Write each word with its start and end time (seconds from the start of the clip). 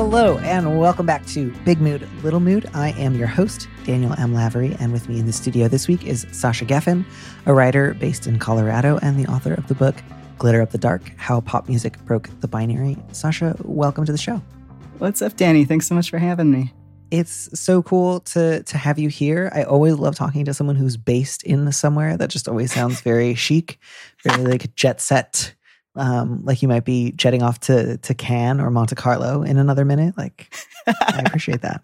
Hello, 0.00 0.38
and 0.38 0.78
welcome 0.78 1.06
back 1.06 1.26
to 1.26 1.50
Big 1.64 1.80
Mood, 1.80 2.08
Little 2.22 2.38
Mood. 2.38 2.70
I 2.72 2.90
am 2.90 3.16
your 3.16 3.26
host, 3.26 3.66
Daniel 3.82 4.14
M. 4.16 4.32
Lavery, 4.32 4.76
and 4.78 4.92
with 4.92 5.08
me 5.08 5.18
in 5.18 5.26
the 5.26 5.32
studio 5.32 5.66
this 5.66 5.88
week 5.88 6.06
is 6.06 6.24
Sasha 6.30 6.64
Geffen, 6.64 7.04
a 7.46 7.52
writer 7.52 7.94
based 7.94 8.28
in 8.28 8.38
Colorado 8.38 9.00
and 9.02 9.18
the 9.18 9.28
author 9.28 9.54
of 9.54 9.66
the 9.66 9.74
book 9.74 9.96
Glitter 10.38 10.62
Up 10.62 10.70
the 10.70 10.78
Dark 10.78 11.02
How 11.16 11.40
Pop 11.40 11.68
Music 11.68 11.98
Broke 12.04 12.30
the 12.38 12.46
Binary. 12.46 12.96
Sasha, 13.10 13.56
welcome 13.64 14.04
to 14.04 14.12
the 14.12 14.18
show. 14.18 14.40
What's 14.98 15.20
up, 15.20 15.36
Danny? 15.36 15.64
Thanks 15.64 15.88
so 15.88 15.96
much 15.96 16.10
for 16.10 16.18
having 16.18 16.52
me. 16.52 16.72
It's 17.10 17.60
so 17.60 17.82
cool 17.82 18.20
to 18.20 18.62
to 18.62 18.78
have 18.78 19.00
you 19.00 19.08
here. 19.08 19.50
I 19.52 19.64
always 19.64 19.94
love 19.94 20.14
talking 20.14 20.44
to 20.44 20.54
someone 20.54 20.76
who's 20.76 20.96
based 20.96 21.42
in 21.42 21.72
somewhere. 21.72 22.16
That 22.16 22.30
just 22.30 22.46
always 22.46 22.72
sounds 22.72 23.00
very 23.00 23.34
chic, 23.34 23.80
very 24.22 24.44
like 24.44 24.76
jet 24.76 25.00
set 25.00 25.54
um, 25.98 26.44
like 26.44 26.62
you 26.62 26.68
might 26.68 26.84
be 26.84 27.12
jetting 27.12 27.42
off 27.42 27.60
to 27.60 27.98
to 27.98 28.14
Cannes 28.14 28.60
or 28.60 28.70
Monte 28.70 28.94
Carlo 28.94 29.42
in 29.42 29.58
another 29.58 29.84
minute. 29.84 30.16
Like, 30.16 30.54
I 30.86 31.22
appreciate 31.26 31.62
that. 31.62 31.82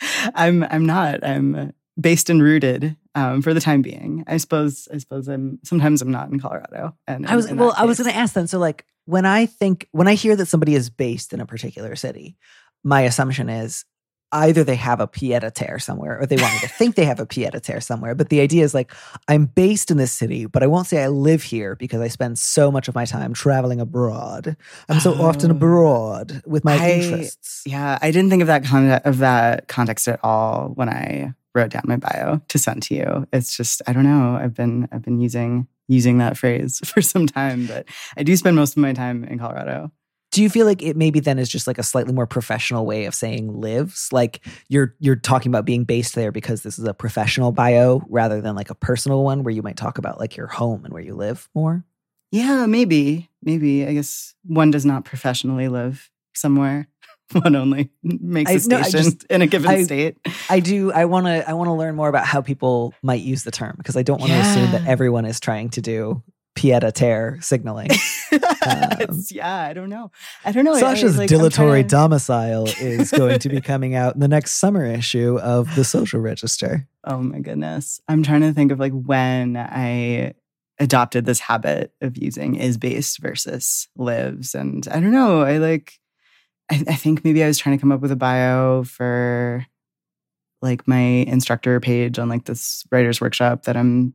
I'm 0.34 0.62
I'm 0.64 0.86
not. 0.86 1.24
I'm 1.24 1.72
based 2.00 2.30
and 2.30 2.42
rooted 2.42 2.96
um, 3.14 3.42
for 3.42 3.52
the 3.52 3.60
time 3.60 3.82
being. 3.82 4.24
I 4.26 4.36
suppose. 4.36 4.88
I 4.92 4.98
suppose 4.98 5.28
I'm. 5.28 5.58
Sometimes 5.64 6.02
I'm 6.02 6.12
not 6.12 6.30
in 6.30 6.38
Colorado. 6.38 6.94
And 7.06 7.26
I 7.26 7.36
was 7.36 7.50
well. 7.52 7.74
I 7.76 7.84
was 7.84 7.98
going 7.98 8.10
to 8.10 8.16
ask 8.16 8.34
then. 8.34 8.46
So 8.46 8.58
like 8.58 8.84
when 9.06 9.24
I 9.24 9.46
think 9.46 9.88
when 9.92 10.06
I 10.06 10.14
hear 10.14 10.36
that 10.36 10.46
somebody 10.46 10.74
is 10.74 10.90
based 10.90 11.32
in 11.32 11.40
a 11.40 11.46
particular 11.46 11.96
city, 11.96 12.36
my 12.84 13.02
assumption 13.02 13.48
is 13.48 13.84
either 14.32 14.62
they 14.62 14.74
have 14.76 15.00
a 15.00 15.06
pied 15.06 15.44
a 15.44 15.50
terre 15.50 15.78
somewhere 15.78 16.20
or 16.20 16.26
they 16.26 16.36
want 16.36 16.52
me 16.54 16.60
to 16.60 16.68
think 16.68 16.94
they 16.94 17.04
have 17.04 17.20
a 17.20 17.26
pied 17.26 17.54
a 17.54 17.60
terre 17.60 17.80
somewhere. 17.80 18.14
But 18.14 18.28
the 18.28 18.40
idea 18.40 18.64
is 18.64 18.74
like, 18.74 18.92
I'm 19.26 19.46
based 19.46 19.90
in 19.90 19.96
this 19.96 20.12
city, 20.12 20.46
but 20.46 20.62
I 20.62 20.66
won't 20.66 20.86
say 20.86 21.02
I 21.02 21.08
live 21.08 21.42
here 21.42 21.74
because 21.74 22.00
I 22.00 22.08
spend 22.08 22.38
so 22.38 22.70
much 22.70 22.88
of 22.88 22.94
my 22.94 23.04
time 23.04 23.32
traveling 23.32 23.80
abroad. 23.80 24.56
I'm 24.88 25.00
so 25.00 25.14
often 25.14 25.50
oh. 25.50 25.54
abroad 25.54 26.42
with 26.46 26.64
my 26.64 26.76
I, 26.76 26.90
interests. 26.92 27.62
Yeah, 27.66 27.98
I 28.02 28.10
didn't 28.10 28.30
think 28.30 28.42
of 28.42 28.48
that 28.48 28.64
con- 28.64 28.90
of 28.90 29.18
that 29.18 29.68
context 29.68 30.08
at 30.08 30.20
all 30.22 30.68
when 30.74 30.88
I 30.88 31.34
wrote 31.54 31.70
down 31.70 31.82
my 31.86 31.96
bio 31.96 32.40
to 32.48 32.58
send 32.58 32.82
to 32.84 32.94
you. 32.94 33.26
It's 33.32 33.56
just 33.56 33.82
I 33.86 33.92
don't 33.92 34.04
know. 34.04 34.38
I've 34.40 34.54
been 34.54 34.88
I've 34.92 35.02
been 35.02 35.20
using 35.20 35.66
using 35.88 36.18
that 36.18 36.36
phrase 36.36 36.80
for 36.84 37.00
some 37.00 37.26
time, 37.26 37.66
but 37.66 37.86
I 38.16 38.22
do 38.22 38.36
spend 38.36 38.56
most 38.56 38.76
of 38.76 38.82
my 38.82 38.92
time 38.92 39.24
in 39.24 39.38
Colorado 39.38 39.90
do 40.30 40.42
you 40.42 40.50
feel 40.50 40.66
like 40.66 40.82
it 40.82 40.96
maybe 40.96 41.20
then 41.20 41.38
is 41.38 41.48
just 41.48 41.66
like 41.66 41.78
a 41.78 41.82
slightly 41.82 42.12
more 42.12 42.26
professional 42.26 42.84
way 42.84 43.06
of 43.06 43.14
saying 43.14 43.60
lives 43.60 44.08
like 44.12 44.44
you're 44.68 44.94
you're 44.98 45.16
talking 45.16 45.50
about 45.50 45.64
being 45.64 45.84
based 45.84 46.14
there 46.14 46.32
because 46.32 46.62
this 46.62 46.78
is 46.78 46.84
a 46.84 46.94
professional 46.94 47.52
bio 47.52 48.02
rather 48.08 48.40
than 48.40 48.54
like 48.54 48.70
a 48.70 48.74
personal 48.74 49.24
one 49.24 49.42
where 49.42 49.54
you 49.54 49.62
might 49.62 49.76
talk 49.76 49.98
about 49.98 50.18
like 50.18 50.36
your 50.36 50.46
home 50.46 50.84
and 50.84 50.92
where 50.92 51.02
you 51.02 51.14
live 51.14 51.48
more 51.54 51.84
yeah 52.30 52.66
maybe 52.66 53.30
maybe 53.42 53.86
i 53.86 53.92
guess 53.92 54.34
one 54.44 54.70
does 54.70 54.84
not 54.84 55.04
professionally 55.04 55.68
live 55.68 56.10
somewhere 56.34 56.88
one 57.32 57.56
only 57.56 57.90
makes 58.02 58.50
I, 58.50 58.54
a 58.54 58.60
station 58.60 58.82
no, 58.82 58.90
just, 58.90 59.24
in 59.24 59.42
a 59.42 59.46
given 59.46 59.70
I, 59.70 59.82
state. 59.82 60.16
I 60.48 60.60
do. 60.60 60.90
I 60.92 61.04
want 61.04 61.26
to. 61.26 61.46
I 61.46 61.52
want 61.52 61.68
to 61.68 61.74
learn 61.74 61.94
more 61.94 62.08
about 62.08 62.24
how 62.24 62.40
people 62.40 62.94
might 63.02 63.20
use 63.20 63.44
the 63.44 63.50
term 63.50 63.74
because 63.76 63.98
I 63.98 64.02
don't 64.02 64.18
want 64.18 64.32
to 64.32 64.38
yeah. 64.38 64.50
assume 64.50 64.70
that 64.72 64.86
everyone 64.86 65.26
is 65.26 65.38
trying 65.38 65.68
to 65.70 65.82
do 65.82 66.22
pied 66.58 66.82
a 66.82 66.92
terre 66.92 67.38
signaling. 67.40 67.90
Um, 68.30 69.22
yeah, 69.30 69.62
I 69.62 69.72
don't 69.72 69.88
know. 69.88 70.10
I 70.44 70.52
don't 70.52 70.64
know. 70.64 70.76
Sasha's 70.78 71.16
like, 71.16 71.30
dilatory 71.30 71.82
to... 71.82 71.88
domicile 71.88 72.66
is 72.66 73.10
going 73.10 73.38
to 73.38 73.48
be 73.48 73.60
coming 73.62 73.94
out 73.94 74.14
in 74.14 74.20
the 74.20 74.28
next 74.28 74.56
summer 74.56 74.84
issue 74.84 75.38
of 75.38 75.74
the 75.76 75.84
Social 75.84 76.20
Register. 76.20 76.86
Oh 77.04 77.18
my 77.18 77.38
goodness. 77.38 78.02
I'm 78.06 78.22
trying 78.22 78.42
to 78.42 78.52
think 78.52 78.70
of 78.70 78.78
like 78.78 78.92
when 78.92 79.56
I 79.56 80.34
adopted 80.78 81.24
this 81.24 81.40
habit 81.40 81.94
of 82.02 82.18
using 82.18 82.56
is 82.56 82.76
based 82.76 83.20
versus 83.20 83.88
lives. 83.96 84.54
And 84.54 84.86
I 84.88 85.00
don't 85.00 85.12
know. 85.12 85.40
I 85.40 85.56
like, 85.56 85.98
I, 86.70 86.84
I 86.88 86.94
think 86.94 87.24
maybe 87.24 87.42
I 87.42 87.46
was 87.46 87.56
trying 87.56 87.78
to 87.78 87.80
come 87.80 87.92
up 87.92 88.00
with 88.00 88.12
a 88.12 88.16
bio 88.16 88.84
for 88.84 89.64
like 90.60 90.86
my 90.86 90.98
instructor 90.98 91.80
page 91.80 92.18
on 92.18 92.28
like 92.28 92.44
this 92.44 92.84
writer's 92.90 93.22
workshop 93.22 93.62
that 93.62 93.76
I'm 93.76 94.12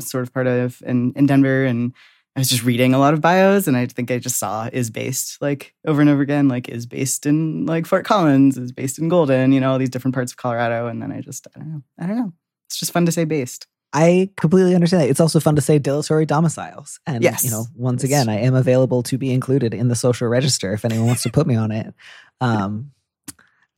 sort 0.00 0.22
of 0.22 0.32
part 0.32 0.46
of 0.46 0.82
in, 0.86 1.12
in 1.14 1.26
Denver. 1.26 1.64
And 1.64 1.94
I 2.36 2.40
was 2.40 2.48
just 2.48 2.64
reading 2.64 2.92
a 2.92 2.98
lot 2.98 3.14
of 3.14 3.20
bios 3.20 3.66
and 3.66 3.76
I 3.76 3.86
think 3.86 4.10
I 4.10 4.18
just 4.18 4.38
saw 4.38 4.68
is 4.70 4.90
based 4.90 5.40
like 5.40 5.74
over 5.86 6.00
and 6.00 6.10
over 6.10 6.20
again, 6.20 6.48
like 6.48 6.68
is 6.68 6.84
based 6.84 7.24
in 7.24 7.64
like 7.64 7.86
Fort 7.86 8.04
Collins, 8.04 8.58
is 8.58 8.72
based 8.72 8.98
in 8.98 9.08
Golden, 9.08 9.52
you 9.52 9.60
know, 9.60 9.72
all 9.72 9.78
these 9.78 9.90
different 9.90 10.14
parts 10.14 10.32
of 10.32 10.36
Colorado. 10.36 10.86
And 10.86 11.00
then 11.00 11.12
I 11.12 11.22
just, 11.22 11.46
I 11.54 11.58
don't 11.58 11.72
know. 11.72 11.82
I 11.98 12.06
don't 12.06 12.16
know. 12.16 12.32
It's 12.66 12.78
just 12.78 12.92
fun 12.92 13.06
to 13.06 13.12
say 13.12 13.24
based. 13.24 13.66
I 13.92 14.28
completely 14.36 14.74
understand 14.74 15.04
that. 15.04 15.08
It's 15.08 15.20
also 15.20 15.40
fun 15.40 15.56
to 15.56 15.62
say 15.62 15.78
dilatory 15.78 16.26
domiciles. 16.26 17.00
And, 17.06 17.24
yes. 17.24 17.42
you 17.42 17.50
know, 17.50 17.64
once 17.74 18.04
again, 18.04 18.28
I 18.28 18.40
am 18.40 18.54
available 18.54 19.02
to 19.04 19.16
be 19.16 19.32
included 19.32 19.72
in 19.72 19.88
the 19.88 19.96
social 19.96 20.28
register 20.28 20.74
if 20.74 20.84
anyone 20.84 21.06
wants 21.06 21.22
to 21.22 21.30
put 21.30 21.46
me 21.46 21.56
on 21.56 21.72
it. 21.72 21.94
Um, 22.38 22.90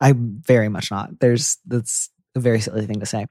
I'm 0.01 0.41
very 0.45 0.67
much 0.67 0.91
not. 0.91 1.17
There's, 1.21 1.59
that's 1.65 2.09
a 2.35 2.41
very 2.41 2.59
silly 2.59 2.85
thing 2.85 2.99
to 2.99 3.05
say. 3.05 3.25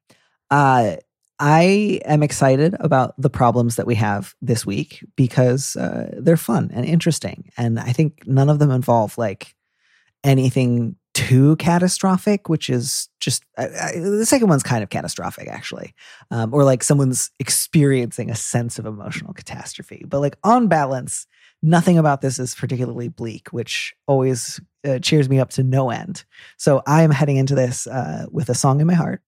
Uh, 0.51 0.97
I 1.41 2.01
am 2.05 2.23
excited 2.23 2.75
about 2.81 3.15
the 3.17 3.31
problems 3.31 3.77
that 3.77 3.87
we 3.87 3.95
have 3.95 4.35
this 4.43 4.67
week 4.67 5.05
because 5.17 5.77
uh, 5.77 6.15
they're 6.19 6.37
fun 6.37 6.71
and 6.73 6.85
interesting. 6.85 7.51
And 7.57 7.79
I 7.79 7.93
think 7.93 8.27
none 8.27 8.51
of 8.51 8.59
them 8.59 8.71
involve 8.71 9.17
like 9.17 9.55
anything 10.25 10.97
too 11.15 11.57
catastrophic, 11.57 12.49
which 12.49 12.69
is 12.69 13.09
just 13.21 13.45
uh, 13.57 13.67
the 13.95 14.27
second 14.27 14.49
one's 14.49 14.63
kind 14.63 14.83
of 14.83 14.91
catastrophic, 14.91 15.49
actually, 15.49 15.95
um, 16.31 16.53
or 16.53 16.65
like 16.65 16.83
someone's 16.83 17.31
experiencing 17.39 18.31
a 18.31 18.37
sense 18.37 18.79
of 18.79 18.87
emotional 18.87 19.33
catastrophe. 19.33 20.05
But 20.07 20.21
like 20.21 20.37
on 20.43 20.69
balance, 20.69 21.27
nothing 21.63 21.99
about 21.99 22.21
this 22.21 22.39
is 22.39 22.55
particularly 22.55 23.09
bleak, 23.09 23.49
which 23.49 23.95
always 24.07 24.61
uh, 24.87 24.99
cheers 25.01 25.29
me 25.29 25.41
up 25.41 25.51
to 25.51 25.63
no 25.63 25.91
end. 25.91 26.25
So 26.57 26.83
I 26.87 27.03
am 27.03 27.11
heading 27.11 27.37
into 27.37 27.55
this 27.55 27.87
uh, 27.87 28.27
with 28.31 28.49
a 28.49 28.55
song 28.55 28.81
in 28.81 28.87
my 28.87 28.95
heart 28.95 29.23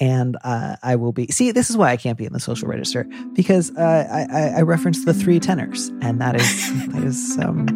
and 0.00 0.36
uh, 0.44 0.76
I 0.82 0.96
will 0.96 1.12
be. 1.12 1.28
See, 1.28 1.52
this 1.52 1.70
is 1.70 1.76
why 1.76 1.90
I 1.90 1.96
can't 1.96 2.18
be 2.18 2.24
in 2.24 2.32
the 2.32 2.40
social 2.40 2.68
register 2.68 3.06
because 3.34 3.70
uh, 3.76 3.80
I, 4.10 4.26
I, 4.30 4.48
I 4.58 4.62
referenced 4.62 5.06
the 5.06 5.14
three 5.14 5.40
tenors, 5.40 5.88
and 6.00 6.20
that 6.20 6.36
is 6.36 6.86
that 6.92 7.02
is 7.02 7.38
um, 7.38 7.66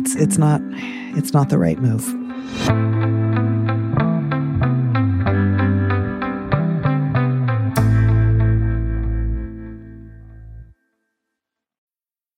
it's 0.00 0.14
it's 0.16 0.38
not 0.38 0.60
it's 1.16 1.32
not 1.32 1.48
the 1.48 1.58
right 1.58 1.78
move. 1.78 3.33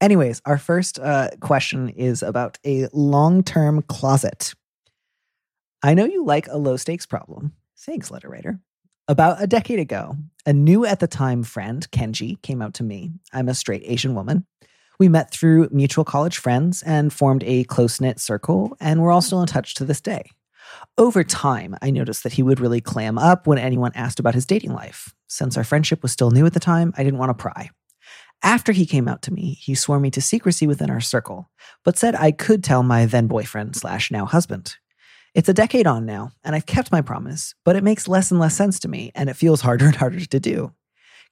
Anyways, 0.00 0.40
our 0.44 0.58
first 0.58 0.98
uh, 1.00 1.30
question 1.40 1.88
is 1.90 2.22
about 2.22 2.58
a 2.64 2.88
long 2.92 3.42
term 3.42 3.82
closet. 3.82 4.54
I 5.82 5.94
know 5.94 6.04
you 6.04 6.24
like 6.24 6.46
a 6.48 6.56
low 6.56 6.76
stakes 6.76 7.06
problem. 7.06 7.52
Thanks, 7.76 8.10
letter 8.10 8.28
writer. 8.28 8.60
About 9.08 9.42
a 9.42 9.46
decade 9.46 9.78
ago, 9.78 10.16
a 10.44 10.52
new 10.52 10.84
at 10.84 11.00
the 11.00 11.06
time 11.06 11.42
friend, 11.42 11.88
Kenji, 11.90 12.40
came 12.42 12.60
out 12.60 12.74
to 12.74 12.82
me. 12.82 13.12
I'm 13.32 13.48
a 13.48 13.54
straight 13.54 13.82
Asian 13.84 14.14
woman. 14.14 14.44
We 14.98 15.08
met 15.08 15.32
through 15.32 15.68
mutual 15.70 16.04
college 16.04 16.38
friends 16.38 16.82
and 16.82 17.12
formed 17.12 17.42
a 17.44 17.64
close 17.64 18.00
knit 18.00 18.20
circle, 18.20 18.76
and 18.80 19.00
we're 19.00 19.12
all 19.12 19.22
still 19.22 19.40
in 19.40 19.46
touch 19.46 19.74
to 19.74 19.84
this 19.84 20.00
day. 20.00 20.30
Over 20.98 21.24
time, 21.24 21.76
I 21.80 21.90
noticed 21.90 22.24
that 22.24 22.34
he 22.34 22.42
would 22.42 22.60
really 22.60 22.80
clam 22.80 23.16
up 23.18 23.46
when 23.46 23.58
anyone 23.58 23.92
asked 23.94 24.20
about 24.20 24.34
his 24.34 24.44
dating 24.46 24.72
life. 24.72 25.14
Since 25.28 25.56
our 25.56 25.64
friendship 25.64 26.02
was 26.02 26.12
still 26.12 26.30
new 26.30 26.44
at 26.44 26.52
the 26.52 26.60
time, 26.60 26.92
I 26.98 27.04
didn't 27.04 27.18
want 27.18 27.30
to 27.30 27.34
pry. 27.40 27.70
After 28.42 28.72
he 28.72 28.86
came 28.86 29.08
out 29.08 29.22
to 29.22 29.32
me, 29.32 29.54
he 29.60 29.74
swore 29.74 29.98
me 29.98 30.10
to 30.12 30.20
secrecy 30.20 30.66
within 30.66 30.90
our 30.90 31.00
circle, 31.00 31.50
but 31.84 31.98
said 31.98 32.14
I 32.14 32.30
could 32.30 32.62
tell 32.62 32.82
my 32.82 33.04
then 33.04 33.26
boyfriend 33.26 33.74
slash 33.74 34.10
now 34.10 34.26
husband. 34.26 34.76
It's 35.34 35.48
a 35.48 35.54
decade 35.54 35.86
on 35.86 36.06
now, 36.06 36.32
and 36.44 36.54
I've 36.54 36.66
kept 36.66 36.92
my 36.92 37.00
promise, 37.00 37.54
but 37.64 37.76
it 37.76 37.84
makes 37.84 38.08
less 38.08 38.30
and 38.30 38.40
less 38.40 38.56
sense 38.56 38.78
to 38.80 38.88
me, 38.88 39.12
and 39.14 39.28
it 39.28 39.36
feels 39.36 39.60
harder 39.60 39.86
and 39.86 39.96
harder 39.96 40.24
to 40.24 40.40
do. 40.40 40.72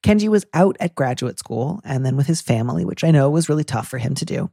Kenji 0.02 0.28
was 0.28 0.46
out 0.52 0.76
at 0.78 0.94
graduate 0.94 1.38
school 1.38 1.80
and 1.84 2.04
then 2.04 2.16
with 2.16 2.26
his 2.26 2.42
family, 2.42 2.84
which 2.84 3.02
I 3.02 3.10
know 3.10 3.30
was 3.30 3.48
really 3.48 3.64
tough 3.64 3.88
for 3.88 3.98
him 3.98 4.14
to 4.16 4.24
do. 4.24 4.50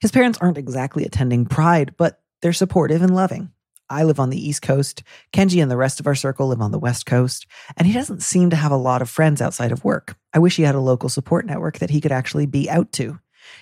His 0.00 0.12
parents 0.12 0.38
aren't 0.40 0.58
exactly 0.58 1.04
attending 1.04 1.46
Pride, 1.46 1.94
but 1.96 2.20
they're 2.42 2.52
supportive 2.52 3.02
and 3.02 3.14
loving. 3.14 3.50
I 3.90 4.04
live 4.04 4.20
on 4.20 4.30
the 4.30 4.48
East 4.48 4.62
Coast, 4.62 5.02
Kenji 5.32 5.62
and 5.62 5.70
the 5.70 5.76
rest 5.76 6.00
of 6.00 6.06
our 6.06 6.14
circle 6.14 6.48
live 6.48 6.60
on 6.60 6.72
the 6.72 6.78
West 6.78 7.06
Coast, 7.06 7.46
and 7.76 7.86
he 7.86 7.92
doesn't 7.92 8.22
seem 8.22 8.50
to 8.50 8.56
have 8.56 8.72
a 8.72 8.76
lot 8.76 9.02
of 9.02 9.10
friends 9.10 9.40
outside 9.40 9.72
of 9.72 9.84
work. 9.84 10.16
I 10.32 10.38
wish 10.38 10.56
he 10.56 10.62
had 10.62 10.74
a 10.74 10.80
local 10.80 11.08
support 11.08 11.46
network 11.46 11.78
that 11.78 11.90
he 11.90 12.00
could 12.00 12.12
actually 12.12 12.46
be 12.46 12.68
out 12.68 12.92
to. 12.92 13.18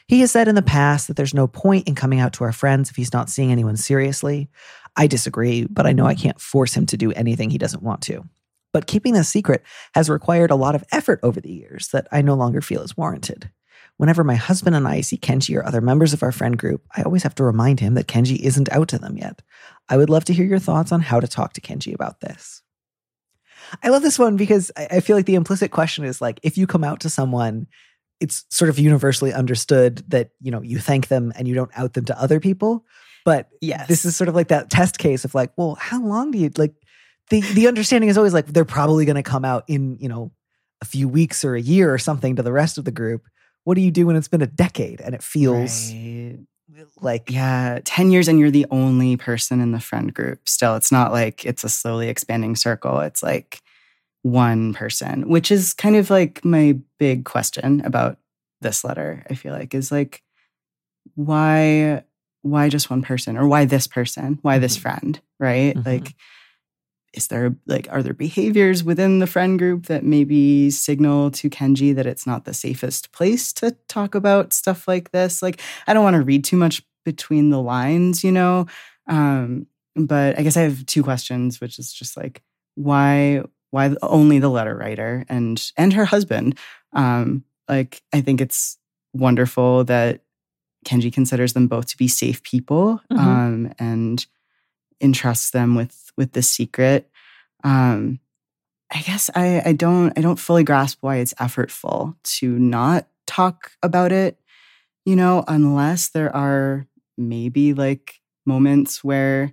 He 0.06 0.20
has 0.20 0.30
said 0.30 0.48
in 0.48 0.54
the 0.54 0.62
past 0.62 1.06
that 1.06 1.16
there's 1.16 1.34
no 1.34 1.46
point 1.46 1.86
in 1.86 1.94
coming 1.94 2.20
out 2.20 2.32
to 2.34 2.44
our 2.44 2.52
friends 2.52 2.90
if 2.90 2.96
he's 2.96 3.12
not 3.12 3.30
seeing 3.30 3.52
anyone 3.52 3.76
seriously. 3.76 4.48
I 4.96 5.06
disagree, 5.06 5.66
but 5.66 5.86
I 5.86 5.92
know 5.92 6.06
I 6.06 6.14
can't 6.14 6.40
force 6.40 6.74
him 6.74 6.86
to 6.86 6.96
do 6.96 7.12
anything 7.12 7.50
he 7.50 7.58
doesn't 7.58 7.82
want 7.82 8.02
to. 8.02 8.24
But 8.72 8.86
keeping 8.86 9.14
this 9.14 9.28
secret 9.28 9.62
has 9.94 10.10
required 10.10 10.50
a 10.50 10.56
lot 10.56 10.74
of 10.74 10.84
effort 10.92 11.20
over 11.22 11.40
the 11.40 11.52
years 11.52 11.88
that 11.88 12.08
I 12.12 12.22
no 12.22 12.34
longer 12.34 12.60
feel 12.60 12.82
is 12.82 12.96
warranted. 12.96 13.50
Whenever 13.96 14.22
my 14.22 14.34
husband 14.34 14.76
and 14.76 14.86
I 14.86 15.00
see 15.00 15.16
Kenji 15.16 15.56
or 15.56 15.64
other 15.64 15.80
members 15.80 16.12
of 16.12 16.22
our 16.22 16.32
friend 16.32 16.58
group, 16.58 16.84
I 16.94 17.02
always 17.02 17.22
have 17.22 17.34
to 17.36 17.44
remind 17.44 17.80
him 17.80 17.94
that 17.94 18.08
Kenji 18.08 18.38
isn't 18.40 18.70
out 18.70 18.88
to 18.88 18.98
them 18.98 19.16
yet. 19.16 19.40
I 19.88 19.96
would 19.96 20.10
love 20.10 20.24
to 20.26 20.32
hear 20.32 20.46
your 20.46 20.58
thoughts 20.58 20.92
on 20.92 21.00
how 21.00 21.20
to 21.20 21.28
talk 21.28 21.52
to 21.54 21.60
Kenji 21.60 21.94
about 21.94 22.20
this. 22.20 22.62
I 23.82 23.88
love 23.88 24.02
this 24.02 24.18
one 24.18 24.36
because 24.36 24.70
I 24.76 25.00
feel 25.00 25.16
like 25.16 25.26
the 25.26 25.34
implicit 25.34 25.70
question 25.70 26.04
is 26.04 26.20
like, 26.20 26.38
if 26.42 26.56
you 26.56 26.66
come 26.66 26.84
out 26.84 27.00
to 27.00 27.10
someone, 27.10 27.66
it's 28.20 28.44
sort 28.48 28.68
of 28.68 28.78
universally 28.78 29.32
understood 29.32 30.04
that, 30.08 30.30
you 30.40 30.50
know, 30.50 30.62
you 30.62 30.78
thank 30.78 31.08
them 31.08 31.32
and 31.36 31.48
you 31.48 31.54
don't 31.54 31.70
out 31.76 31.94
them 31.94 32.04
to 32.06 32.20
other 32.20 32.40
people. 32.40 32.84
But 33.24 33.48
yes. 33.60 33.88
this 33.88 34.04
is 34.04 34.16
sort 34.16 34.28
of 34.28 34.34
like 34.34 34.48
that 34.48 34.70
test 34.70 34.98
case 34.98 35.24
of 35.24 35.34
like, 35.34 35.52
well, 35.56 35.74
how 35.80 36.02
long 36.02 36.30
do 36.30 36.38
you 36.38 36.50
like 36.56 36.74
the 37.30 37.40
the 37.40 37.66
understanding 37.66 38.08
is 38.08 38.16
always 38.16 38.32
like 38.32 38.46
they're 38.46 38.64
probably 38.64 39.04
going 39.04 39.16
to 39.16 39.22
come 39.22 39.44
out 39.44 39.64
in, 39.66 39.98
you 40.00 40.08
know, 40.08 40.30
a 40.80 40.84
few 40.84 41.08
weeks 41.08 41.44
or 41.44 41.56
a 41.56 41.60
year 41.60 41.92
or 41.92 41.98
something 41.98 42.36
to 42.36 42.42
the 42.42 42.52
rest 42.52 42.78
of 42.78 42.84
the 42.84 42.92
group. 42.92 43.26
What 43.64 43.74
do 43.74 43.80
you 43.80 43.90
do 43.90 44.06
when 44.06 44.14
it's 44.14 44.28
been 44.28 44.42
a 44.42 44.46
decade 44.46 45.00
and 45.00 45.14
it 45.14 45.22
feels 45.22 45.92
right. 45.92 46.38
Like 47.00 47.30
yeah, 47.30 47.80
10 47.84 48.10
years 48.10 48.28
and 48.28 48.38
you're 48.38 48.50
the 48.50 48.66
only 48.70 49.16
person 49.16 49.60
in 49.60 49.72
the 49.72 49.80
friend 49.80 50.12
group. 50.12 50.48
Still, 50.48 50.76
it's 50.76 50.92
not 50.92 51.12
like 51.12 51.44
it's 51.44 51.64
a 51.64 51.68
slowly 51.68 52.08
expanding 52.08 52.56
circle. 52.56 53.00
It's 53.00 53.22
like 53.22 53.60
one 54.22 54.74
person, 54.74 55.28
which 55.28 55.50
is 55.50 55.72
kind 55.72 55.96
of 55.96 56.10
like 56.10 56.44
my 56.44 56.78
big 56.98 57.24
question 57.24 57.82
about 57.84 58.18
this 58.60 58.84
letter, 58.84 59.24
I 59.30 59.34
feel 59.34 59.52
like 59.52 59.74
is 59.74 59.92
like 59.92 60.22
why 61.14 62.02
why 62.42 62.68
just 62.68 62.90
one 62.90 63.02
person 63.02 63.36
or 63.36 63.46
why 63.46 63.64
this 63.64 63.86
person 63.86 64.38
why 64.42 64.58
this 64.58 64.74
mm-hmm. 64.76 64.82
friend 64.82 65.20
right 65.40 65.74
mm-hmm. 65.74 65.88
like 65.88 66.14
is 67.16 67.28
there 67.28 67.56
like 67.66 67.88
are 67.90 68.02
there 68.02 68.14
behaviors 68.14 68.84
within 68.84 69.18
the 69.18 69.26
friend 69.26 69.58
group 69.58 69.86
that 69.86 70.04
maybe 70.04 70.70
signal 70.70 71.30
to 71.32 71.50
kenji 71.50 71.94
that 71.94 72.06
it's 72.06 72.26
not 72.26 72.44
the 72.44 72.54
safest 72.54 73.10
place 73.12 73.52
to 73.54 73.76
talk 73.88 74.14
about 74.14 74.52
stuff 74.52 74.86
like 74.86 75.10
this? 75.10 75.42
Like 75.42 75.60
i 75.86 75.94
don't 75.94 76.04
want 76.04 76.16
to 76.16 76.22
read 76.22 76.44
too 76.44 76.56
much 76.56 76.82
between 77.04 77.50
the 77.50 77.60
lines 77.60 78.22
you 78.22 78.32
know? 78.32 78.66
Um 79.08 79.66
but 79.96 80.38
i 80.38 80.42
guess 80.42 80.56
i 80.56 80.62
have 80.62 80.86
two 80.86 81.02
questions 81.02 81.60
which 81.60 81.78
is 81.78 81.92
just 81.92 82.16
like 82.16 82.42
why 82.74 83.42
why 83.70 83.94
only 84.02 84.38
the 84.38 84.48
letter 84.48 84.76
writer 84.76 85.24
and 85.28 85.72
and 85.76 85.92
her 85.94 86.04
husband? 86.04 86.58
Um 86.92 87.44
like 87.68 88.02
i 88.12 88.20
think 88.20 88.40
it's 88.40 88.78
wonderful 89.12 89.84
that 89.84 90.20
Kenji 90.86 91.12
considers 91.12 91.52
them 91.52 91.66
both 91.66 91.86
to 91.86 91.96
be 91.96 92.08
safe 92.08 92.42
people 92.42 93.00
mm-hmm. 93.12 93.18
um, 93.18 93.74
and 93.78 94.24
entrusts 95.00 95.50
them 95.50 95.74
with 95.74 96.05
with 96.16 96.32
the 96.32 96.42
secret. 96.42 97.10
Um, 97.64 98.20
I 98.92 99.00
guess 99.00 99.30
I, 99.34 99.62
I 99.64 99.72
don't 99.72 100.16
I 100.16 100.20
don't 100.20 100.38
fully 100.38 100.64
grasp 100.64 100.98
why 101.00 101.16
it's 101.16 101.34
effortful 101.34 102.14
to 102.38 102.58
not 102.58 103.06
talk 103.26 103.72
about 103.82 104.12
it, 104.12 104.38
you 105.04 105.16
know, 105.16 105.44
unless 105.48 106.08
there 106.10 106.34
are 106.34 106.86
maybe 107.18 107.74
like 107.74 108.20
moments 108.44 109.02
where 109.02 109.52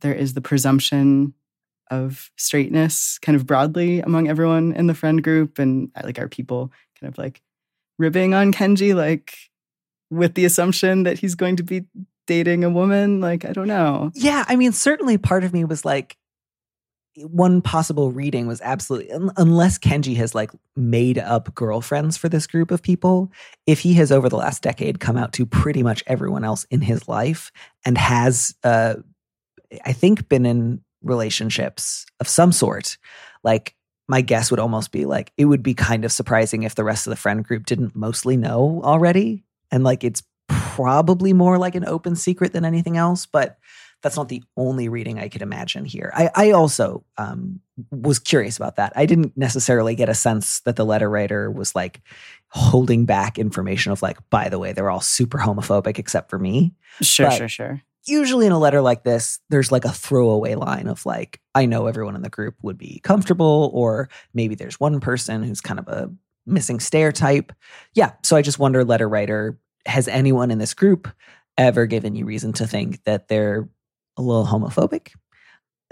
there 0.00 0.14
is 0.14 0.34
the 0.34 0.40
presumption 0.40 1.34
of 1.90 2.30
straightness 2.36 3.18
kind 3.18 3.36
of 3.36 3.46
broadly 3.46 4.00
among 4.00 4.28
everyone 4.28 4.72
in 4.72 4.86
the 4.86 4.94
friend 4.94 5.22
group 5.22 5.58
and 5.58 5.90
like 6.02 6.18
are 6.18 6.28
people 6.28 6.72
kind 7.00 7.12
of 7.12 7.18
like 7.18 7.42
ribbing 7.98 8.32
on 8.32 8.52
Kenji 8.52 8.94
like 8.94 9.34
with 10.10 10.34
the 10.34 10.44
assumption 10.44 11.02
that 11.04 11.18
he's 11.18 11.34
going 11.34 11.56
to 11.56 11.62
be 11.62 11.84
dating 12.30 12.62
a 12.62 12.70
woman. 12.70 13.20
Like, 13.20 13.44
I 13.44 13.52
don't 13.52 13.66
know. 13.66 14.12
Yeah. 14.14 14.44
I 14.46 14.54
mean, 14.54 14.70
certainly 14.70 15.18
part 15.18 15.42
of 15.42 15.52
me 15.52 15.64
was 15.64 15.84
like, 15.84 16.16
one 17.16 17.60
possible 17.60 18.12
reading 18.12 18.46
was 18.46 18.60
absolutely 18.60 19.10
unless 19.36 19.80
Kenji 19.80 20.14
has 20.14 20.32
like 20.32 20.52
made 20.76 21.18
up 21.18 21.52
girlfriends 21.56 22.16
for 22.16 22.28
this 22.28 22.46
group 22.46 22.70
of 22.70 22.82
people, 22.82 23.32
if 23.66 23.80
he 23.80 23.94
has 23.94 24.12
over 24.12 24.28
the 24.28 24.36
last 24.36 24.62
decade 24.62 25.00
come 25.00 25.16
out 25.16 25.32
to 25.32 25.44
pretty 25.44 25.82
much 25.82 26.04
everyone 26.06 26.44
else 26.44 26.64
in 26.70 26.80
his 26.80 27.08
life 27.08 27.50
and 27.84 27.98
has 27.98 28.54
uh 28.62 28.94
I 29.84 29.92
think 29.92 30.28
been 30.28 30.46
in 30.46 30.82
relationships 31.02 32.06
of 32.20 32.28
some 32.28 32.52
sort, 32.52 32.96
like 33.42 33.74
my 34.08 34.20
guess 34.20 34.52
would 34.52 34.60
almost 34.60 34.92
be 34.92 35.04
like 35.04 35.32
it 35.36 35.46
would 35.46 35.64
be 35.64 35.74
kind 35.74 36.04
of 36.04 36.12
surprising 36.12 36.62
if 36.62 36.76
the 36.76 36.84
rest 36.84 37.08
of 37.08 37.10
the 37.10 37.16
friend 37.16 37.44
group 37.44 37.66
didn't 37.66 37.96
mostly 37.96 38.36
know 38.36 38.80
already 38.84 39.42
and 39.72 39.82
like 39.82 40.04
it's 40.04 40.22
probably 40.50 41.32
more 41.32 41.58
like 41.58 41.74
an 41.74 41.86
open 41.86 42.16
secret 42.16 42.52
than 42.52 42.64
anything 42.64 42.96
else 42.96 43.26
but 43.26 43.58
that's 44.02 44.16
not 44.16 44.28
the 44.28 44.42
only 44.56 44.88
reading 44.88 45.18
i 45.18 45.28
could 45.28 45.42
imagine 45.42 45.84
here 45.84 46.12
i, 46.14 46.30
I 46.34 46.50
also 46.50 47.04
um, 47.16 47.60
was 47.90 48.18
curious 48.18 48.56
about 48.56 48.76
that 48.76 48.92
i 48.96 49.06
didn't 49.06 49.36
necessarily 49.36 49.94
get 49.94 50.08
a 50.08 50.14
sense 50.14 50.60
that 50.60 50.76
the 50.76 50.84
letter 50.84 51.08
writer 51.08 51.50
was 51.50 51.74
like 51.74 52.00
holding 52.48 53.06
back 53.06 53.38
information 53.38 53.92
of 53.92 54.02
like 54.02 54.18
by 54.28 54.48
the 54.48 54.58
way 54.58 54.72
they're 54.72 54.90
all 54.90 55.00
super 55.00 55.38
homophobic 55.38 55.98
except 55.98 56.30
for 56.30 56.38
me 56.38 56.74
sure 57.00 57.28
but 57.28 57.36
sure 57.36 57.48
sure 57.48 57.82
usually 58.06 58.46
in 58.46 58.52
a 58.52 58.58
letter 58.58 58.80
like 58.80 59.04
this 59.04 59.38
there's 59.50 59.70
like 59.70 59.84
a 59.84 59.92
throwaway 59.92 60.56
line 60.56 60.88
of 60.88 61.06
like 61.06 61.40
i 61.54 61.64
know 61.64 61.86
everyone 61.86 62.16
in 62.16 62.22
the 62.22 62.30
group 62.30 62.56
would 62.62 62.78
be 62.78 63.00
comfortable 63.04 63.70
or 63.72 64.08
maybe 64.34 64.56
there's 64.56 64.80
one 64.80 64.98
person 64.98 65.44
who's 65.44 65.60
kind 65.60 65.78
of 65.78 65.86
a 65.86 66.10
missing 66.46 66.80
stair 66.80 67.12
type. 67.12 67.52
Yeah. 67.94 68.12
So 68.22 68.36
I 68.36 68.42
just 68.42 68.58
wonder, 68.58 68.84
letter 68.84 69.08
writer, 69.08 69.58
has 69.86 70.08
anyone 70.08 70.50
in 70.50 70.58
this 70.58 70.74
group 70.74 71.08
ever 71.56 71.86
given 71.86 72.14
you 72.14 72.24
reason 72.24 72.52
to 72.54 72.66
think 72.66 73.02
that 73.04 73.28
they're 73.28 73.68
a 74.16 74.22
little 74.22 74.46
homophobic? 74.46 75.12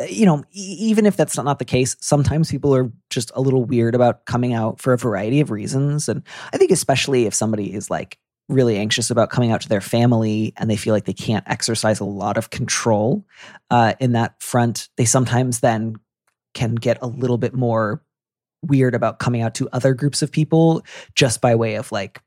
Uh, 0.01 0.05
you 0.05 0.27
know, 0.27 0.45
e- 0.53 0.77
even 0.81 1.07
if 1.07 1.17
that's 1.17 1.37
not 1.37 1.59
the 1.59 1.65
case, 1.65 1.97
sometimes 2.01 2.51
people 2.51 2.75
are 2.75 2.91
just 3.11 3.31
a 3.35 3.41
little 3.41 3.65
weird 3.65 3.95
about 3.95 4.25
coming 4.27 4.53
out 4.53 4.81
for 4.81 4.93
a 4.93 4.99
variety 4.99 5.41
of 5.41 5.51
reasons. 5.51 6.09
And 6.09 6.23
I 6.53 6.59
think, 6.59 6.71
especially 6.71 7.27
if 7.27 7.35
somebody 7.35 7.73
is 7.73 7.91
like 7.91 8.19
really 8.49 8.79
anxious 8.79 9.11
about 9.11 9.31
coming 9.31 9.53
out 9.53 9.61
to 9.61 9.69
their 9.69 9.81
family 9.81 10.55
and 10.57 10.71
they 10.71 10.77
feel 10.77 10.95
like 10.95 11.05
they 11.05 11.13
can't 11.13 11.49
exercise 11.49 12.01
a 12.01 12.05
lot 12.05 12.39
of 12.39 12.51
control 12.51 13.27
uh, 13.71 13.95
in 14.01 14.13
that 14.13 14.41
front, 14.43 14.89
they 14.97 15.05
sometimes 15.05 15.61
then 15.61 15.97
can 16.55 16.75
get 16.75 16.99
a 17.03 17.07
little 17.07 17.39
bit 17.39 17.55
more 17.55 18.03
weird 18.63 18.95
about 18.95 19.19
coming 19.19 19.43
out 19.43 19.55
to 19.55 19.69
other 19.73 19.95
groups 19.95 20.23
of 20.23 20.33
people 20.33 20.83
just 21.15 21.41
by 21.41 21.55
way 21.55 21.77
of 21.77 21.93
like 21.93 22.21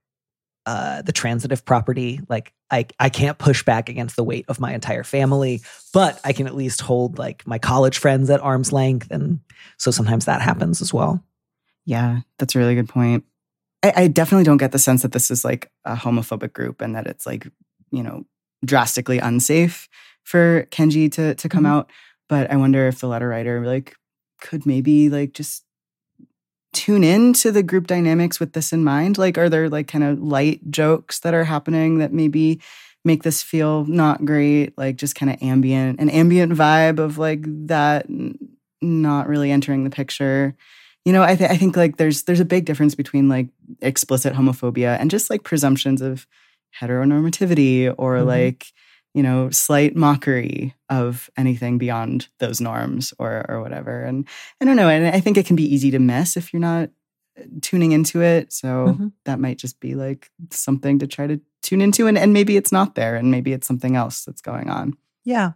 uh, 0.66 1.02
the 1.02 1.12
transitive 1.12 1.66
property. 1.66 2.22
Like 2.30 2.54
I, 2.70 2.86
I 3.00 3.10
can't 3.10 3.38
push 3.38 3.64
back 3.64 3.90
against 3.90 4.16
the 4.16 4.24
weight 4.24 4.46
of 4.48 4.60
my 4.60 4.74
entire 4.74 5.04
family, 5.04 5.62
but 5.94 6.20
I 6.24 6.34
can 6.34 6.48
at 6.48 6.56
least 6.56 6.82
hold 6.82 7.18
like 7.18 7.46
my 7.48 7.58
college 7.58 7.98
friends 7.98 8.30
at 8.30 8.42
arm's 8.42 8.72
length. 8.72 9.08
And 9.12 9.40
so 9.78 9.92
sometimes 9.92 10.26
that 10.26 10.42
happens 10.42 10.82
as 10.82 10.94
well. 10.94 11.24
Yeah, 11.86 12.20
that's 12.38 12.56
a 12.56 12.60
really 12.60 12.76
good 12.76 12.90
point. 12.90 13.26
I, 13.84 13.94
I 13.96 14.08
definitely 14.08 14.44
don't 14.44 14.58
get 14.58 14.72
the 14.72 14.80
sense 14.80 15.02
that 15.02 15.12
this 15.12 15.32
is 15.32 15.44
like 15.44 15.72
a 15.84 15.96
homophobic 15.96 16.54
group 16.54 16.82
and 16.82 16.96
that 16.96 17.08
it's 17.08 17.26
like, 17.26 17.48
you 17.92 18.04
know, 18.04 18.26
drastically 18.64 19.18
unsafe 19.18 19.90
for 20.24 20.68
Kenji 20.72 21.12
to 21.14 21.36
to 21.36 21.50
come 21.50 21.64
mm-hmm. 21.64 21.74
out. 21.74 21.90
But 22.30 22.52
I 22.52 22.56
wonder 22.56 22.88
if 22.88 23.00
the 23.00 23.08
letter 23.08 23.28
writer 23.28 23.66
like 23.66 23.96
could 24.40 24.66
maybe 24.66 25.10
like 25.10 25.34
just 25.34 25.64
tune 26.74 27.04
in 27.04 27.34
to 27.34 27.52
the 27.52 27.64
group 27.64 27.88
dynamics 27.88 28.40
with 28.40 28.54
this 28.54 28.74
in 28.74 28.84
mind? 28.84 29.18
Like, 29.18 29.38
are 29.38 29.50
there 29.50 29.70
like 29.70 29.88
kind 29.88 30.04
of 30.04 30.20
light 30.20 30.70
jokes 30.70 31.20
that 31.20 31.34
are 31.34 31.44
happening 31.44 31.98
that 32.00 32.14
maybe 32.14 32.62
make 33.04 33.24
this 33.24 33.44
feel 33.44 33.86
not 33.86 34.26
great? 34.26 34.78
Like, 34.78 34.96
just 34.96 35.16
kind 35.16 35.32
of 35.32 35.42
ambient, 35.42 36.00
an 36.00 36.10
ambient 36.10 36.54
vibe 36.54 37.00
of 37.00 37.18
like 37.18 37.44
that 37.68 38.06
not 38.82 39.28
really 39.28 39.52
entering 39.52 39.84
the 39.84 39.90
picture. 39.90 40.56
You 41.06 41.14
know, 41.14 41.24
I, 41.24 41.36
th- 41.36 41.50
I 41.50 41.58
think 41.58 41.76
like 41.76 41.98
there's 41.98 42.24
there's 42.24 42.40
a 42.40 42.46
big 42.46 42.66
difference 42.66 42.96
between 42.96 43.28
like 43.28 43.48
explicit 43.82 44.34
homophobia 44.34 44.98
and 45.00 45.10
just 45.10 45.30
like 45.30 45.44
presumptions 45.44 46.02
of 46.02 46.28
heteronormativity 46.80 47.94
or 47.98 48.18
mm-hmm. 48.18 48.28
like 48.28 48.68
you 49.14 49.24
know 49.24 49.50
slight 49.50 49.96
mockery 49.96 50.74
of 50.90 51.30
anything 51.38 51.78
beyond 51.78 52.28
those 52.40 52.62
norms 52.62 53.14
or 53.20 53.46
or 53.50 53.62
whatever 53.62 54.04
and 54.04 54.28
i 54.62 54.66
don't 54.66 54.76
know 54.76 54.90
and 54.90 55.08
i 55.08 55.20
think 55.20 55.38
it 55.38 55.46
can 55.46 55.56
be 55.56 55.74
easy 55.74 55.92
to 55.92 56.00
miss 56.00 56.38
if 56.38 56.54
you're 56.54 56.60
not 56.60 56.90
uh, 57.40 57.44
tuning 57.62 57.92
into 57.92 58.22
it 58.22 58.52
so 58.52 58.88
mm-hmm. 58.90 59.08
that 59.26 59.40
might 59.40 59.58
just 59.58 59.80
be 59.80 59.96
like 59.96 60.30
something 60.50 61.00
to 61.00 61.08
try 61.08 61.28
to 61.28 61.40
tune 61.62 61.82
into 61.82 62.08
and, 62.08 62.18
and 62.18 62.34
maybe 62.34 62.58
it's 62.58 62.72
not 62.72 62.96
there 62.96 63.16
and 63.16 63.32
maybe 63.32 63.54
it's 63.54 63.68
something 63.68 63.96
else 63.96 64.26
that's 64.26 64.42
going 64.42 64.70
on 64.70 64.96
yeah. 65.24 65.52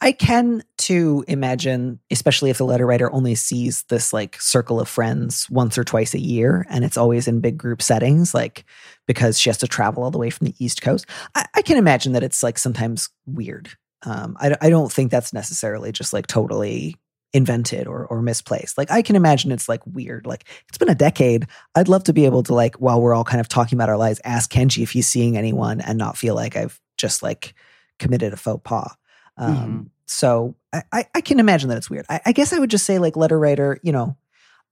I 0.00 0.12
can 0.12 0.62
to 0.86 1.24
imagine, 1.26 1.98
especially 2.10 2.50
if 2.50 2.58
the 2.58 2.64
letter 2.64 2.86
writer 2.86 3.12
only 3.12 3.34
sees 3.34 3.82
this 3.84 4.12
like 4.12 4.40
circle 4.40 4.80
of 4.80 4.88
friends 4.88 5.48
once 5.50 5.76
or 5.76 5.84
twice 5.84 6.14
a 6.14 6.20
year 6.20 6.64
and 6.70 6.84
it's 6.84 6.96
always 6.96 7.26
in 7.26 7.40
big 7.40 7.58
group 7.58 7.82
settings, 7.82 8.34
like 8.34 8.64
because 9.06 9.38
she 9.38 9.48
has 9.48 9.58
to 9.58 9.66
travel 9.66 10.04
all 10.04 10.10
the 10.10 10.18
way 10.18 10.30
from 10.30 10.46
the 10.46 10.54
East 10.58 10.82
Coast. 10.82 11.06
I, 11.34 11.46
I 11.54 11.62
can 11.62 11.76
imagine 11.76 12.12
that 12.12 12.22
it's 12.22 12.42
like 12.42 12.58
sometimes 12.58 13.08
weird. 13.26 13.70
Um, 14.04 14.36
I, 14.38 14.56
I 14.60 14.70
don't 14.70 14.92
think 14.92 15.10
that's 15.10 15.32
necessarily 15.32 15.90
just 15.90 16.12
like 16.12 16.28
totally 16.28 16.94
invented 17.32 17.88
or, 17.88 18.06
or 18.06 18.22
misplaced. 18.22 18.78
Like 18.78 18.90
I 18.90 19.02
can 19.02 19.16
imagine 19.16 19.50
it's 19.50 19.68
like 19.68 19.84
weird. 19.86 20.24
Like 20.24 20.44
it's 20.68 20.78
been 20.78 20.88
a 20.88 20.94
decade. 20.94 21.48
I'd 21.74 21.88
love 21.88 22.04
to 22.04 22.12
be 22.12 22.26
able 22.26 22.44
to 22.44 22.54
like, 22.54 22.76
while 22.76 23.00
we're 23.00 23.14
all 23.14 23.24
kind 23.24 23.40
of 23.40 23.48
talking 23.48 23.76
about 23.76 23.88
our 23.88 23.98
lives, 23.98 24.20
ask 24.24 24.52
Kenji 24.52 24.82
if 24.84 24.92
he's 24.92 25.08
seeing 25.08 25.36
anyone 25.36 25.80
and 25.80 25.98
not 25.98 26.16
feel 26.16 26.36
like 26.36 26.56
I've 26.56 26.80
just 26.96 27.22
like 27.22 27.54
committed 27.98 28.32
a 28.32 28.36
faux 28.36 28.62
pas. 28.64 28.94
Um, 29.36 29.56
mm-hmm. 29.56 29.82
So 30.06 30.54
I, 30.72 31.04
I, 31.14 31.20
can 31.20 31.40
imagine 31.40 31.68
that 31.68 31.78
it's 31.78 31.90
weird. 31.90 32.06
I, 32.08 32.20
I, 32.26 32.32
guess 32.32 32.52
I 32.52 32.58
would 32.58 32.70
just 32.70 32.86
say 32.86 32.98
like 32.98 33.16
letter 33.16 33.38
writer, 33.38 33.80
you 33.82 33.92
know, 33.92 34.16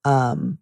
um, 0.04 0.58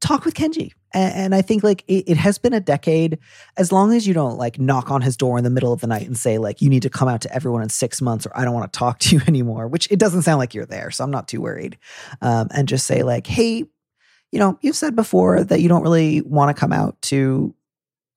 talk 0.00 0.24
with 0.24 0.34
Kenji. 0.34 0.72
And, 0.92 1.14
and 1.14 1.34
I 1.34 1.42
think 1.42 1.62
like 1.62 1.84
it, 1.86 2.10
it, 2.10 2.16
has 2.16 2.38
been 2.38 2.52
a 2.52 2.60
decade. 2.60 3.18
As 3.56 3.72
long 3.72 3.94
as 3.94 4.06
you 4.06 4.14
don't 4.14 4.36
like 4.36 4.58
knock 4.58 4.90
on 4.90 5.02
his 5.02 5.16
door 5.16 5.38
in 5.38 5.44
the 5.44 5.50
middle 5.50 5.72
of 5.72 5.80
the 5.80 5.86
night 5.86 6.06
and 6.06 6.18
say 6.18 6.38
like 6.38 6.60
you 6.60 6.68
need 6.68 6.82
to 6.82 6.90
come 6.90 7.08
out 7.08 7.20
to 7.22 7.34
everyone 7.34 7.62
in 7.62 7.68
six 7.68 8.02
months 8.02 8.26
or 8.26 8.32
I 8.34 8.44
don't 8.44 8.54
want 8.54 8.70
to 8.72 8.78
talk 8.78 8.98
to 9.00 9.16
you 9.16 9.22
anymore, 9.28 9.68
which 9.68 9.90
it 9.90 9.98
doesn't 9.98 10.22
sound 10.22 10.38
like 10.38 10.54
you're 10.54 10.66
there, 10.66 10.90
so 10.90 11.04
I'm 11.04 11.10
not 11.10 11.28
too 11.28 11.40
worried. 11.40 11.78
Um, 12.20 12.48
and 12.54 12.68
just 12.68 12.86
say 12.86 13.02
like, 13.02 13.26
hey, 13.26 13.64
you 14.32 14.38
know, 14.38 14.58
you've 14.60 14.76
said 14.76 14.94
before 14.94 15.42
that 15.44 15.60
you 15.60 15.68
don't 15.68 15.82
really 15.82 16.22
want 16.22 16.54
to 16.54 16.60
come 16.60 16.72
out 16.72 17.00
to 17.02 17.54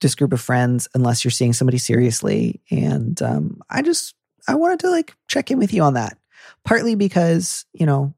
this 0.02 0.16
group 0.16 0.34
of 0.34 0.42
friends 0.42 0.88
unless 0.94 1.24
you're 1.24 1.32
seeing 1.32 1.54
somebody 1.54 1.78
seriously, 1.78 2.62
and 2.70 3.22
um, 3.22 3.62
I 3.70 3.82
just 3.82 4.16
I 4.48 4.56
wanted 4.56 4.80
to 4.82 4.90
like 4.90 5.16
check 5.28 5.52
in 5.52 5.60
with 5.60 5.74
you 5.74 5.84
on 5.84 5.94
that. 5.94 6.18
Partly 6.66 6.96
because, 6.96 7.66
you 7.74 7.86
know, 7.86 8.14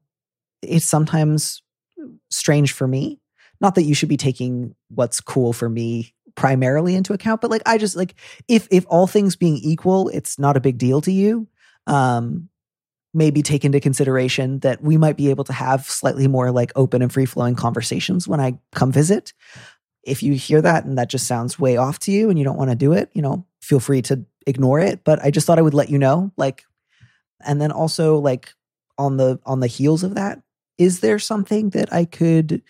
it's 0.62 0.84
sometimes 0.84 1.62
strange 2.30 2.72
for 2.72 2.86
me. 2.86 3.20
Not 3.60 3.74
that 3.76 3.84
you 3.84 3.94
should 3.94 4.08
be 4.08 4.16
taking 4.16 4.74
what's 4.88 5.20
cool 5.20 5.52
for 5.52 5.68
me 5.68 6.14
primarily 6.34 6.94
into 6.94 7.12
account, 7.12 7.40
but 7.40 7.50
like 7.50 7.62
I 7.66 7.78
just 7.78 7.96
like 7.96 8.14
if 8.48 8.68
if 8.70 8.84
all 8.88 9.06
things 9.06 9.36
being 9.36 9.56
equal, 9.56 10.08
it's 10.08 10.38
not 10.38 10.56
a 10.56 10.60
big 10.60 10.78
deal 10.78 11.00
to 11.02 11.12
you. 11.12 11.48
Um 11.86 12.48
maybe 13.14 13.42
take 13.42 13.64
into 13.64 13.80
consideration 13.80 14.58
that 14.58 14.82
we 14.82 14.98
might 14.98 15.16
be 15.16 15.30
able 15.30 15.44
to 15.44 15.52
have 15.52 15.86
slightly 15.86 16.28
more 16.28 16.50
like 16.50 16.70
open 16.76 17.00
and 17.00 17.10
free 17.10 17.24
flowing 17.24 17.54
conversations 17.54 18.28
when 18.28 18.40
I 18.40 18.58
come 18.74 18.92
visit. 18.92 19.32
If 20.02 20.22
you 20.22 20.34
hear 20.34 20.60
that 20.60 20.84
and 20.84 20.98
that 20.98 21.08
just 21.08 21.26
sounds 21.26 21.58
way 21.58 21.78
off 21.78 21.98
to 22.00 22.12
you 22.12 22.28
and 22.28 22.38
you 22.38 22.44
don't 22.44 22.58
want 22.58 22.70
to 22.70 22.76
do 22.76 22.92
it, 22.92 23.10
you 23.14 23.22
know, 23.22 23.46
feel 23.62 23.80
free 23.80 24.02
to 24.02 24.24
ignore 24.46 24.80
it, 24.80 25.04
but 25.04 25.22
I 25.24 25.30
just 25.30 25.46
thought 25.46 25.58
I 25.58 25.62
would 25.62 25.74
let 25.74 25.90
you 25.90 25.98
know. 25.98 26.32
Like, 26.36 26.64
and 27.44 27.60
then 27.60 27.70
also 27.72 28.18
like 28.18 28.52
on 28.98 29.16
the 29.16 29.38
on 29.44 29.60
the 29.60 29.66
heels 29.66 30.02
of 30.02 30.14
that, 30.14 30.42
is 30.78 31.00
there 31.00 31.18
something 31.18 31.70
that 31.70 31.92
I 31.92 32.04
could 32.04 32.62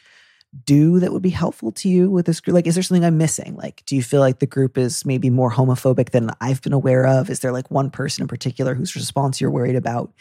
do 0.65 0.99
that 1.01 1.13
would 1.13 1.23
be 1.23 1.31
helpful 1.31 1.71
to 1.71 1.89
you 1.89 2.11
with 2.11 2.27
this 2.27 2.41
group? 2.41 2.55
Like, 2.55 2.67
is 2.67 2.75
there 2.75 2.83
something 2.83 3.05
I'm 3.05 3.19
missing? 3.19 3.57
Like, 3.57 3.83
do 3.85 3.95
you 3.95 4.03
feel 4.03 4.21
like 4.21 4.39
the 4.39 4.47
group 4.47 4.79
is 4.79 5.05
maybe 5.05 5.29
more 5.29 5.51
homophobic 5.51 6.11
than 6.11 6.31
I've 6.41 6.63
been 6.63 6.73
aware 6.73 7.07
of? 7.07 7.29
Is 7.29 7.41
there 7.41 7.53
like 7.53 7.71
one 7.71 7.91
person 7.91 8.23
in 8.23 8.29
particular 8.29 8.75
whose 8.75 8.97
response 8.97 9.41
you're 9.41 9.51
worried 9.51 9.77
about? 9.77 10.13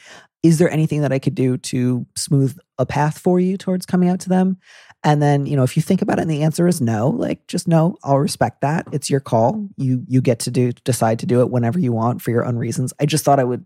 Is 0.43 0.57
there 0.57 0.69
anything 0.69 1.01
that 1.01 1.13
I 1.13 1.19
could 1.19 1.35
do 1.35 1.57
to 1.57 2.05
smooth 2.15 2.57
a 2.77 2.85
path 2.85 3.17
for 3.17 3.39
you 3.39 3.57
towards 3.57 3.85
coming 3.85 4.09
out 4.09 4.19
to 4.21 4.29
them? 4.29 4.57
And 5.05 5.21
then, 5.21 5.45
you 5.45 5.55
know, 5.55 5.61
if 5.63 5.77
you 5.77 5.83
think 5.83 6.01
about 6.01 6.17
it 6.17 6.23
and 6.23 6.31
the 6.31 6.41
answer 6.41 6.67
is 6.67 6.81
no, 6.81 7.09
like 7.09 7.45
just 7.45 7.67
no, 7.67 7.95
I'll 8.03 8.17
respect 8.17 8.61
that. 8.61 8.87
It's 8.91 9.07
your 9.07 9.19
call. 9.19 9.53
Mm-hmm. 9.53 9.81
You 9.81 10.03
you 10.07 10.19
get 10.19 10.39
to 10.39 10.51
do 10.51 10.71
decide 10.71 11.19
to 11.19 11.27
do 11.27 11.41
it 11.41 11.51
whenever 11.51 11.79
you 11.79 11.93
want 11.93 12.23
for 12.23 12.31
your 12.31 12.43
own 12.43 12.57
reasons. 12.57 12.91
I 12.99 13.05
just 13.05 13.23
thought 13.23 13.39
I 13.39 13.43
would 13.43 13.63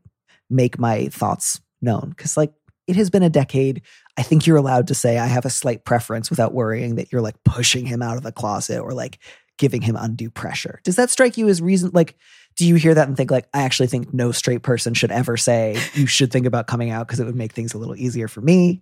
make 0.50 0.78
my 0.78 1.08
thoughts 1.08 1.62
known 1.82 2.14
cuz 2.18 2.36
like 2.36 2.52
it 2.88 2.98
has 2.98 3.10
been 3.10 3.24
a 3.24 3.30
decade. 3.30 3.84
I 4.18 4.24
think 4.24 4.46
you're 4.46 4.58
allowed 4.58 4.88
to 4.88 4.96
say 4.96 5.18
I 5.18 5.28
have 5.28 5.46
a 5.46 5.50
slight 5.50 5.86
preference 5.86 6.30
without 6.30 6.54
worrying 6.54 6.96
that 6.96 7.12
you're 7.12 7.22
like 7.22 7.42
pushing 7.46 7.86
him 7.86 8.02
out 8.02 8.18
of 8.18 8.24
the 8.24 8.34
closet 8.34 8.82
or 8.82 8.92
like 8.92 9.20
giving 9.58 9.82
him 9.82 9.96
undue 9.96 10.30
pressure. 10.30 10.82
Does 10.84 10.98
that 10.98 11.10
strike 11.10 11.38
you 11.38 11.48
as 11.48 11.62
reason 11.62 11.92
like 11.94 12.18
do 12.58 12.68
you 12.68 12.76
hear 12.76 12.94
that 12.94 13.08
and 13.08 13.16
think 13.16 13.32
like 13.32 13.48
I 13.54 13.62
actually 13.62 13.88
think 13.88 14.14
no 14.14 14.34
straight 14.34 14.64
person 14.64 14.94
should 14.94 15.12
ever 15.12 15.38
say 15.38 15.82
you 15.94 16.06
should 16.06 16.34
think 16.34 16.46
about 16.46 16.68
coming 16.68 16.90
out 16.90 17.08
because 17.08 17.22
it 17.22 17.26
would 17.26 17.36
make 17.36 17.54
things 17.54 17.74
a 17.74 17.78
little 17.78 17.96
easier 17.96 18.28
for 18.28 18.42
me? 18.42 18.82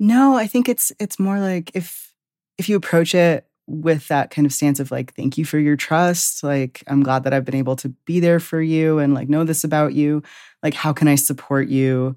No, 0.00 0.36
I 0.36 0.46
think 0.46 0.68
it's 0.68 0.92
it's 1.00 1.18
more 1.18 1.40
like 1.40 1.72
if 1.74 2.14
if 2.56 2.68
you 2.68 2.76
approach 2.76 3.16
it 3.16 3.46
with 3.66 4.06
that 4.08 4.30
kind 4.30 4.46
of 4.46 4.52
stance 4.52 4.78
of 4.78 4.92
like 4.92 5.12
thank 5.14 5.36
you 5.36 5.44
for 5.44 5.58
your 5.58 5.76
trust, 5.76 6.44
like 6.44 6.84
I'm 6.86 7.02
glad 7.02 7.24
that 7.24 7.34
I've 7.34 7.44
been 7.44 7.56
able 7.56 7.74
to 7.76 7.88
be 8.06 8.20
there 8.20 8.38
for 8.38 8.62
you 8.62 9.00
and 9.00 9.12
like 9.12 9.28
know 9.28 9.42
this 9.42 9.64
about 9.64 9.94
you, 9.94 10.22
like 10.62 10.74
how 10.74 10.92
can 10.92 11.08
I 11.08 11.16
support 11.16 11.68
you, 11.68 12.16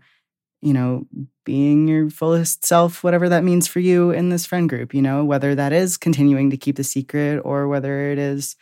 you 0.61 0.73
know, 0.73 1.07
being 1.43 1.87
your 1.87 2.11
fullest 2.11 2.65
self 2.65 3.03
whatever 3.03 3.29
that 3.29 3.43
means 3.43 3.67
for 3.67 3.79
you 3.79 4.11
in 4.11 4.29
this 4.29 4.45
friend 4.45 4.69
group, 4.69 4.93
you 4.93 5.01
know, 5.01 5.25
whether 5.25 5.55
that 5.55 5.73
is 5.73 5.97
continuing 5.97 6.51
to 6.51 6.57
keep 6.57 6.75
the 6.75 6.83
secret 6.83 7.39
or 7.39 7.67
whether 7.67 8.11
it 8.11 8.19
is 8.19 8.55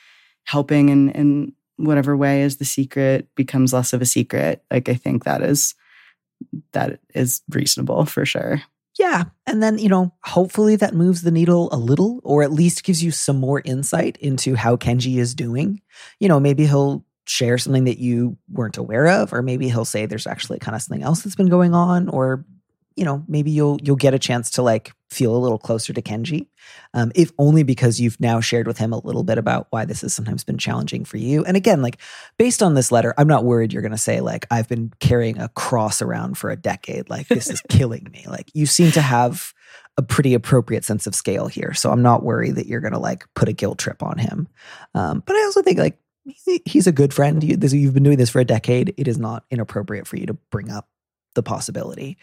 helping 0.45 0.87
in 0.87 1.09
in 1.09 1.53
whatever 1.75 2.15
way 2.15 2.43
as 2.43 2.55
the 2.55 2.65
secret 2.65 3.27
becomes 3.35 3.73
less 3.73 3.91
of 3.91 4.01
a 4.01 4.05
secret. 4.05 4.63
Like 4.71 4.87
I 4.87 4.93
think 4.93 5.25
that 5.25 5.41
is 5.41 5.75
that 6.71 7.01
is 7.13 7.41
reasonable 7.49 8.05
for 8.05 8.25
sure. 8.25 8.61
Yeah. 8.99 9.23
And 9.47 9.63
then, 9.63 9.79
you 9.79 9.87
know, 9.87 10.13
hopefully 10.25 10.75
that 10.75 10.93
moves 10.93 11.21
the 11.21 11.31
needle 11.31 11.69
a 11.71 11.77
little, 11.77 12.19
or 12.25 12.43
at 12.43 12.51
least 12.51 12.83
gives 12.83 13.01
you 13.01 13.11
some 13.11 13.39
more 13.39 13.61
insight 13.63 14.17
into 14.17 14.55
how 14.55 14.75
Kenji 14.75 15.17
is 15.17 15.33
doing. 15.33 15.81
You 16.19 16.27
know, 16.27 16.39
maybe 16.39 16.67
he'll 16.67 17.05
share 17.25 17.57
something 17.57 17.85
that 17.85 17.99
you 17.99 18.37
weren't 18.51 18.77
aware 18.77 19.07
of, 19.07 19.31
or 19.31 19.41
maybe 19.41 19.69
he'll 19.69 19.85
say 19.85 20.05
there's 20.05 20.27
actually 20.27 20.59
kind 20.59 20.75
of 20.75 20.81
something 20.81 21.03
else 21.03 21.21
that's 21.21 21.35
been 21.37 21.47
going 21.47 21.73
on, 21.73 22.09
or 22.09 22.45
you 22.99 23.05
know 23.05 23.23
maybe 23.29 23.49
you'll 23.49 23.79
you'll 23.81 23.95
get 23.95 24.13
a 24.13 24.19
chance 24.19 24.51
to 24.51 24.61
like 24.61 24.91
feel 25.09 25.33
a 25.33 25.39
little 25.39 25.57
closer 25.57 25.93
to 25.93 26.01
Kenji, 26.01 26.47
um, 26.93 27.13
if 27.15 27.31
only 27.37 27.63
because 27.63 27.97
you've 27.97 28.19
now 28.19 28.41
shared 28.41 28.67
with 28.67 28.77
him 28.77 28.91
a 28.91 28.99
little 28.99 29.23
bit 29.23 29.37
about 29.37 29.67
why 29.69 29.85
this 29.85 30.01
has 30.01 30.13
sometimes 30.13 30.43
been 30.43 30.57
challenging 30.57 31.05
for 31.05 31.15
you. 31.15 31.45
And 31.45 31.55
again, 31.55 31.81
like 31.81 31.97
based 32.37 32.61
on 32.61 32.73
this 32.73 32.91
letter, 32.91 33.13
I'm 33.17 33.27
not 33.27 33.45
worried 33.45 33.71
you're 33.71 33.81
going 33.81 33.93
to 33.93 33.97
say 33.97 34.19
like 34.19 34.45
I've 34.51 34.67
been 34.67 34.91
carrying 34.99 35.39
a 35.39 35.47
cross 35.47 36.01
around 36.01 36.37
for 36.37 36.49
a 36.49 36.57
decade. 36.57 37.09
Like 37.09 37.29
this 37.29 37.49
is 37.49 37.61
killing 37.69 38.09
me. 38.11 38.25
Like 38.27 38.51
you 38.53 38.65
seem 38.65 38.91
to 38.91 39.01
have 39.01 39.53
a 39.97 40.01
pretty 40.01 40.33
appropriate 40.33 40.83
sense 40.83 41.07
of 41.07 41.15
scale 41.15 41.47
here, 41.47 41.73
so 41.73 41.91
I'm 41.91 42.01
not 42.01 42.23
worried 42.23 42.55
that 42.55 42.67
you're 42.67 42.81
going 42.81 42.93
to 42.93 42.99
like 42.99 43.25
put 43.33 43.47
a 43.47 43.53
guilt 43.53 43.79
trip 43.79 44.03
on 44.03 44.17
him. 44.17 44.49
Um, 44.93 45.23
but 45.25 45.37
I 45.37 45.43
also 45.45 45.61
think 45.61 45.79
like 45.79 45.97
he's 46.65 46.85
a 46.85 46.91
good 46.91 47.13
friend. 47.13 47.41
You, 47.41 47.55
this, 47.55 47.71
you've 47.71 47.93
been 47.93 48.03
doing 48.03 48.17
this 48.17 48.29
for 48.29 48.41
a 48.41 48.45
decade. 48.45 48.93
It 48.97 49.07
is 49.07 49.17
not 49.17 49.45
inappropriate 49.49 50.05
for 50.05 50.17
you 50.17 50.25
to 50.25 50.33
bring 50.51 50.69
up 50.69 50.89
the 51.35 51.43
possibility. 51.43 52.17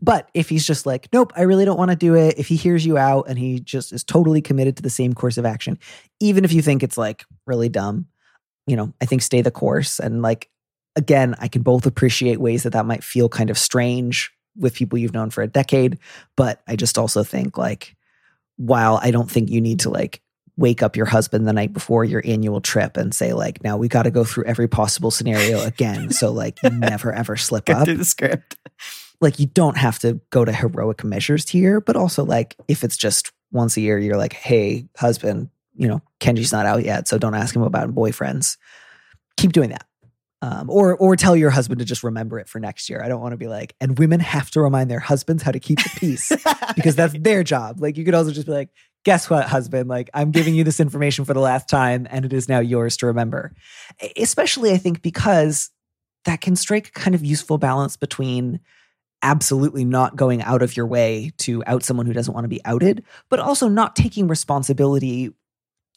But 0.00 0.30
if 0.34 0.48
he's 0.48 0.66
just 0.66 0.86
like, 0.86 1.08
nope, 1.12 1.32
I 1.36 1.42
really 1.42 1.64
don't 1.64 1.78
want 1.78 1.90
to 1.90 1.96
do 1.96 2.14
it, 2.14 2.38
if 2.38 2.48
he 2.48 2.56
hears 2.56 2.84
you 2.84 2.98
out 2.98 3.26
and 3.28 3.38
he 3.38 3.60
just 3.60 3.92
is 3.92 4.04
totally 4.04 4.42
committed 4.42 4.76
to 4.76 4.82
the 4.82 4.90
same 4.90 5.14
course 5.14 5.38
of 5.38 5.46
action, 5.46 5.78
even 6.20 6.44
if 6.44 6.52
you 6.52 6.62
think 6.62 6.82
it's 6.82 6.98
like 6.98 7.24
really 7.46 7.68
dumb, 7.68 8.06
you 8.66 8.76
know, 8.76 8.92
I 9.00 9.06
think 9.06 9.22
stay 9.22 9.42
the 9.42 9.50
course. 9.50 9.98
And 9.98 10.22
like, 10.22 10.50
again, 10.96 11.34
I 11.38 11.48
can 11.48 11.62
both 11.62 11.86
appreciate 11.86 12.40
ways 12.40 12.64
that 12.64 12.72
that 12.72 12.86
might 12.86 13.04
feel 13.04 13.28
kind 13.28 13.50
of 13.50 13.58
strange 13.58 14.32
with 14.56 14.74
people 14.74 14.98
you've 14.98 15.14
known 15.14 15.30
for 15.30 15.42
a 15.42 15.48
decade. 15.48 15.98
But 16.36 16.62
I 16.66 16.76
just 16.76 16.98
also 16.98 17.22
think 17.22 17.58
like, 17.58 17.96
while 18.56 18.98
I 19.02 19.10
don't 19.10 19.30
think 19.30 19.50
you 19.50 19.60
need 19.60 19.80
to 19.80 19.90
like 19.90 20.22
wake 20.56 20.82
up 20.82 20.96
your 20.96 21.06
husband 21.06 21.46
the 21.46 21.52
night 21.52 21.72
before 21.72 22.04
your 22.04 22.22
annual 22.24 22.60
trip 22.60 22.96
and 22.96 23.14
say 23.14 23.32
like 23.34 23.62
now 23.62 23.76
we 23.76 23.88
got 23.88 24.04
to 24.04 24.10
go 24.10 24.24
through 24.24 24.44
every 24.44 24.66
possible 24.66 25.10
scenario 25.10 25.62
again 25.62 26.10
so 26.10 26.32
like 26.32 26.62
you 26.62 26.70
never 26.78 27.12
ever 27.12 27.36
slip 27.36 27.68
up 27.68 27.86
the 27.86 28.04
script 28.04 28.56
like 29.20 29.38
you 29.38 29.46
don't 29.46 29.76
have 29.76 29.98
to 30.00 30.20
go 30.30 30.44
to 30.44 30.52
heroic 30.52 31.04
measures 31.04 31.48
here, 31.48 31.80
but 31.80 31.96
also 31.96 32.24
like 32.24 32.56
if 32.68 32.84
it's 32.84 32.96
just 32.96 33.32
once 33.52 33.76
a 33.76 33.80
year, 33.80 33.98
you're 33.98 34.16
like, 34.16 34.32
hey, 34.32 34.88
husband, 34.96 35.50
you 35.74 35.88
know, 35.88 36.02
Kenji's 36.20 36.52
not 36.52 36.66
out 36.66 36.84
yet, 36.84 37.08
so 37.08 37.18
don't 37.18 37.34
ask 37.34 37.54
him 37.54 37.62
about 37.62 37.94
boyfriends. 37.94 38.56
Keep 39.36 39.52
doing 39.52 39.70
that. 39.70 39.86
Um, 40.42 40.68
or 40.68 40.94
or 40.96 41.16
tell 41.16 41.34
your 41.34 41.48
husband 41.48 41.78
to 41.78 41.84
just 41.84 42.04
remember 42.04 42.38
it 42.38 42.48
for 42.48 42.60
next 42.60 42.90
year. 42.90 43.02
I 43.02 43.08
don't 43.08 43.22
want 43.22 43.32
to 43.32 43.38
be 43.38 43.48
like, 43.48 43.74
and 43.80 43.98
women 43.98 44.20
have 44.20 44.50
to 44.50 44.60
remind 44.60 44.90
their 44.90 45.00
husbands 45.00 45.42
how 45.42 45.50
to 45.50 45.58
keep 45.58 45.82
the 45.82 45.90
peace 45.96 46.30
because 46.76 46.94
that's 46.94 47.14
their 47.18 47.42
job. 47.42 47.80
Like 47.80 47.96
you 47.96 48.04
could 48.04 48.14
also 48.14 48.32
just 48.32 48.46
be 48.46 48.52
like, 48.52 48.68
guess 49.04 49.30
what, 49.30 49.46
husband? 49.46 49.88
Like 49.88 50.10
I'm 50.12 50.32
giving 50.32 50.54
you 50.54 50.62
this 50.62 50.78
information 50.78 51.24
for 51.24 51.32
the 51.32 51.40
last 51.40 51.70
time, 51.70 52.06
and 52.10 52.24
it 52.24 52.34
is 52.34 52.50
now 52.50 52.58
yours 52.58 52.98
to 52.98 53.06
remember. 53.06 53.54
Especially, 54.16 54.72
I 54.72 54.76
think, 54.76 55.00
because 55.00 55.70
that 56.26 56.42
can 56.42 56.54
strike 56.54 56.88
a 56.88 56.92
kind 56.92 57.14
of 57.14 57.24
useful 57.24 57.56
balance 57.56 57.96
between 57.96 58.60
absolutely 59.22 59.84
not 59.84 60.16
going 60.16 60.42
out 60.42 60.62
of 60.62 60.76
your 60.76 60.86
way 60.86 61.32
to 61.38 61.62
out 61.66 61.82
someone 61.82 62.06
who 62.06 62.12
doesn't 62.12 62.34
want 62.34 62.44
to 62.44 62.48
be 62.48 62.64
outed, 62.64 63.04
but 63.28 63.38
also 63.38 63.68
not 63.68 63.96
taking 63.96 64.28
responsibility 64.28 65.30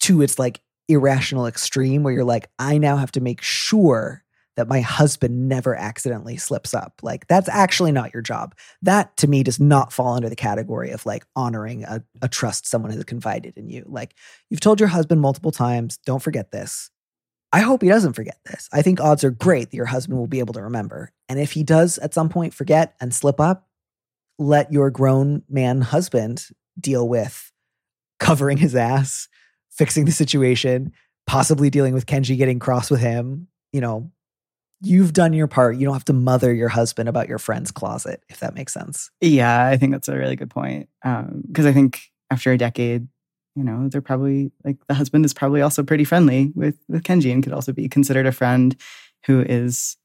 to 0.02 0.22
its 0.22 0.40
like 0.40 0.62
irrational 0.88 1.46
extreme 1.46 2.04
where 2.04 2.14
you're 2.14 2.24
like, 2.24 2.50
I 2.58 2.78
now 2.78 2.98
have 2.98 3.12
to 3.14 3.22
make 3.22 3.42
sure 3.42 4.24
that 4.56 4.68
my 4.68 4.82
husband 4.82 5.48
never 5.48 5.74
accidentally 5.74 6.36
slips 6.36 6.74
up. 6.74 7.00
Like, 7.02 7.28
that's 7.28 7.48
actually 7.48 7.94
not 7.94 8.14
your 8.14 8.22
job. 8.22 8.54
That 8.82 9.16
to 9.18 9.28
me 9.28 9.42
does 9.42 9.60
not 9.60 9.94
fall 9.94 10.16
under 10.16 10.28
the 10.28 10.36
category 10.36 10.92
of 10.92 11.06
like 11.06 11.26
honoring 11.34 11.86
a, 11.86 12.04
a 12.22 12.28
trust 12.28 12.68
someone 12.68 12.92
has 12.92 13.04
confided 13.06 13.58
in 13.58 13.70
you. 13.70 13.86
Like, 13.88 14.16
you've 14.50 14.60
told 14.60 14.82
your 14.82 14.90
husband 14.90 15.22
multiple 15.22 15.52
times, 15.52 15.98
don't 16.06 16.22
forget 16.22 16.52
this. 16.52 16.90
I 17.52 17.62
hope 17.62 17.82
he 17.82 17.88
doesn't 17.90 18.14
forget 18.14 18.40
this. 18.46 18.70
I 18.72 18.82
think 18.82 19.02
odds 19.02 19.24
are 19.24 19.32
great 19.32 19.72
that 19.72 19.78
your 19.78 19.88
husband 19.88 20.20
will 20.20 20.28
be 20.28 20.40
able 20.40 20.54
to 20.54 20.62
remember. 20.62 21.12
And 21.28 21.40
if 21.40 21.54
he 21.54 21.64
does 21.64 21.98
at 21.98 22.14
some 22.14 22.30
point 22.30 22.54
forget 22.54 22.96
and 23.02 23.14
slip 23.14 23.40
up, 23.40 23.68
let 24.38 24.72
your 24.72 24.90
grown 24.92 25.44
man 25.50 25.82
husband 25.82 26.48
deal 26.80 27.08
with 27.08 27.52
covering 28.20 28.58
his 28.58 28.76
ass, 28.76 29.28
fixing 29.72 30.06
the 30.06 30.12
situation, 30.12 30.92
possibly 31.26 31.70
dealing 31.70 31.94
with 31.94 32.06
Kenji 32.06 32.38
getting 32.38 32.60
cross 32.60 32.92
with 32.92 33.00
him. 33.00 33.48
You 33.74 33.82
know, 33.82 34.12
you've 34.82 35.14
done 35.14 35.34
your 35.34 35.48
part. 35.48 35.78
You 35.78 35.86
don't 35.86 35.94
have 35.94 36.06
to 36.06 36.14
mother 36.14 36.54
your 36.54 36.70
husband 36.70 37.10
about 37.10 37.28
your 37.28 37.40
friend's 37.40 37.72
closet, 37.72 38.24
if 38.30 38.40
that 38.40 38.56
makes 38.56 38.74
sense. 38.74 39.10
Yeah, 39.22 39.66
I 39.66 39.78
think 39.78 39.92
that's 39.92 40.08
a 40.08 40.18
really 40.18 40.36
good 40.36 40.50
point. 40.50 40.90
Because 41.04 41.66
um, 41.66 41.68
I 41.68 41.74
think 41.74 42.00
after 42.32 42.52
a 42.52 42.58
decade, 42.58 43.08
you 43.60 43.66
know, 43.66 43.90
they're 43.90 44.02
probably 44.02 44.54
like 44.64 44.78
the 44.88 44.94
husband 44.94 45.26
is 45.26 45.34
probably 45.34 45.62
also 45.62 45.84
pretty 45.84 46.06
friendly 46.06 46.54
with 46.56 46.78
with 46.88 47.04
Kenji 47.04 47.34
and 47.34 47.44
could 47.44 47.52
also 47.52 47.74
be 47.74 47.90
considered 47.90 48.26
a 48.26 48.32
friend 48.32 48.74
who 49.26 49.42
is 49.42 49.98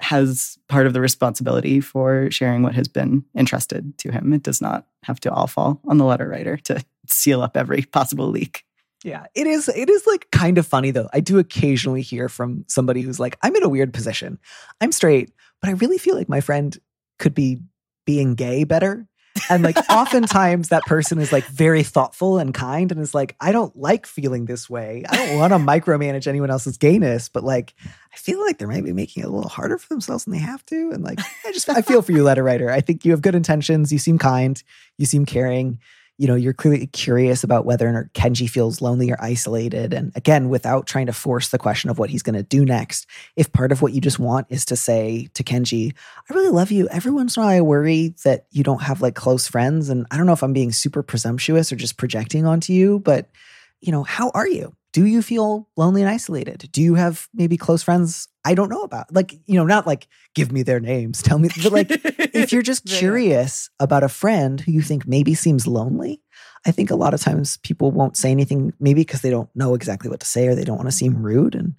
has 0.00 0.58
part 0.68 0.86
of 0.86 0.92
the 0.92 1.00
responsibility 1.00 1.80
for 1.80 2.30
sharing 2.30 2.62
what 2.62 2.74
has 2.74 2.86
been 2.86 3.24
entrusted 3.34 3.96
to 3.96 4.12
him. 4.12 4.34
It 4.34 4.42
does 4.42 4.60
not 4.60 4.86
have 5.04 5.18
to 5.20 5.32
all 5.32 5.46
fall 5.46 5.80
on 5.88 5.96
the 5.96 6.04
letter 6.04 6.28
writer 6.28 6.58
to 6.64 6.84
seal 7.08 7.40
up 7.40 7.56
every 7.56 7.82
possible 7.84 8.26
leak. 8.26 8.64
Yeah, 9.02 9.24
it 9.34 9.46
is. 9.46 9.70
It 9.70 9.88
is 9.88 10.06
like 10.06 10.30
kind 10.30 10.58
of 10.58 10.66
funny 10.66 10.90
though. 10.90 11.08
I 11.14 11.20
do 11.20 11.38
occasionally 11.38 12.02
hear 12.02 12.28
from 12.28 12.66
somebody 12.68 13.00
who's 13.00 13.18
like, 13.18 13.38
"I'm 13.42 13.56
in 13.56 13.62
a 13.62 13.68
weird 13.70 13.94
position. 13.94 14.38
I'm 14.82 14.92
straight, 14.92 15.32
but 15.62 15.70
I 15.70 15.72
really 15.72 15.96
feel 15.96 16.16
like 16.16 16.28
my 16.28 16.42
friend 16.42 16.76
could 17.18 17.34
be 17.34 17.62
being 18.04 18.34
gay 18.34 18.64
better." 18.64 19.08
And 19.50 19.64
like 19.64 19.76
oftentimes 19.90 20.68
that 20.68 20.84
person 20.84 21.18
is 21.18 21.32
like 21.32 21.44
very 21.44 21.82
thoughtful 21.82 22.38
and 22.38 22.54
kind 22.54 22.92
and 22.92 23.00
is 23.00 23.14
like, 23.14 23.36
I 23.40 23.52
don't 23.52 23.76
like 23.76 24.06
feeling 24.06 24.46
this 24.46 24.70
way. 24.70 25.04
I 25.08 25.16
don't 25.16 25.38
want 25.38 25.52
to 25.52 25.58
micromanage 25.58 26.26
anyone 26.26 26.50
else's 26.50 26.78
gayness, 26.78 27.28
but 27.28 27.42
like 27.44 27.74
I 28.12 28.16
feel 28.16 28.40
like 28.40 28.58
they're 28.58 28.68
maybe 28.68 28.92
making 28.92 29.22
it 29.22 29.26
a 29.26 29.30
little 29.30 29.48
harder 29.48 29.76
for 29.76 29.88
themselves 29.88 30.24
than 30.24 30.32
they 30.32 30.38
have 30.38 30.64
to. 30.66 30.90
And 30.92 31.02
like 31.02 31.18
I 31.44 31.52
just 31.52 31.68
I 31.68 31.82
feel 31.82 32.02
for 32.02 32.12
you, 32.12 32.22
letter 32.22 32.44
writer. 32.44 32.70
I 32.70 32.80
think 32.80 33.04
you 33.04 33.10
have 33.10 33.22
good 33.22 33.34
intentions. 33.34 33.92
You 33.92 33.98
seem 33.98 34.18
kind. 34.18 34.62
You 34.98 35.06
seem 35.06 35.26
caring 35.26 35.80
you 36.16 36.28
know, 36.28 36.36
you're 36.36 36.52
clearly 36.52 36.86
curious 36.86 37.42
about 37.42 37.66
whether 37.66 37.88
or 37.88 37.92
not 37.92 38.12
Kenji 38.12 38.48
feels 38.48 38.80
lonely 38.80 39.10
or 39.10 39.16
isolated. 39.20 39.92
And 39.92 40.12
again, 40.14 40.48
without 40.48 40.86
trying 40.86 41.06
to 41.06 41.12
force 41.12 41.48
the 41.48 41.58
question 41.58 41.90
of 41.90 41.98
what 41.98 42.10
he's 42.10 42.22
going 42.22 42.36
to 42.36 42.42
do 42.42 42.64
next, 42.64 43.06
if 43.36 43.52
part 43.52 43.72
of 43.72 43.82
what 43.82 43.92
you 43.92 44.00
just 44.00 44.20
want 44.20 44.46
is 44.48 44.64
to 44.66 44.76
say 44.76 45.28
to 45.34 45.42
Kenji, 45.42 45.92
I 46.30 46.34
really 46.34 46.50
love 46.50 46.70
you. 46.70 46.88
Every 46.88 47.10
once 47.10 47.36
in 47.36 47.42
a 47.42 47.46
while, 47.46 47.56
I 47.56 47.60
worry 47.62 48.14
that 48.24 48.46
you 48.52 48.62
don't 48.62 48.82
have 48.82 49.02
like 49.02 49.16
close 49.16 49.48
friends. 49.48 49.88
And 49.88 50.06
I 50.10 50.16
don't 50.16 50.26
know 50.26 50.32
if 50.32 50.42
I'm 50.42 50.52
being 50.52 50.72
super 50.72 51.02
presumptuous 51.02 51.72
or 51.72 51.76
just 51.76 51.96
projecting 51.96 52.46
onto 52.46 52.72
you, 52.72 53.00
but, 53.00 53.28
you 53.80 53.90
know, 53.90 54.04
how 54.04 54.30
are 54.30 54.46
you? 54.46 54.74
Do 54.94 55.04
you 55.04 55.20
feel 55.20 55.68
lonely 55.76 56.00
and 56.00 56.10
isolated? 56.10 56.70
Do 56.72 56.80
you 56.80 56.94
have 56.94 57.28
maybe 57.34 57.58
close 57.58 57.82
friends 57.82 58.28
I 58.44 58.54
don't 58.54 58.68
know 58.68 58.82
about. 58.82 59.12
Like, 59.12 59.32
you 59.46 59.56
know, 59.56 59.64
not 59.64 59.86
like 59.86 60.06
give 60.34 60.52
me 60.52 60.62
their 60.62 60.80
names, 60.80 61.22
tell 61.22 61.38
me, 61.38 61.48
but 61.62 61.72
like 61.72 61.86
if 61.90 62.52
you're 62.52 62.62
just 62.62 62.84
curious 62.86 63.70
about 63.80 64.02
a 64.02 64.08
friend 64.08 64.60
who 64.60 64.72
you 64.72 64.82
think 64.82 65.06
maybe 65.06 65.34
seems 65.34 65.66
lonely, 65.66 66.20
I 66.66 66.70
think 66.70 66.90
a 66.90 66.96
lot 66.96 67.14
of 67.14 67.22
times 67.22 67.56
people 67.58 67.90
won't 67.90 68.18
say 68.18 68.30
anything, 68.30 68.74
maybe 68.78 69.00
because 69.00 69.22
they 69.22 69.30
don't 69.30 69.48
know 69.54 69.74
exactly 69.74 70.10
what 70.10 70.20
to 70.20 70.26
say 70.26 70.46
or 70.46 70.54
they 70.54 70.64
don't 70.64 70.76
want 70.76 70.88
to 70.88 70.96
seem 70.96 71.22
rude. 71.22 71.54
And 71.54 71.74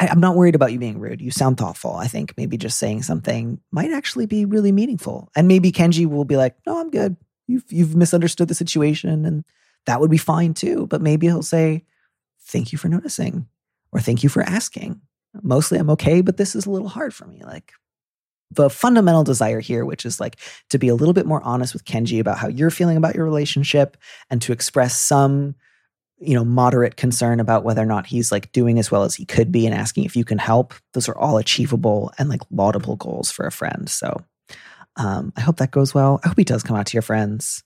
I, 0.00 0.06
am 0.06 0.20
not 0.20 0.34
worried 0.34 0.54
about 0.54 0.72
you 0.72 0.78
being 0.78 0.98
rude. 0.98 1.20
You 1.20 1.30
sound 1.30 1.58
thoughtful. 1.58 1.96
I 1.96 2.06
think 2.06 2.34
maybe 2.38 2.56
just 2.56 2.78
saying 2.78 3.02
something 3.02 3.60
might 3.70 3.92
actually 3.92 4.26
be 4.26 4.46
really 4.46 4.72
meaningful. 4.72 5.30
And 5.36 5.46
maybe 5.46 5.72
Kenji 5.72 6.06
will 6.06 6.24
be 6.24 6.38
like, 6.38 6.56
no, 6.66 6.80
I'm 6.80 6.90
good. 6.90 7.16
You've, 7.46 7.64
you've 7.68 7.96
misunderstood 7.96 8.48
the 8.48 8.54
situation 8.54 9.26
and 9.26 9.44
that 9.88 10.00
would 10.00 10.10
be 10.10 10.18
fine 10.18 10.54
too. 10.54 10.86
But 10.86 11.02
maybe 11.02 11.26
he'll 11.26 11.42
say, 11.42 11.84
thank 12.42 12.72
you 12.72 12.78
for 12.78 12.88
noticing 12.88 13.48
or 13.90 14.00
thank 14.00 14.22
you 14.22 14.28
for 14.28 14.42
asking 14.42 15.00
mostly 15.42 15.78
I'm 15.78 15.90
okay, 15.90 16.20
but 16.20 16.36
this 16.36 16.54
is 16.54 16.66
a 16.66 16.70
little 16.70 16.88
hard 16.88 17.14
for 17.14 17.26
me. 17.26 17.42
Like 17.42 17.72
the 18.50 18.70
fundamental 18.70 19.24
desire 19.24 19.60
here, 19.60 19.84
which 19.84 20.06
is 20.06 20.20
like 20.20 20.36
to 20.70 20.78
be 20.78 20.88
a 20.88 20.94
little 20.94 21.12
bit 21.12 21.26
more 21.26 21.42
honest 21.42 21.72
with 21.72 21.84
Kenji 21.84 22.20
about 22.20 22.38
how 22.38 22.48
you're 22.48 22.70
feeling 22.70 22.96
about 22.96 23.14
your 23.14 23.24
relationship 23.24 23.96
and 24.30 24.40
to 24.42 24.52
express 24.52 24.98
some, 24.98 25.54
you 26.18 26.34
know, 26.34 26.44
moderate 26.44 26.96
concern 26.96 27.40
about 27.40 27.64
whether 27.64 27.82
or 27.82 27.86
not 27.86 28.06
he's 28.06 28.32
like 28.32 28.50
doing 28.52 28.78
as 28.78 28.90
well 28.90 29.04
as 29.04 29.14
he 29.14 29.24
could 29.24 29.52
be 29.52 29.66
and 29.66 29.74
asking 29.74 30.04
if 30.04 30.16
you 30.16 30.24
can 30.24 30.38
help. 30.38 30.74
Those 30.94 31.08
are 31.08 31.18
all 31.18 31.38
achievable 31.38 32.12
and 32.18 32.28
like 32.28 32.40
laudable 32.50 32.96
goals 32.96 33.30
for 33.30 33.46
a 33.46 33.52
friend. 33.52 33.88
So 33.88 34.24
um, 34.96 35.32
I 35.36 35.42
hope 35.42 35.58
that 35.58 35.70
goes 35.70 35.94
well. 35.94 36.20
I 36.24 36.28
hope 36.28 36.38
he 36.38 36.44
does 36.44 36.62
come 36.62 36.76
out 36.76 36.86
to 36.86 36.94
your 36.94 37.02
friends. 37.02 37.62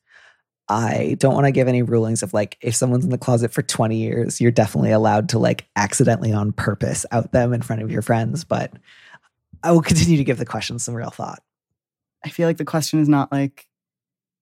I 0.72 1.16
don't 1.18 1.34
want 1.34 1.44
to 1.44 1.52
give 1.52 1.68
any 1.68 1.82
rulings 1.82 2.22
of 2.22 2.32
like 2.32 2.56
if 2.62 2.74
someone's 2.74 3.04
in 3.04 3.10
the 3.10 3.18
closet 3.18 3.52
for 3.52 3.60
20 3.60 3.94
years, 3.96 4.40
you're 4.40 4.50
definitely 4.50 4.90
allowed 4.90 5.28
to 5.30 5.38
like 5.38 5.66
accidentally 5.76 6.32
on 6.32 6.52
purpose 6.52 7.04
out 7.12 7.32
them 7.32 7.52
in 7.52 7.60
front 7.60 7.82
of 7.82 7.90
your 7.90 8.00
friends. 8.00 8.44
But 8.44 8.72
I 9.62 9.72
will 9.72 9.82
continue 9.82 10.16
to 10.16 10.24
give 10.24 10.38
the 10.38 10.46
question 10.46 10.78
some 10.78 10.94
real 10.94 11.10
thought. 11.10 11.42
I 12.24 12.30
feel 12.30 12.48
like 12.48 12.56
the 12.56 12.64
question 12.64 13.00
is 13.00 13.08
not 13.08 13.30
like, 13.30 13.68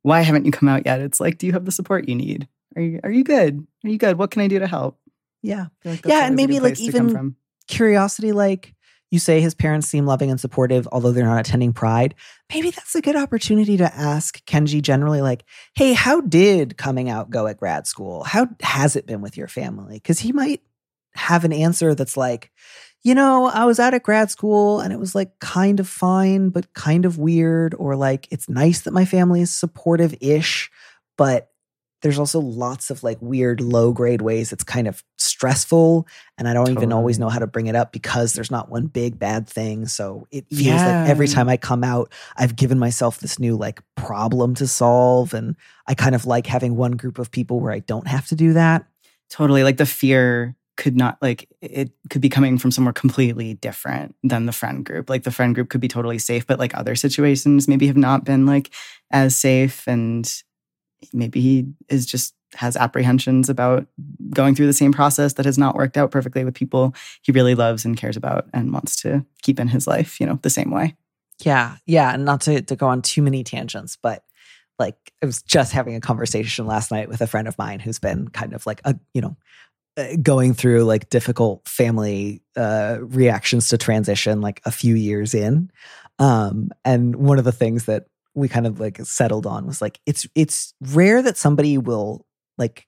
why 0.02 0.20
haven't 0.20 0.44
you 0.44 0.52
come 0.52 0.68
out 0.68 0.86
yet? 0.86 1.00
It's 1.00 1.18
like, 1.18 1.36
do 1.38 1.46
you 1.46 1.52
have 1.52 1.64
the 1.64 1.72
support 1.72 2.08
you 2.08 2.14
need? 2.14 2.46
Are 2.76 2.82
you 2.82 3.00
are 3.02 3.10
you 3.10 3.24
good? 3.24 3.66
Are 3.84 3.88
you 3.88 3.98
good? 3.98 4.16
What 4.16 4.30
can 4.30 4.42
I 4.42 4.46
do 4.46 4.60
to 4.60 4.68
help? 4.68 5.00
Yeah. 5.42 5.66
Like 5.84 6.06
yeah, 6.06 6.26
and 6.26 6.36
maybe 6.36 6.60
like 6.60 6.78
even 6.78 7.34
curiosity 7.66 8.30
like 8.30 8.74
you 9.10 9.18
say 9.18 9.40
his 9.40 9.54
parents 9.54 9.88
seem 9.88 10.06
loving 10.06 10.30
and 10.30 10.40
supportive, 10.40 10.88
although 10.92 11.12
they're 11.12 11.24
not 11.24 11.46
attending 11.46 11.72
Pride. 11.72 12.14
Maybe 12.52 12.70
that's 12.70 12.94
a 12.94 13.02
good 13.02 13.16
opportunity 13.16 13.76
to 13.76 13.94
ask 13.94 14.44
Kenji 14.46 14.80
generally, 14.80 15.20
like, 15.20 15.44
hey, 15.74 15.92
how 15.92 16.20
did 16.20 16.76
coming 16.76 17.10
out 17.10 17.30
go 17.30 17.46
at 17.46 17.58
grad 17.58 17.86
school? 17.86 18.24
How 18.24 18.48
has 18.62 18.96
it 18.96 19.06
been 19.06 19.20
with 19.20 19.36
your 19.36 19.48
family? 19.48 19.94
Because 19.94 20.20
he 20.20 20.32
might 20.32 20.62
have 21.14 21.44
an 21.44 21.52
answer 21.52 21.94
that's 21.94 22.16
like, 22.16 22.50
you 23.02 23.14
know, 23.14 23.46
I 23.46 23.64
was 23.64 23.80
out 23.80 23.94
at 23.94 24.02
grad 24.02 24.30
school 24.30 24.80
and 24.80 24.92
it 24.92 25.00
was 25.00 25.14
like 25.14 25.38
kind 25.40 25.80
of 25.80 25.88
fine, 25.88 26.50
but 26.50 26.72
kind 26.74 27.04
of 27.04 27.18
weird. 27.18 27.74
Or 27.74 27.96
like, 27.96 28.28
it's 28.30 28.48
nice 28.48 28.82
that 28.82 28.92
my 28.92 29.04
family 29.04 29.40
is 29.40 29.52
supportive 29.52 30.14
ish, 30.20 30.70
but 31.16 31.49
there's 32.02 32.18
also 32.18 32.40
lots 32.40 32.90
of 32.90 33.02
like 33.02 33.18
weird 33.20 33.60
low 33.60 33.92
grade 33.92 34.22
ways 34.22 34.52
it's 34.52 34.64
kind 34.64 34.86
of 34.86 35.02
stressful 35.18 36.06
and 36.38 36.48
i 36.48 36.52
don't 36.52 36.66
totally. 36.66 36.82
even 36.82 36.92
always 36.92 37.18
know 37.18 37.28
how 37.28 37.38
to 37.38 37.46
bring 37.46 37.66
it 37.66 37.76
up 37.76 37.92
because 37.92 38.32
there's 38.32 38.50
not 38.50 38.70
one 38.70 38.86
big 38.86 39.18
bad 39.18 39.48
thing 39.48 39.86
so 39.86 40.26
it 40.30 40.46
feels 40.48 40.66
yeah. 40.66 41.02
like 41.02 41.10
every 41.10 41.28
time 41.28 41.48
i 41.48 41.56
come 41.56 41.84
out 41.84 42.12
i've 42.36 42.56
given 42.56 42.78
myself 42.78 43.18
this 43.20 43.38
new 43.38 43.56
like 43.56 43.82
problem 43.96 44.54
to 44.54 44.66
solve 44.66 45.34
and 45.34 45.56
i 45.86 45.94
kind 45.94 46.14
of 46.14 46.26
like 46.26 46.46
having 46.46 46.76
one 46.76 46.92
group 46.92 47.18
of 47.18 47.30
people 47.30 47.60
where 47.60 47.72
i 47.72 47.80
don't 47.80 48.06
have 48.06 48.26
to 48.26 48.34
do 48.34 48.52
that 48.52 48.84
totally 49.28 49.62
like 49.62 49.76
the 49.76 49.86
fear 49.86 50.56
could 50.76 50.96
not 50.96 51.18
like 51.20 51.46
it 51.60 51.90
could 52.08 52.22
be 52.22 52.30
coming 52.30 52.56
from 52.56 52.70
somewhere 52.70 52.92
completely 52.92 53.52
different 53.52 54.14
than 54.22 54.46
the 54.46 54.52
friend 54.52 54.82
group 54.86 55.10
like 55.10 55.24
the 55.24 55.30
friend 55.30 55.54
group 55.54 55.68
could 55.68 55.80
be 55.80 55.88
totally 55.88 56.18
safe 56.18 56.46
but 56.46 56.58
like 56.58 56.74
other 56.74 56.96
situations 56.96 57.68
maybe 57.68 57.86
have 57.86 57.98
not 57.98 58.24
been 58.24 58.46
like 58.46 58.70
as 59.10 59.36
safe 59.36 59.86
and 59.86 60.42
maybe 61.12 61.40
he 61.40 61.66
is 61.88 62.06
just 62.06 62.34
has 62.54 62.76
apprehensions 62.76 63.48
about 63.48 63.86
going 64.30 64.54
through 64.54 64.66
the 64.66 64.72
same 64.72 64.92
process 64.92 65.34
that 65.34 65.46
has 65.46 65.56
not 65.56 65.76
worked 65.76 65.96
out 65.96 66.10
perfectly 66.10 66.44
with 66.44 66.54
people 66.54 66.94
he 67.22 67.32
really 67.32 67.54
loves 67.54 67.84
and 67.84 67.96
cares 67.96 68.16
about 68.16 68.48
and 68.52 68.72
wants 68.72 68.96
to 68.96 69.24
keep 69.42 69.60
in 69.60 69.68
his 69.68 69.86
life, 69.86 70.18
you 70.20 70.26
know, 70.26 70.38
the 70.42 70.50
same 70.50 70.70
way. 70.70 70.96
Yeah. 71.44 71.76
Yeah. 71.86 72.12
And 72.12 72.24
not 72.24 72.40
to, 72.42 72.60
to 72.60 72.76
go 72.76 72.88
on 72.88 73.02
too 73.02 73.22
many 73.22 73.44
tangents, 73.44 73.96
but 74.00 74.24
like 74.78 74.96
I 75.22 75.26
was 75.26 75.42
just 75.42 75.72
having 75.72 75.94
a 75.94 76.00
conversation 76.00 76.66
last 76.66 76.90
night 76.90 77.08
with 77.08 77.20
a 77.20 77.26
friend 77.26 77.46
of 77.46 77.56
mine 77.56 77.80
who's 77.80 77.98
been 77.98 78.28
kind 78.28 78.52
of 78.52 78.66
like 78.66 78.80
a, 78.84 78.96
you 79.14 79.20
know, 79.20 79.36
uh, 79.96 80.16
going 80.22 80.54
through 80.54 80.84
like 80.84 81.10
difficult 81.10 81.66
family 81.68 82.42
uh, 82.56 82.98
reactions 83.00 83.68
to 83.68 83.78
transition 83.78 84.40
like 84.40 84.60
a 84.64 84.70
few 84.70 84.94
years 84.94 85.34
in. 85.34 85.70
Um, 86.18 86.70
and 86.84 87.16
one 87.16 87.38
of 87.38 87.44
the 87.44 87.52
things 87.52 87.86
that 87.86 88.06
we 88.34 88.48
kind 88.48 88.66
of 88.66 88.80
like 88.80 88.98
settled 89.04 89.46
on 89.46 89.66
was 89.66 89.82
like 89.82 90.00
it's 90.06 90.26
it's 90.34 90.74
rare 90.80 91.20
that 91.22 91.36
somebody 91.36 91.78
will 91.78 92.26
like 92.58 92.86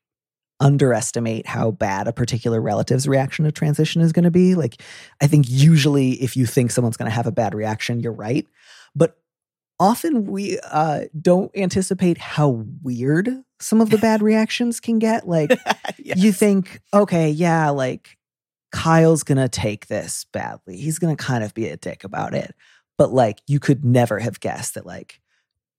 underestimate 0.63 1.45
how 1.45 1.73
bad 1.73 2.07
a 2.07 2.13
particular 2.13 2.61
relative's 2.61 3.09
reaction 3.09 3.45
to 3.45 3.53
transition 3.53 4.01
is 4.01 4.13
going 4.13 4.25
to 4.25 4.31
be. 4.31 4.55
Like, 4.55 4.81
I 5.21 5.27
think 5.27 5.47
usually 5.49 6.13
if 6.23 6.37
you 6.37 6.47
think 6.47 6.71
someone's 6.71 6.97
going 6.97 7.11
to 7.11 7.15
have 7.15 7.27
a 7.27 7.33
bad 7.33 7.53
reaction, 7.53 7.99
you're 7.99 8.13
right. 8.13 8.47
But 8.95 9.17
often 9.81 10.27
we 10.27 10.61
uh, 10.61 11.07
don't 11.21 11.51
anticipate 11.57 12.17
how 12.17 12.65
weird 12.81 13.29
some 13.59 13.81
of 13.81 13.91
the 13.91 13.99
bad 13.99 14.23
reactions 14.23 14.79
can 14.79 15.01
get. 15.01 15.27
Like, 15.27 15.51
yes. 15.99 16.19
you 16.19 16.31
think, 16.31 16.81
okay, 16.95 17.29
yeah, 17.29 17.71
like 17.71 18.17
Kyle's 18.71 19.25
going 19.25 19.39
to 19.39 19.49
take 19.49 19.89
this 19.89 20.27
badly. 20.33 20.77
He's 20.77 21.01
going 21.01 21.15
to 21.15 21.23
kind 21.23 21.43
of 21.43 21.55
be 21.55 21.67
a 21.69 21.77
dick 21.77 22.05
about 22.05 22.35
it. 22.35 22.55
But 22.99 23.13
like, 23.13 23.41
you 23.49 23.59
could 23.59 23.85
never 23.85 24.21
have 24.21 24.39
guessed 24.39 24.75
that, 24.75 24.87
like, 24.87 25.21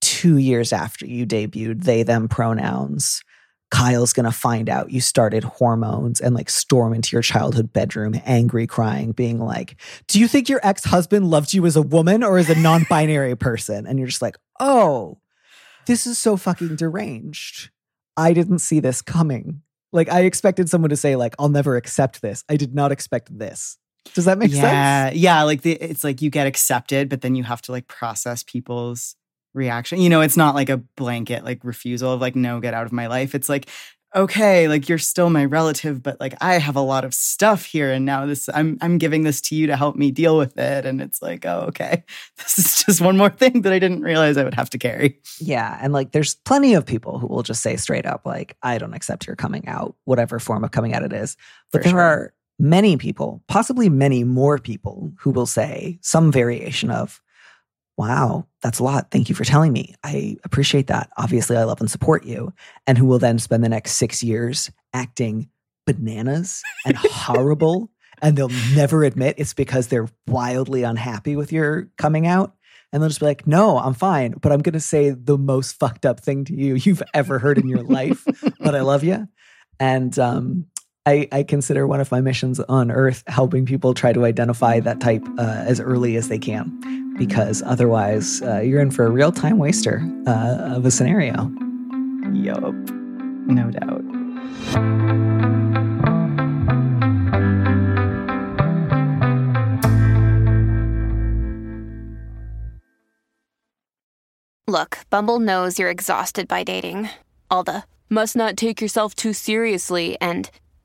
two 0.03 0.37
years 0.37 0.73
after 0.73 1.05
you 1.05 1.25
debuted 1.25 1.83
they, 1.83 2.03
them 2.03 2.27
pronouns, 2.27 3.23
Kyle's 3.71 4.13
to 4.13 4.31
find 4.31 4.69
out 4.69 4.91
you 4.91 5.01
started 5.01 5.43
hormones 5.43 6.21
and 6.21 6.35
like 6.35 6.49
storm 6.49 6.93
into 6.93 7.15
your 7.15 7.23
childhood 7.23 7.73
bedroom, 7.73 8.13
angry, 8.25 8.67
crying, 8.67 9.13
being 9.13 9.39
like, 9.39 9.77
Do 10.07 10.19
you 10.19 10.27
think 10.27 10.49
your 10.49 10.59
ex 10.61 10.83
husband 10.83 11.31
loved 11.31 11.53
you 11.53 11.65
as 11.65 11.75
a 11.75 11.81
woman 11.81 12.21
or 12.23 12.37
as 12.37 12.49
a 12.49 12.59
non 12.59 12.85
binary 12.87 13.35
person? 13.49 13.87
And 13.87 13.97
you're 13.97 14.09
just 14.09 14.21
like, 14.21 14.37
Oh, 14.59 15.17
this 15.87 16.05
is 16.05 16.19
so 16.19 16.37
fucking 16.37 16.75
deranged. 16.75 17.71
I 18.15 18.33
didn't 18.33 18.59
see 18.59 18.79
this 18.79 19.01
coming. 19.01 19.63
Like, 19.91 20.09
I 20.09 20.21
expected 20.21 20.69
someone 20.69 20.89
to 20.89 20.97
say, 20.97 21.15
like, 21.15 21.35
I'll 21.39 21.49
never 21.49 21.75
accept 21.75 22.21
this. 22.21 22.43
I 22.49 22.57
did 22.57 22.75
not 22.75 22.91
expect 22.91 23.37
this. 23.37 23.77
Does 24.13 24.25
that 24.25 24.37
make 24.37 24.51
yeah, 24.51 24.61
sense? 25.09 25.17
Yeah. 25.17 25.39
Yeah. 25.39 25.43
Like, 25.43 25.61
the, 25.61 25.71
it's 25.73 26.03
like 26.03 26.21
you 26.21 26.29
get 26.29 26.45
accepted, 26.45 27.09
but 27.09 27.21
then 27.21 27.35
you 27.35 27.43
have 27.43 27.61
to 27.63 27.71
like 27.71 27.87
process 27.87 28.43
people's 28.43 29.15
reaction. 29.53 30.01
You 30.01 30.09
know, 30.09 30.21
it's 30.21 30.37
not 30.37 30.55
like 30.55 30.69
a 30.69 30.77
blanket 30.77 31.43
like 31.43 31.63
refusal 31.63 32.13
of 32.13 32.21
like, 32.21 32.35
no, 32.35 32.59
get 32.59 32.73
out 32.73 32.85
of 32.85 32.91
my 32.91 33.07
life. 33.07 33.35
It's 33.35 33.49
like, 33.49 33.69
okay, 34.15 34.67
like 34.67 34.87
you're 34.87 34.99
still 34.99 35.29
my 35.29 35.43
relative, 35.45 36.03
but 36.03 36.19
like 36.19 36.35
I 36.39 36.59
have 36.59 36.75
a 36.75 36.81
lot 36.81 37.03
of 37.03 37.13
stuff 37.13 37.65
here 37.65 37.91
and 37.91 38.05
now 38.05 38.25
this 38.25 38.47
I'm 38.53 38.77
I'm 38.81 38.97
giving 38.97 39.23
this 39.23 39.41
to 39.41 39.55
you 39.55 39.67
to 39.67 39.75
help 39.75 39.95
me 39.95 40.11
deal 40.11 40.37
with 40.37 40.57
it. 40.57 40.85
And 40.85 41.01
it's 41.01 41.21
like, 41.21 41.45
oh, 41.45 41.65
okay. 41.69 42.03
This 42.37 42.59
is 42.59 42.83
just 42.83 43.01
one 43.01 43.17
more 43.17 43.29
thing 43.29 43.61
that 43.61 43.73
I 43.73 43.79
didn't 43.79 44.01
realize 44.01 44.37
I 44.37 44.43
would 44.43 44.53
have 44.53 44.69
to 44.71 44.77
carry. 44.77 45.19
Yeah. 45.39 45.79
And 45.81 45.93
like 45.93 46.11
there's 46.11 46.35
plenty 46.35 46.73
of 46.73 46.85
people 46.85 47.19
who 47.19 47.27
will 47.27 47.43
just 47.43 47.63
say 47.63 47.75
straight 47.75 48.05
up, 48.05 48.25
like, 48.25 48.55
I 48.61 48.77
don't 48.77 48.93
accept 48.93 49.25
your 49.25 49.35
coming 49.35 49.67
out, 49.67 49.95
whatever 50.05 50.39
form 50.39 50.63
of 50.63 50.71
coming 50.71 50.93
out 50.93 51.03
it 51.03 51.13
is. 51.13 51.37
But 51.71 51.79
For 51.79 51.83
there 51.83 51.91
sure. 51.93 51.99
are 52.01 52.33
many 52.59 52.97
people, 52.97 53.43
possibly 53.47 53.89
many 53.89 54.23
more 54.23 54.59
people, 54.59 55.11
who 55.17 55.31
will 55.31 55.45
say 55.45 55.97
some 56.01 56.31
variation 56.31 56.91
of, 56.91 57.21
wow, 57.97 58.47
that's 58.61 58.79
a 58.79 58.83
lot. 58.83 59.11
Thank 59.11 59.29
you 59.29 59.35
for 59.35 59.43
telling 59.43 59.71
me. 59.71 59.95
I 60.03 60.37
appreciate 60.43 60.87
that. 60.87 61.09
Obviously, 61.17 61.57
I 61.57 61.63
love 61.63 61.79
and 61.79 61.91
support 61.91 62.25
you. 62.25 62.53
And 62.87 62.97
who 62.97 63.05
will 63.05 63.19
then 63.19 63.39
spend 63.39 63.63
the 63.63 63.69
next 63.69 63.93
six 63.93 64.23
years 64.23 64.71
acting 64.93 65.49
bananas 65.85 66.63
and 66.85 66.97
horrible. 66.97 67.91
and 68.21 68.37
they'll 68.37 68.49
never 68.73 69.03
admit 69.03 69.35
it's 69.37 69.53
because 69.53 69.87
they're 69.87 70.09
wildly 70.27 70.83
unhappy 70.83 71.35
with 71.35 71.51
your 71.51 71.89
coming 71.97 72.25
out. 72.25 72.55
And 72.91 73.01
they'll 73.01 73.09
just 73.09 73.19
be 73.19 73.25
like, 73.25 73.47
no, 73.47 73.79
I'm 73.79 73.95
fine, 73.95 74.33
but 74.39 74.51
I'm 74.51 74.61
going 74.61 74.73
to 74.73 74.79
say 74.79 75.09
the 75.09 75.37
most 75.37 75.79
fucked 75.79 76.05
up 76.05 76.19
thing 76.19 76.45
to 76.45 76.53
you 76.53 76.75
you've 76.75 77.01
ever 77.13 77.39
heard 77.39 77.57
in 77.57 77.67
your 77.67 77.81
life, 77.81 78.23
but 78.59 78.75
I 78.75 78.81
love 78.81 79.03
you. 79.03 79.27
And 79.79 80.17
um, 80.19 80.67
I, 81.05 81.27
I, 81.33 81.43
consider 81.43 81.85
one 81.85 81.99
of 81.99 82.09
my 82.11 82.21
missions 82.21 82.61
on 82.61 82.89
Earth 82.89 83.25
helping 83.27 83.65
people 83.65 83.93
try 83.93 84.13
to 84.13 84.23
identify 84.23 84.79
that 84.79 85.01
type 85.01 85.27
uh, 85.37 85.63
as 85.67 85.81
early 85.81 86.15
as 86.15 86.29
they 86.29 86.39
can 86.39 87.15
because 87.17 87.61
otherwise 87.63 88.41
uh, 88.41 88.61
you're 88.61 88.79
in 88.79 88.89
for 88.89 89.05
a 89.05 89.09
real 89.09 89.33
time 89.33 89.57
waster 89.57 90.01
uh, 90.27 90.75
of 90.77 90.85
a 90.85 90.91
scenario. 90.91 91.51
Yup, 92.31 92.73
no 93.47 93.69
doubt. 93.69 94.01
Look, 104.65 104.99
Bumble 105.09 105.41
knows 105.41 105.77
you're 105.77 105.89
exhausted 105.89 106.47
by 106.47 106.63
dating. 106.63 107.09
All 107.51 107.63
the 107.63 107.83
must 108.09 108.37
not 108.37 108.55
take 108.55 108.79
yourself 108.79 109.15
too 109.15 109.33
seriously 109.33 110.17
and 110.21 110.49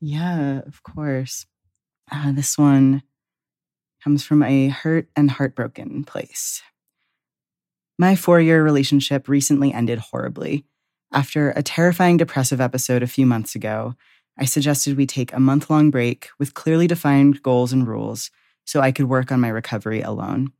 Yeah, 0.00 0.60
of 0.66 0.82
course. 0.82 1.46
Uh, 2.10 2.32
this 2.32 2.56
one 2.56 3.02
comes 4.02 4.24
from 4.24 4.42
a 4.42 4.68
hurt 4.68 5.08
and 5.16 5.30
heartbroken 5.30 6.04
place. 6.04 6.62
My 7.98 8.14
four 8.14 8.40
year 8.40 8.62
relationship 8.62 9.28
recently 9.28 9.72
ended 9.72 9.98
horribly. 9.98 10.64
After 11.12 11.50
a 11.50 11.62
terrifying 11.62 12.16
depressive 12.16 12.60
episode 12.60 13.02
a 13.02 13.06
few 13.08 13.26
months 13.26 13.54
ago, 13.54 13.94
I 14.38 14.44
suggested 14.44 14.96
we 14.96 15.06
take 15.06 15.32
a 15.32 15.40
month 15.40 15.70
long 15.70 15.90
break 15.90 16.28
with 16.38 16.52
clearly 16.54 16.86
defined 16.86 17.42
goals 17.42 17.72
and 17.72 17.88
rules 17.88 18.30
so 18.64 18.80
I 18.80 18.92
could 18.92 19.08
work 19.08 19.32
on 19.32 19.40
my 19.40 19.48
recovery 19.48 20.02
alone. 20.02 20.52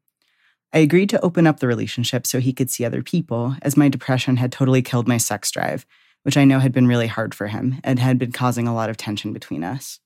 I 0.72 0.78
agreed 0.78 1.10
to 1.10 1.20
open 1.20 1.46
up 1.46 1.60
the 1.60 1.66
relationship 1.66 2.26
so 2.26 2.40
he 2.40 2.52
could 2.52 2.70
see 2.70 2.84
other 2.84 3.02
people, 3.02 3.56
as 3.62 3.76
my 3.76 3.88
depression 3.88 4.36
had 4.36 4.50
totally 4.50 4.82
killed 4.82 5.06
my 5.06 5.18
sex 5.18 5.50
drive, 5.50 5.84
which 6.26 6.36
I 6.36 6.44
know 6.44 6.58
had 6.58 6.72
been 6.72 6.88
really 6.88 7.06
hard 7.06 7.36
for 7.36 7.46
him 7.46 7.78
and 7.84 8.00
had 8.00 8.18
been 8.18 8.32
causing 8.32 8.66
a 8.66 8.74
lot 8.74 8.90
of 8.90 8.96
tension 8.96 9.32
between 9.32 9.62
us. 9.62 10.00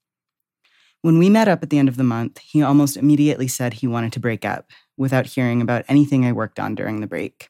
When 1.01 1.17
we 1.17 1.31
met 1.31 1.47
up 1.47 1.63
at 1.63 1.71
the 1.71 1.79
end 1.79 1.89
of 1.89 1.97
the 1.97 2.03
month, 2.03 2.37
he 2.37 2.61
almost 2.61 2.95
immediately 2.95 3.47
said 3.47 3.73
he 3.73 3.87
wanted 3.87 4.13
to 4.13 4.19
break 4.19 4.45
up, 4.45 4.69
without 4.95 5.25
hearing 5.25 5.63
about 5.63 5.83
anything 5.87 6.23
I 6.23 6.31
worked 6.31 6.59
on 6.59 6.75
during 6.75 7.01
the 7.01 7.07
break. 7.07 7.49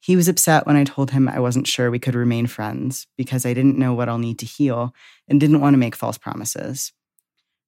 He 0.00 0.16
was 0.16 0.28
upset 0.28 0.66
when 0.66 0.76
I 0.76 0.84
told 0.84 1.12
him 1.12 1.30
I 1.30 1.40
wasn't 1.40 1.66
sure 1.66 1.90
we 1.90 1.98
could 1.98 2.14
remain 2.14 2.46
friends 2.46 3.06
because 3.16 3.46
I 3.46 3.54
didn't 3.54 3.78
know 3.78 3.94
what 3.94 4.10
I'll 4.10 4.18
need 4.18 4.38
to 4.40 4.46
heal 4.46 4.94
and 5.26 5.40
didn't 5.40 5.62
want 5.62 5.72
to 5.72 5.78
make 5.78 5.96
false 5.96 6.18
promises. 6.18 6.92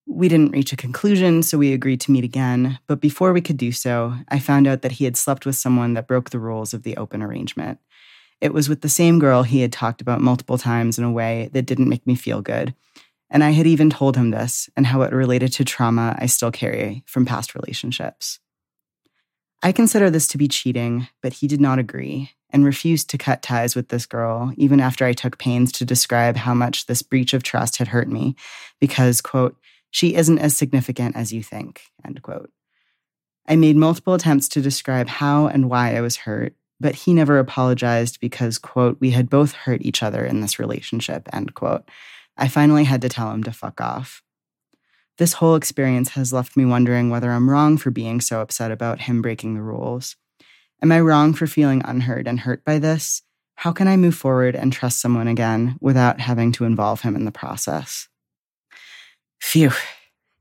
We 0.07 0.29
didn't 0.29 0.53
reach 0.53 0.75
a 0.75 0.77
conclusion, 0.77 1.43
so 1.43 1.57
we 1.57 1.73
agreed 1.73 2.03
to 2.03 2.13
meet 2.13 2.25
again. 2.25 2.79
But 2.87 3.01
before 3.01 3.33
we 3.33 3.41
could 3.41 3.57
do 3.57 3.73
so, 3.73 4.17
I 4.29 4.39
found 4.39 4.67
out 4.67 4.83
that 4.83 4.93
he 4.93 5.07
had 5.07 5.17
slept 5.17 5.47
with 5.47 5.57
someone 5.57 5.95
that 5.95 6.07
broke 6.07 6.29
the 6.29 6.39
rules 6.39 6.75
of 6.75 6.83
the 6.83 6.99
open 6.99 7.23
arrangement. 7.23 7.79
It 8.41 8.55
was 8.55 8.69
with 8.69 8.81
the 8.81 8.89
same 8.89 9.19
girl 9.19 9.43
he 9.43 9.61
had 9.61 9.73
talked 9.73 10.01
about 10.01 10.21
multiple 10.21 10.59
times 10.59 10.99
in 10.99 11.05
a 11.05 11.13
way 11.13 11.51
that 11.53 11.67
didn't 11.67 11.89
make 11.89 12.07
me 12.07 12.15
feel 12.15 12.41
good. 12.41 12.75
And 13.29 13.45
I 13.45 13.51
had 13.51 13.67
even 13.67 13.91
told 13.91 14.17
him 14.17 14.31
this 14.31 14.69
and 14.77 14.87
how 14.87 15.03
it 15.03 15.13
related 15.13 15.53
to 15.55 15.65
trauma 15.65 16.17
I 16.19 16.27
still 16.27 16.51
carry 16.51 17.05
from 17.07 17.27
past 17.27 17.55
relationships. 17.55 18.41
I 19.63 19.73
consider 19.73 20.09
this 20.09 20.27
to 20.29 20.39
be 20.39 20.49
cheating, 20.49 21.07
but 21.23 21.35
he 21.35 21.47
did 21.47 21.61
not 21.61 21.79
agree 21.79 22.31
and 22.49 22.65
refused 22.65 23.11
to 23.11 23.19
cut 23.19 23.43
ties 23.43 23.77
with 23.77 23.89
this 23.89 24.07
girl, 24.07 24.53
even 24.57 24.81
after 24.81 25.05
I 25.05 25.13
took 25.13 25.39
pains 25.39 25.71
to 25.73 25.85
describe 25.85 26.37
how 26.37 26.55
much 26.55 26.87
this 26.87 27.03
breach 27.03 27.35
of 27.35 27.43
trust 27.43 27.77
had 27.77 27.89
hurt 27.89 28.09
me, 28.09 28.35
because, 28.81 29.21
quote, 29.21 29.57
she 29.91 30.15
isn't 30.15 30.39
as 30.39 30.57
significant 30.57 31.15
as 31.15 31.33
you 31.33 31.43
think, 31.43 31.83
end 32.05 32.21
quote. 32.23 32.51
I 33.47 33.57
made 33.57 33.77
multiple 33.77 34.15
attempts 34.15 34.49
to 34.49 34.61
describe 34.61 35.09
how 35.09 35.47
and 35.47 35.69
why 35.69 35.97
I 35.97 36.01
was 36.01 36.17
hurt, 36.17 36.55
but 36.81 36.95
he 36.95 37.13
never 37.13 37.39
apologized 37.39 38.21
because, 38.21 38.59
quote, 38.59 38.97
we 39.01 39.11
had 39.11 39.29
both 39.29 39.53
hurt 39.53 39.83
each 39.83 40.03
other 40.03 40.25
in 40.25 40.41
this 40.41 40.59
relationship, 40.59 41.29
end 41.33 41.55
quote. 41.55 41.89
I 42.37 42.49
finally 42.49 42.85
had 42.85 43.03
to 43.03 43.09
tell 43.09 43.31
him 43.31 43.45
to 43.45 43.53
fuck 43.53 43.81
off. 43.81 44.23
This 45.19 45.35
whole 45.35 45.55
experience 45.55 46.11
has 46.11 46.33
left 46.33 46.57
me 46.57 46.65
wondering 46.65 47.11
whether 47.11 47.31
I'm 47.31 47.51
wrong 47.51 47.77
for 47.77 47.91
being 47.91 48.23
so 48.23 48.41
upset 48.41 48.71
about 48.71 49.03
him 49.03 49.21
breaking 49.21 49.55
the 49.55 49.63
rules. 49.63 50.17
Am 50.83 50.91
I 50.91 51.01
wrong 51.01 51.35
for 51.35 51.47
feeling 51.47 51.83
unheard 51.85 52.27
and 52.27 52.41
hurt 52.41 52.65
by 52.65 52.79
this? 52.79 53.23
How 53.57 53.73
can 53.73 53.87
I 53.87 53.99
move 53.99 54.15
forward 54.15 54.57
and 54.57 54.73
trust 54.73 55.03
someone 55.03 55.29
again 55.29 55.77
without 55.83 56.21
having 56.21 56.53
to 56.53 56.65
involve 56.65 57.03
him 57.03 57.15
in 57.15 57.27
the 57.27 57.31
process? 57.31 58.09
Phew. 59.39 59.73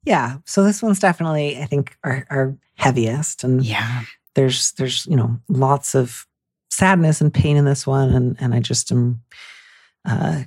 Yeah. 0.06 0.38
So 0.46 0.64
this 0.64 0.82
one's 0.82 1.00
definitely, 1.00 1.62
I 1.62 1.66
think, 1.66 1.98
our, 2.06 2.26
our 2.30 2.58
heaviest. 2.76 3.44
And 3.44 3.62
yeah, 3.62 4.04
there's 4.36 4.72
there's 4.74 5.06
you 5.08 5.18
know 5.18 5.38
lots 5.50 5.96
of 5.96 6.26
sadness 6.80 7.22
and 7.22 7.34
pain 7.34 7.58
in 7.58 7.66
this 7.66 7.86
one, 7.86 8.10
and 8.10 8.38
and 8.40 8.54
I 8.54 8.60
just 8.60 8.92
am. 8.92 9.22
Uh, 10.06 10.44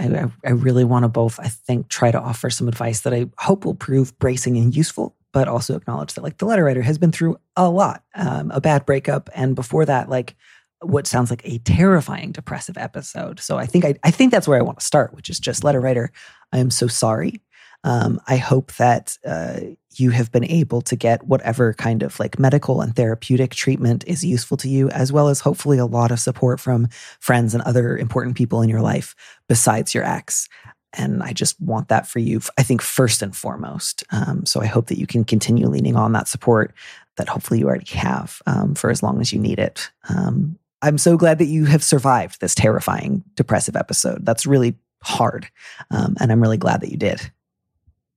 I, 0.00 0.30
I 0.44 0.50
really 0.50 0.84
want 0.84 1.02
to 1.02 1.08
both, 1.08 1.40
I 1.40 1.48
think, 1.48 1.88
try 1.88 2.12
to 2.12 2.20
offer 2.20 2.50
some 2.50 2.68
advice 2.68 3.00
that 3.00 3.12
I 3.12 3.26
hope 3.36 3.64
will 3.64 3.74
prove 3.74 4.16
bracing 4.20 4.56
and 4.56 4.74
useful, 4.74 5.16
but 5.32 5.48
also 5.48 5.74
acknowledge 5.74 6.14
that, 6.14 6.22
like, 6.22 6.38
the 6.38 6.46
letter 6.46 6.62
writer 6.62 6.82
has 6.82 6.98
been 6.98 7.10
through 7.10 7.36
a 7.56 7.68
lot, 7.68 8.04
um, 8.14 8.52
a 8.52 8.60
bad 8.60 8.86
breakup, 8.86 9.28
and 9.34 9.56
before 9.56 9.84
that, 9.86 10.08
like, 10.08 10.36
what 10.82 11.08
sounds 11.08 11.30
like 11.30 11.42
a 11.44 11.58
terrifying 11.58 12.30
depressive 12.30 12.78
episode. 12.78 13.40
So 13.40 13.58
I 13.58 13.66
think 13.66 13.84
I, 13.84 13.96
I 14.04 14.12
think 14.12 14.30
that's 14.30 14.46
where 14.46 14.60
I 14.60 14.62
want 14.62 14.78
to 14.78 14.86
start, 14.86 15.14
which 15.14 15.28
is 15.28 15.40
just 15.40 15.64
letter 15.64 15.80
writer. 15.80 16.12
I 16.52 16.58
am 16.58 16.70
so 16.70 16.86
sorry. 16.86 17.42
Um, 17.84 18.20
I 18.26 18.36
hope 18.36 18.72
that 18.74 19.16
uh, 19.24 19.60
you 19.96 20.10
have 20.10 20.32
been 20.32 20.44
able 20.44 20.80
to 20.82 20.96
get 20.96 21.24
whatever 21.26 21.74
kind 21.74 22.02
of 22.02 22.18
like 22.18 22.38
medical 22.38 22.80
and 22.80 22.94
therapeutic 22.94 23.54
treatment 23.54 24.04
is 24.06 24.24
useful 24.24 24.56
to 24.58 24.68
you, 24.68 24.88
as 24.90 25.12
well 25.12 25.28
as 25.28 25.40
hopefully 25.40 25.78
a 25.78 25.86
lot 25.86 26.10
of 26.10 26.20
support 26.20 26.60
from 26.60 26.88
friends 27.20 27.54
and 27.54 27.62
other 27.62 27.96
important 27.96 28.36
people 28.36 28.62
in 28.62 28.68
your 28.68 28.80
life 28.80 29.14
besides 29.48 29.94
your 29.94 30.04
ex. 30.04 30.48
And 30.94 31.22
I 31.22 31.32
just 31.32 31.60
want 31.60 31.88
that 31.88 32.06
for 32.08 32.18
you, 32.18 32.40
I 32.56 32.62
think, 32.62 32.80
first 32.80 33.22
and 33.22 33.36
foremost. 33.36 34.04
Um, 34.10 34.46
so 34.46 34.60
I 34.60 34.66
hope 34.66 34.86
that 34.86 34.98
you 34.98 35.06
can 35.06 35.22
continue 35.22 35.68
leaning 35.68 35.96
on 35.96 36.12
that 36.12 36.28
support 36.28 36.74
that 37.16 37.28
hopefully 37.28 37.60
you 37.60 37.66
already 37.66 37.94
have 37.96 38.40
um, 38.46 38.74
for 38.74 38.90
as 38.90 39.02
long 39.02 39.20
as 39.20 39.32
you 39.32 39.38
need 39.38 39.58
it. 39.58 39.90
Um, 40.08 40.58
I'm 40.80 40.98
so 40.98 41.16
glad 41.16 41.38
that 41.38 41.46
you 41.46 41.66
have 41.66 41.82
survived 41.82 42.40
this 42.40 42.54
terrifying 42.54 43.24
depressive 43.34 43.76
episode. 43.76 44.24
That's 44.24 44.46
really 44.46 44.76
hard. 45.02 45.48
Um, 45.90 46.16
and 46.20 46.32
I'm 46.32 46.40
really 46.40 46.56
glad 46.56 46.80
that 46.80 46.90
you 46.90 46.96
did. 46.96 47.30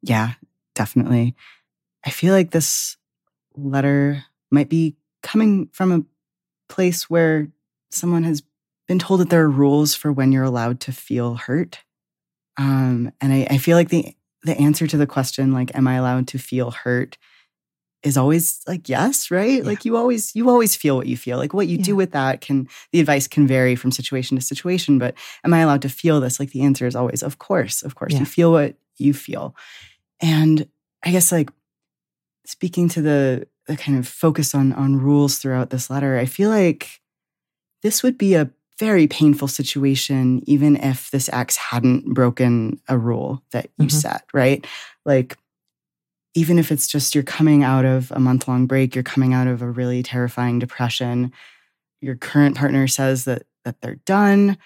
Yeah, 0.02 0.34
definitely. 0.76 1.36
I 2.06 2.10
feel 2.10 2.34
like 2.34 2.52
this 2.52 2.98
letter 3.56 4.24
might 4.50 4.70
be 4.70 4.96
coming 5.22 5.70
from 5.72 5.92
a 5.92 6.04
place 6.74 7.10
where 7.10 7.48
someone 7.90 8.24
has 8.24 8.42
been 8.88 9.00
told 9.00 9.20
that 9.20 9.30
there 9.30 9.44
are 9.44 9.50
rules 9.50 9.94
for 9.94 10.12
when 10.12 10.32
you're 10.32 10.44
allowed 10.44 10.80
to 10.82 10.92
feel 10.92 11.36
hurt. 11.36 11.80
Um, 12.58 13.12
and 13.22 13.32
I, 13.32 13.48
I 13.52 13.58
feel 13.58 13.78
like 13.78 13.90
the 13.90 14.16
the 14.44 14.58
answer 14.58 14.88
to 14.88 14.98
the 14.98 15.06
question, 15.06 15.54
like, 15.54 15.76
am 15.76 15.88
I 15.88 15.96
allowed 15.96 16.28
to 16.30 16.40
feel 16.40 16.72
hurt, 16.72 17.18
is 18.04 18.18
always 18.18 18.62
like 18.68 18.90
yes, 18.90 19.30
right? 19.30 19.60
Yeah. 19.60 19.68
Like 19.68 19.86
you 19.86 19.96
always 19.96 20.36
you 20.36 20.50
always 20.50 20.76
feel 20.76 20.98
what 20.98 21.08
you 21.08 21.16
feel. 21.16 21.38
Like 21.38 21.54
what 21.54 21.68
you 21.68 21.78
yeah. 21.78 21.84
do 21.84 21.96
with 21.96 22.12
that 22.12 22.42
can 22.42 22.68
the 22.92 23.00
advice 23.00 23.28
can 23.28 23.48
vary 23.48 23.76
from 23.76 23.92
situation 23.92 24.38
to 24.38 24.44
situation, 24.44 24.98
but 24.98 25.14
am 25.44 25.54
I 25.54 25.60
allowed 25.60 25.84
to 25.84 25.90
feel 25.90 26.20
this? 26.20 26.40
Like 26.40 26.52
the 26.52 26.64
answer 26.64 26.88
is 26.88 26.96
always 26.96 27.22
of 27.22 27.38
course, 27.38 27.84
of 27.84 27.96
course. 27.96 28.14
Yeah. 28.14 28.20
You 28.20 28.26
feel 28.26 28.52
what 28.52 28.76
you 28.98 29.14
feel. 29.14 29.56
And 30.22 30.68
I 31.04 31.12
guess 31.12 31.32
like 31.32 31.50
speaking 32.46 32.90
to 32.90 33.02
the 33.02 33.48
the 33.68 33.78
kind 33.78 33.98
of 33.98 34.08
focus 34.08 34.56
on 34.56 34.74
on 34.74 34.98
rules 34.98 35.38
throughout 35.38 35.70
this 35.70 35.90
letter, 35.90 36.18
I 36.18 36.26
feel 36.26 36.50
like 36.50 37.02
this 37.84 38.04
would 38.04 38.18
be 38.18 38.36
a 38.36 38.50
very 38.80 39.06
painful 39.06 39.48
situation 39.48 40.42
even 40.48 40.76
if 40.76 41.12
this 41.12 41.30
ex 41.32 41.56
hadn't 41.56 42.14
broken 42.14 42.80
a 42.88 42.98
rule 42.98 43.44
that 43.52 43.70
you 43.78 43.86
mm-hmm. 43.86 43.98
set, 43.98 44.24
right? 44.34 44.66
Like 45.06 45.38
even 46.34 46.58
if 46.58 46.72
it's 46.72 46.88
just 46.88 47.14
you're 47.14 47.24
coming 47.24 47.64
out 47.64 47.86
of 47.86 48.12
a 48.12 48.20
month 48.20 48.48
long 48.48 48.66
break, 48.66 48.96
you're 48.96 49.04
coming 49.04 49.34
out 49.34 49.48
of 49.48 49.62
a 49.62 49.70
really 49.70 50.02
terrifying 50.02 50.60
depression, 50.60 51.32
your 52.00 52.16
current 52.16 52.56
partner 52.56 52.88
says 52.88 53.26
that 53.26 53.44
that 53.64 53.80
they're 53.82 54.00
done 54.06 54.58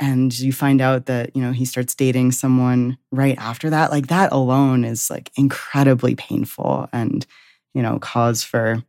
and 0.00 0.38
you 0.38 0.52
find 0.52 0.80
out 0.80 1.06
that 1.06 1.34
you 1.36 1.42
know 1.42 1.52
he 1.52 1.64
starts 1.64 1.94
dating 1.94 2.32
someone 2.32 2.98
right 3.12 3.38
after 3.38 3.70
that 3.70 3.90
like 3.90 4.08
that 4.08 4.32
alone 4.32 4.84
is 4.84 5.10
like 5.10 5.30
incredibly 5.36 6.14
painful 6.14 6.88
and 6.92 7.26
you 7.74 7.82
know 7.82 7.98
cause 7.98 8.42
for 8.42 8.82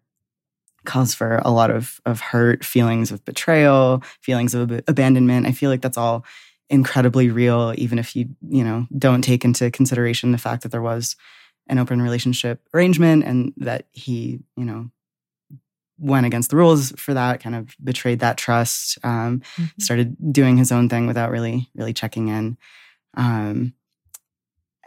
cause 0.85 1.13
for 1.13 1.41
a 1.43 1.51
lot 1.51 1.71
of 1.71 1.99
of 2.05 2.21
hurt 2.21 2.63
feelings 2.63 3.11
of 3.11 3.23
betrayal 3.25 4.01
feelings 4.21 4.53
of 4.53 4.71
ab- 4.71 4.83
abandonment. 4.87 5.45
I 5.45 5.51
feel 5.51 5.69
like 5.69 5.81
that's 5.81 5.97
all 5.97 6.23
incredibly 6.69 7.29
real 7.29 7.73
even 7.77 7.99
if 7.99 8.15
you 8.15 8.27
you 8.49 8.63
know 8.63 8.87
don't 8.97 9.21
take 9.21 9.45
into 9.45 9.69
consideration 9.69 10.31
the 10.31 10.37
fact 10.37 10.63
that 10.63 10.69
there 10.69 10.81
was 10.81 11.15
an 11.67 11.77
open 11.77 12.01
relationship 12.01 12.61
arrangement 12.73 13.23
and 13.23 13.53
that 13.57 13.85
he 13.91 14.39
you 14.55 14.65
know 14.65 14.89
went 15.97 16.25
against 16.25 16.49
the 16.49 16.57
rules 16.57 16.91
for 16.91 17.13
that, 17.13 17.41
kind 17.41 17.55
of 17.55 17.75
betrayed 17.83 18.19
that 18.19 18.37
trust, 18.37 18.97
um, 19.03 19.41
mm-hmm. 19.55 19.65
started 19.79 20.15
doing 20.31 20.57
his 20.57 20.71
own 20.71 20.89
thing 20.89 21.07
without 21.07 21.31
really, 21.31 21.69
really 21.75 21.93
checking 21.93 22.27
in. 22.27 22.57
Um, 23.15 23.73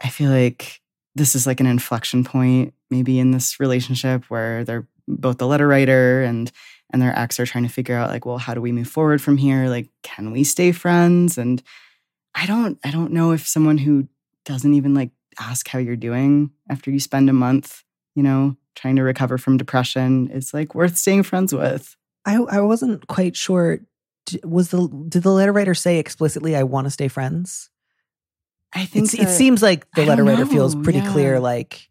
I 0.01 0.09
feel 0.09 0.31
like 0.31 0.81
this 1.15 1.35
is 1.35 1.47
like 1.47 1.59
an 1.59 1.65
inflection 1.65 2.23
point, 2.23 2.73
maybe 2.89 3.19
in 3.19 3.31
this 3.31 3.59
relationship 3.59 4.25
where 4.25 4.63
they're 4.63 4.87
both 5.07 5.39
the 5.39 5.47
letter 5.47 5.67
writer 5.67 6.23
and 6.23 6.51
and 6.91 7.01
their 7.01 7.17
ex 7.17 7.39
are 7.39 7.45
trying 7.45 7.65
to 7.65 7.69
figure 7.69 7.95
out 7.95 8.09
like, 8.09 8.25
well, 8.25 8.37
how 8.37 8.53
do 8.53 8.61
we 8.61 8.71
move 8.71 8.87
forward 8.87 9.21
from 9.21 9.37
here? 9.37 9.67
Like, 9.67 9.89
can 10.01 10.31
we 10.31 10.43
stay 10.43 10.71
friends? 10.71 11.37
And 11.37 11.61
I 12.33 12.45
don't, 12.45 12.79
I 12.83 12.91
don't 12.91 13.11
know 13.11 13.31
if 13.31 13.47
someone 13.47 13.77
who 13.77 14.07
doesn't 14.45 14.73
even 14.73 14.95
like 14.95 15.11
ask 15.39 15.67
how 15.67 15.79
you're 15.79 15.95
doing 15.95 16.51
after 16.69 16.89
you 16.89 16.99
spend 16.99 17.29
a 17.29 17.33
month, 17.33 17.83
you 18.15 18.23
know, 18.23 18.57
trying 18.79 18.95
to 18.95 19.03
recover 19.03 19.37
from 19.37 19.57
depression 19.57 20.29
is 20.31 20.53
like 20.53 20.73
worth 20.73 20.97
staying 20.97 21.23
friends 21.23 21.53
with. 21.53 21.95
I 22.25 22.37
I 22.37 22.61
wasn't 22.61 23.07
quite 23.07 23.35
sure. 23.35 23.79
Was 24.43 24.69
the 24.69 24.87
did 25.09 25.23
the 25.23 25.31
letter 25.31 25.51
writer 25.51 25.75
say 25.75 25.99
explicitly, 25.99 26.55
"I 26.55 26.63
want 26.63 26.85
to 26.85 26.91
stay 26.91 27.07
friends"? 27.07 27.69
I 28.73 28.85
think 28.85 29.11
that, 29.11 29.21
it 29.21 29.29
seems 29.29 29.61
like 29.61 29.89
the 29.95 30.05
letter 30.05 30.23
writer 30.23 30.45
feels 30.45 30.75
pretty 30.75 30.99
yeah. 30.99 31.11
clear. 31.11 31.39
Like 31.39 31.89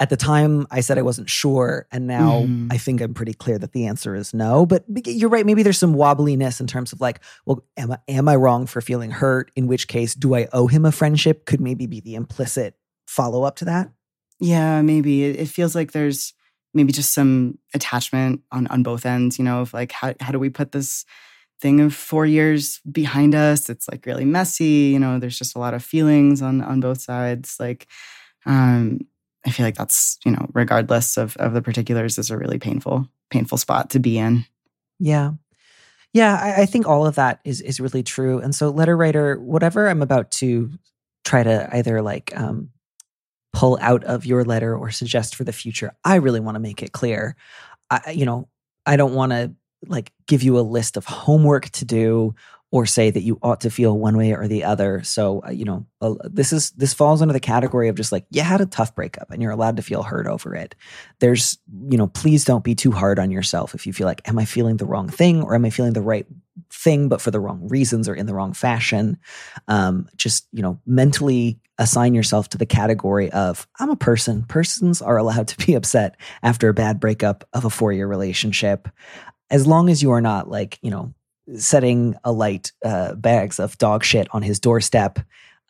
at 0.00 0.10
the 0.10 0.16
time, 0.16 0.66
I 0.70 0.80
said 0.80 0.98
I 0.98 1.02
wasn't 1.02 1.28
sure, 1.28 1.86
and 1.92 2.06
now 2.06 2.42
mm. 2.42 2.72
I 2.72 2.78
think 2.78 3.00
I'm 3.00 3.14
pretty 3.14 3.34
clear 3.34 3.58
that 3.58 3.72
the 3.72 3.86
answer 3.86 4.14
is 4.14 4.32
no. 4.32 4.66
But 4.66 4.84
you're 5.06 5.30
right. 5.30 5.46
Maybe 5.46 5.62
there's 5.62 5.78
some 5.78 5.94
wobbliness 5.94 6.60
in 6.60 6.66
terms 6.66 6.92
of 6.92 7.00
like, 7.00 7.20
well, 7.44 7.64
am 7.76 7.92
I 7.92 7.98
am 8.08 8.28
I 8.28 8.36
wrong 8.36 8.66
for 8.66 8.80
feeling 8.80 9.10
hurt? 9.10 9.50
In 9.54 9.66
which 9.66 9.86
case, 9.86 10.14
do 10.14 10.34
I 10.34 10.48
owe 10.52 10.66
him 10.66 10.84
a 10.84 10.92
friendship? 10.92 11.44
Could 11.44 11.60
maybe 11.60 11.86
be 11.86 12.00
the 12.00 12.14
implicit 12.14 12.74
follow 13.06 13.44
up 13.44 13.56
to 13.56 13.66
that. 13.66 13.90
Yeah, 14.40 14.82
maybe 14.82 15.24
it, 15.24 15.48
feels 15.48 15.74
like 15.74 15.92
there's 15.92 16.34
maybe 16.74 16.92
just 16.92 17.12
some 17.14 17.58
attachment 17.74 18.42
on 18.52 18.66
on 18.68 18.82
both 18.82 19.06
ends. 19.06 19.38
You 19.38 19.44
know, 19.44 19.60
of 19.60 19.72
like 19.72 19.92
how 19.92 20.14
how 20.20 20.32
do 20.32 20.38
we 20.38 20.50
put 20.50 20.72
this 20.72 21.04
thing 21.60 21.80
of 21.80 21.94
four 21.94 22.26
years 22.26 22.80
behind 22.90 23.34
us? 23.34 23.70
It's 23.70 23.88
like 23.88 24.04
really 24.06 24.24
messy. 24.24 24.90
You 24.92 24.98
know, 24.98 25.18
there's 25.18 25.38
just 25.38 25.56
a 25.56 25.58
lot 25.58 25.74
of 25.74 25.84
feelings 25.84 26.42
on 26.42 26.60
on 26.62 26.80
both 26.80 27.00
sides. 27.00 27.56
Like, 27.58 27.86
um, 28.44 29.00
I 29.46 29.50
feel 29.50 29.64
like 29.64 29.76
that's 29.76 30.18
you 30.24 30.32
know, 30.32 30.48
regardless 30.52 31.16
of 31.16 31.36
of 31.38 31.54
the 31.54 31.62
particulars, 31.62 32.18
is 32.18 32.30
a 32.30 32.36
really 32.38 32.58
painful 32.58 33.08
painful 33.30 33.58
spot 33.58 33.90
to 33.90 33.98
be 33.98 34.18
in. 34.18 34.44
Yeah. 34.98 35.32
Yeah, 36.12 36.38
I, 36.40 36.62
I 36.62 36.66
think 36.66 36.86
all 36.86 37.06
of 37.06 37.16
that 37.16 37.40
is 37.44 37.60
is 37.60 37.80
really 37.80 38.02
true. 38.02 38.38
And 38.38 38.54
so, 38.54 38.70
letter 38.70 38.96
writer, 38.96 39.38
whatever 39.38 39.88
I'm 39.88 40.00
about 40.00 40.30
to 40.32 40.70
try 41.24 41.42
to 41.42 41.68
either 41.76 42.00
like 42.00 42.32
um, 42.34 42.70
pull 43.56 43.78
out 43.80 44.04
of 44.04 44.26
your 44.26 44.44
letter 44.44 44.76
or 44.76 44.90
suggest 44.90 45.34
for 45.34 45.42
the 45.42 45.52
future. 45.52 45.96
I 46.04 46.16
really 46.16 46.40
want 46.40 46.56
to 46.56 46.60
make 46.60 46.82
it 46.82 46.92
clear. 46.92 47.36
I, 47.90 48.10
you 48.10 48.26
know, 48.26 48.48
I 48.84 48.96
don't 48.96 49.14
want 49.14 49.32
to 49.32 49.54
like 49.86 50.12
give 50.26 50.42
you 50.42 50.58
a 50.58 50.60
list 50.60 50.98
of 50.98 51.06
homework 51.06 51.70
to 51.70 51.86
do 51.86 52.34
or 52.70 52.84
say 52.84 53.10
that 53.10 53.22
you 53.22 53.38
ought 53.42 53.62
to 53.62 53.70
feel 53.70 53.98
one 53.98 54.14
way 54.18 54.34
or 54.34 54.46
the 54.46 54.64
other. 54.64 55.02
So, 55.04 55.42
uh, 55.46 55.52
you 55.52 55.64
know, 55.64 55.86
uh, 56.02 56.16
this 56.24 56.52
is 56.52 56.72
this 56.72 56.92
falls 56.92 57.22
under 57.22 57.32
the 57.32 57.40
category 57.40 57.88
of 57.88 57.96
just 57.96 58.12
like 58.12 58.26
you 58.28 58.42
had 58.42 58.60
a 58.60 58.66
tough 58.66 58.94
breakup 58.94 59.30
and 59.30 59.40
you're 59.40 59.52
allowed 59.52 59.76
to 59.76 59.82
feel 59.82 60.02
hurt 60.02 60.26
over 60.26 60.54
it. 60.54 60.74
There's, 61.20 61.56
you 61.88 61.96
know, 61.96 62.08
please 62.08 62.44
don't 62.44 62.64
be 62.64 62.74
too 62.74 62.92
hard 62.92 63.18
on 63.18 63.30
yourself 63.30 63.74
if 63.74 63.86
you 63.86 63.94
feel 63.94 64.06
like 64.06 64.28
am 64.28 64.38
I 64.38 64.44
feeling 64.44 64.76
the 64.76 64.84
wrong 64.84 65.08
thing 65.08 65.42
or 65.42 65.54
am 65.54 65.64
I 65.64 65.70
feeling 65.70 65.94
the 65.94 66.02
right 66.02 66.26
thing 66.70 67.08
but 67.08 67.22
for 67.22 67.30
the 67.30 67.40
wrong 67.40 67.68
reasons 67.68 68.06
or 68.06 68.14
in 68.14 68.26
the 68.26 68.34
wrong 68.34 68.52
fashion. 68.52 69.16
Um, 69.66 70.10
just, 70.16 70.46
you 70.52 70.60
know, 70.60 70.78
mentally 70.84 71.58
assign 71.78 72.14
yourself 72.14 72.48
to 72.48 72.58
the 72.58 72.66
category 72.66 73.30
of 73.32 73.66
I'm 73.78 73.90
a 73.90 73.96
person. 73.96 74.44
Persons 74.44 75.02
are 75.02 75.16
allowed 75.16 75.48
to 75.48 75.66
be 75.66 75.74
upset 75.74 76.16
after 76.42 76.68
a 76.68 76.74
bad 76.74 77.00
breakup 77.00 77.44
of 77.52 77.64
a 77.64 77.68
4-year 77.68 78.06
relationship 78.06 78.88
as 79.50 79.66
long 79.66 79.88
as 79.88 80.02
you 80.02 80.10
are 80.10 80.20
not 80.20 80.50
like, 80.50 80.78
you 80.82 80.90
know, 80.90 81.14
setting 81.56 82.16
alight 82.24 82.72
uh, 82.84 83.14
bags 83.14 83.60
of 83.60 83.78
dog 83.78 84.02
shit 84.02 84.26
on 84.32 84.42
his 84.42 84.58
doorstep 84.58 85.20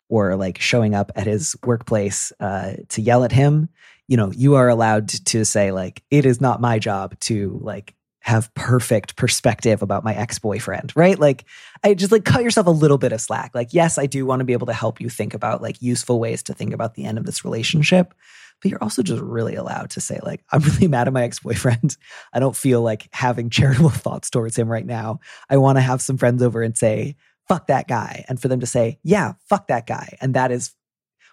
or 0.09 0.35
like 0.35 0.59
showing 0.59 0.95
up 0.95 1.11
at 1.15 1.27
his 1.27 1.55
workplace 1.63 2.31
uh, 2.39 2.73
to 2.89 3.01
yell 3.01 3.23
at 3.23 3.31
him 3.31 3.69
you 4.07 4.17
know 4.17 4.31
you 4.31 4.55
are 4.55 4.69
allowed 4.69 5.07
to 5.09 5.45
say 5.45 5.71
like 5.71 6.01
it 6.09 6.25
is 6.25 6.41
not 6.41 6.61
my 6.61 6.79
job 6.79 7.17
to 7.19 7.59
like 7.61 7.93
have 8.27 8.53
perfect 8.55 9.15
perspective 9.15 9.81
about 9.81 10.03
my 10.03 10.13
ex-boyfriend 10.13 10.93
right? 10.95 11.17
Like 11.17 11.45
i 11.83 11.93
just 11.93 12.11
like 12.11 12.25
cut 12.25 12.43
yourself 12.43 12.67
a 12.67 12.71
little 12.71 12.97
bit 12.97 13.11
of 13.11 13.21
slack. 13.21 13.51
Like 13.55 13.73
yes 13.73 13.97
i 13.97 14.05
do 14.05 14.25
want 14.25 14.41
to 14.41 14.45
be 14.45 14.53
able 14.53 14.67
to 14.67 14.73
help 14.73 14.99
you 14.99 15.09
think 15.09 15.33
about 15.33 15.61
like 15.61 15.81
useful 15.81 16.19
ways 16.19 16.43
to 16.43 16.53
think 16.53 16.73
about 16.73 16.95
the 16.95 17.05
end 17.05 17.17
of 17.17 17.25
this 17.25 17.45
relationship 17.45 18.13
but 18.61 18.71
you're 18.71 18.83
also 18.83 19.03
just 19.03 19.21
really 19.21 19.55
allowed 19.55 19.89
to 19.91 20.01
say 20.01 20.19
like 20.23 20.43
i'm 20.51 20.61
really 20.61 20.87
mad 20.95 21.07
at 21.07 21.13
my 21.13 21.23
ex-boyfriend. 21.23 21.95
I 22.33 22.39
don't 22.39 22.55
feel 22.55 22.81
like 22.81 23.07
having 23.11 23.49
charitable 23.49 23.89
thoughts 24.05 24.29
towards 24.29 24.57
him 24.57 24.67
right 24.67 24.85
now. 24.85 25.19
I 25.49 25.57
want 25.57 25.77
to 25.77 25.81
have 25.81 26.01
some 26.01 26.17
friends 26.17 26.43
over 26.43 26.61
and 26.61 26.77
say 26.77 27.15
fuck 27.47 27.67
that 27.67 27.87
guy 27.87 28.25
and 28.27 28.41
for 28.41 28.49
them 28.49 28.59
to 28.59 28.67
say 28.67 28.99
yeah 29.03 29.33
fuck 29.47 29.67
that 29.67 29.87
guy. 29.87 30.17
And 30.19 30.33
that 30.33 30.51
is 30.51 30.73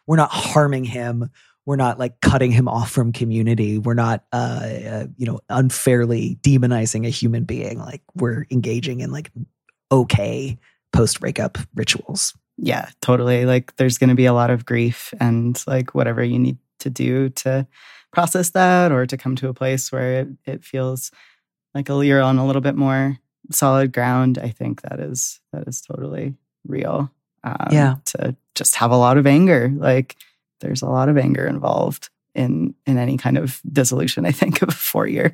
we're 0.07 0.17
not 0.17 0.31
harming 0.31 0.85
him 0.85 1.31
we're 1.67 1.77
not 1.77 1.99
like 1.99 2.21
cutting 2.21 2.51
him 2.51 2.69
off 2.69 2.91
from 2.91 3.13
community. 3.13 3.79
We're 3.79 3.95
not 3.95 4.25
uh, 4.33 4.69
uh, 4.87 5.07
you 5.17 5.27
know 5.27 5.41
unfairly 5.49 6.39
demonizing 6.43 7.07
a 7.07 7.11
human 7.11 7.45
being. 7.45 7.79
Like 7.79 8.03
we're 8.15 8.47
engaging 8.51 9.01
in 9.01 9.11
like 9.11 9.31
okay 9.91 10.59
post 10.93 11.21
breakup 11.21 11.59
rituals. 11.75 12.35
Yeah 12.57 12.89
totally. 13.01 13.47
Like 13.47 13.75
there's 13.77 13.99
going 13.99 14.11
to 14.11 14.17
be 14.17 14.27
a 14.27 14.33
lot 14.33 14.51
of 14.51 14.65
grief 14.65 15.13
and 15.21 15.63
like 15.67 15.95
whatever 15.95 16.23
you 16.23 16.39
need 16.39 16.59
to 16.81 16.91
do 16.91 17.31
to 17.31 17.67
process 18.13 18.51
that 18.51 18.93
or 18.93 19.07
to 19.07 19.17
come 19.17 19.35
to 19.37 19.49
a 19.49 19.55
place 19.55 19.91
where 19.91 20.21
it, 20.21 20.29
it 20.45 20.65
feels 20.65 21.11
like 21.75 21.89
a, 21.89 22.07
you're 22.07 22.23
on 22.23 22.39
a 22.39 22.47
little 22.47 22.63
bit 22.63 22.77
more 22.77 23.19
solid 23.51 23.93
ground 23.93 24.39
i 24.39 24.49
think 24.49 24.83
that 24.83 25.01
is 25.01 25.41
that 25.53 25.67
is 25.67 25.81
totally 25.81 26.35
real 26.67 27.11
um, 27.45 27.69
yeah. 27.71 27.97
to 28.07 28.35
just 28.55 28.77
have 28.77 28.91
a 28.91 28.97
lot 28.97 29.19
of 29.19 29.27
anger. 29.27 29.71
Like 29.75 30.17
there's 30.65 30.83
a 30.83 30.89
lot 30.89 31.09
of 31.09 31.17
anger 31.17 31.47
involved 31.47 32.11
in 32.35 32.75
in 32.87 32.99
any 32.99 33.17
kind 33.17 33.39
of 33.39 33.61
dissolution 33.71 34.27
i 34.27 34.33
think 34.33 34.61
of 34.63 34.71
a 34.71 34.73
four 34.73 35.07
year 35.07 35.33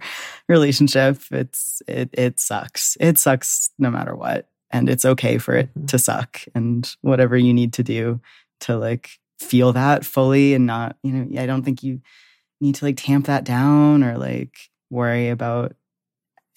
relationship. 0.49 1.21
It's 1.31 1.83
it 1.87 2.11
it 2.13 2.41
sucks. 2.41 2.97
It 2.99 3.19
sucks 3.19 3.71
no 3.79 3.91
matter 3.91 4.15
what. 4.15 4.49
And 4.71 4.89
it's 4.89 5.05
okay 5.05 5.39
for 5.39 5.55
it 5.55 5.69
mm-hmm. 5.71 5.87
to 5.87 5.99
suck 5.99 6.41
and 6.55 6.89
whatever 7.03 7.37
you 7.37 7.53
need 7.53 7.75
to 7.75 7.83
do 7.83 8.21
to 8.61 8.77
like 8.79 9.11
feel 9.39 9.73
that 9.73 10.05
fully 10.05 10.55
and 10.55 10.67
not 10.67 10.97
you 11.03 11.13
know 11.13 11.41
i 11.41 11.47
don't 11.47 11.63
think 11.63 11.83
you 11.83 11.99
need 12.61 12.75
to 12.75 12.85
like 12.85 12.99
tamp 12.99 13.25
that 13.25 13.43
down 13.43 14.05
or 14.05 14.19
like 14.19 14.55
worry 14.91 15.31
about 15.31 15.75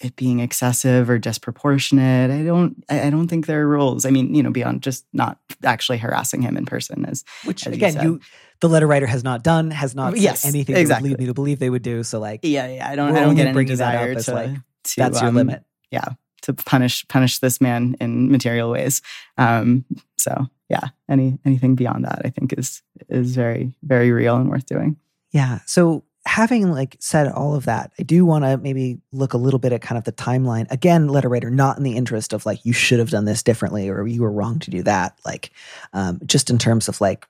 it 0.04 0.16
being 0.16 0.40
excessive 0.40 1.10
or 1.10 1.18
disproportionate. 1.18 2.32
I 2.32 2.44
don't 2.44 2.84
I 2.90 3.10
don't 3.10 3.28
think 3.28 3.46
there 3.46 3.62
are 3.62 3.68
rules. 3.68 4.06
I 4.06 4.10
mean, 4.10 4.34
you 4.36 4.44
know, 4.44 4.52
beyond 4.52 4.84
just 4.84 5.06
not 5.14 5.40
actually 5.64 5.98
harassing 5.98 6.42
him 6.42 6.58
in 6.58 6.66
person 6.66 7.06
as 7.06 7.24
which 7.46 7.66
as 7.68 7.74
again, 7.74 7.96
you, 7.96 8.02
you, 8.02 8.20
the 8.60 8.70
letter 8.70 8.88
writer 8.88 9.08
has 9.08 9.24
not 9.24 9.44
done, 9.44 9.72
has 9.72 9.96
not 9.96 10.18
yes, 10.18 10.46
anything 10.46 10.76
exactly. 10.76 11.10
that 11.10 11.14
would 11.14 11.20
lead 11.20 11.24
me 11.24 11.26
to 11.28 11.34
believe 11.34 11.60
they 11.60 11.70
would 11.70 11.82
do. 11.82 12.04
So 12.04 12.20
like 12.20 12.42
Yeah, 12.44 12.68
yeah. 12.68 12.90
I 12.90 12.96
don't 12.96 13.16
I 13.16 13.22
don't 13.22 13.36
get 13.36 13.48
any 13.48 13.66
desire 13.66 14.16
to, 14.16 14.34
like, 14.34 14.52
to 14.52 14.96
that's 14.98 15.20
um, 15.20 15.26
your 15.26 15.34
limit. 15.34 15.64
Yeah. 15.92 16.06
To 16.44 16.54
punish 16.54 17.08
punish 17.08 17.40
this 17.40 17.62
man 17.62 17.96
in 18.02 18.32
material 18.32 18.70
ways. 18.70 19.02
Um 19.38 19.86
so 20.18 20.48
yeah, 20.70 20.90
any 21.10 21.38
anything 21.46 21.76
beyond 21.76 22.06
that 22.06 22.22
I 22.26 22.30
think 22.30 22.54
is 22.58 22.82
is 23.10 23.36
very, 23.36 23.76
very 23.84 24.12
real 24.12 24.36
and 24.38 24.50
worth 24.50 24.66
doing. 24.66 24.98
Yeah. 25.32 25.60
So 25.66 26.04
having 26.26 26.72
like 26.72 26.96
said 27.00 27.28
all 27.28 27.56
of 27.56 27.66
that, 27.66 27.92
I 28.00 28.04
do 28.04 28.26
want 28.26 28.46
to 28.46 28.58
maybe 28.58 29.00
look 29.12 29.34
a 29.34 29.38
little 29.38 29.60
bit 29.60 29.74
at 29.74 29.82
kind 29.82 29.98
of 29.98 30.06
the 30.06 30.12
timeline. 30.12 30.70
Again, 30.72 31.08
letter 31.08 31.30
writer, 31.30 31.50
not 31.50 31.78
in 31.78 31.84
the 31.84 31.98
interest 31.98 32.34
of 32.34 32.46
like 32.46 32.66
you 32.66 32.74
should 32.74 33.00
have 33.00 33.10
done 33.10 33.26
this 33.26 33.44
differently 33.44 33.90
or 33.90 34.08
you 34.08 34.22
were 34.22 34.32
wrong 34.32 34.60
to 34.60 34.72
do 34.72 34.84
that. 34.84 35.20
Like, 35.26 35.52
um, 35.92 36.20
just 36.26 36.50
in 36.50 36.58
terms 36.58 36.88
of 36.88 37.02
like 37.02 37.28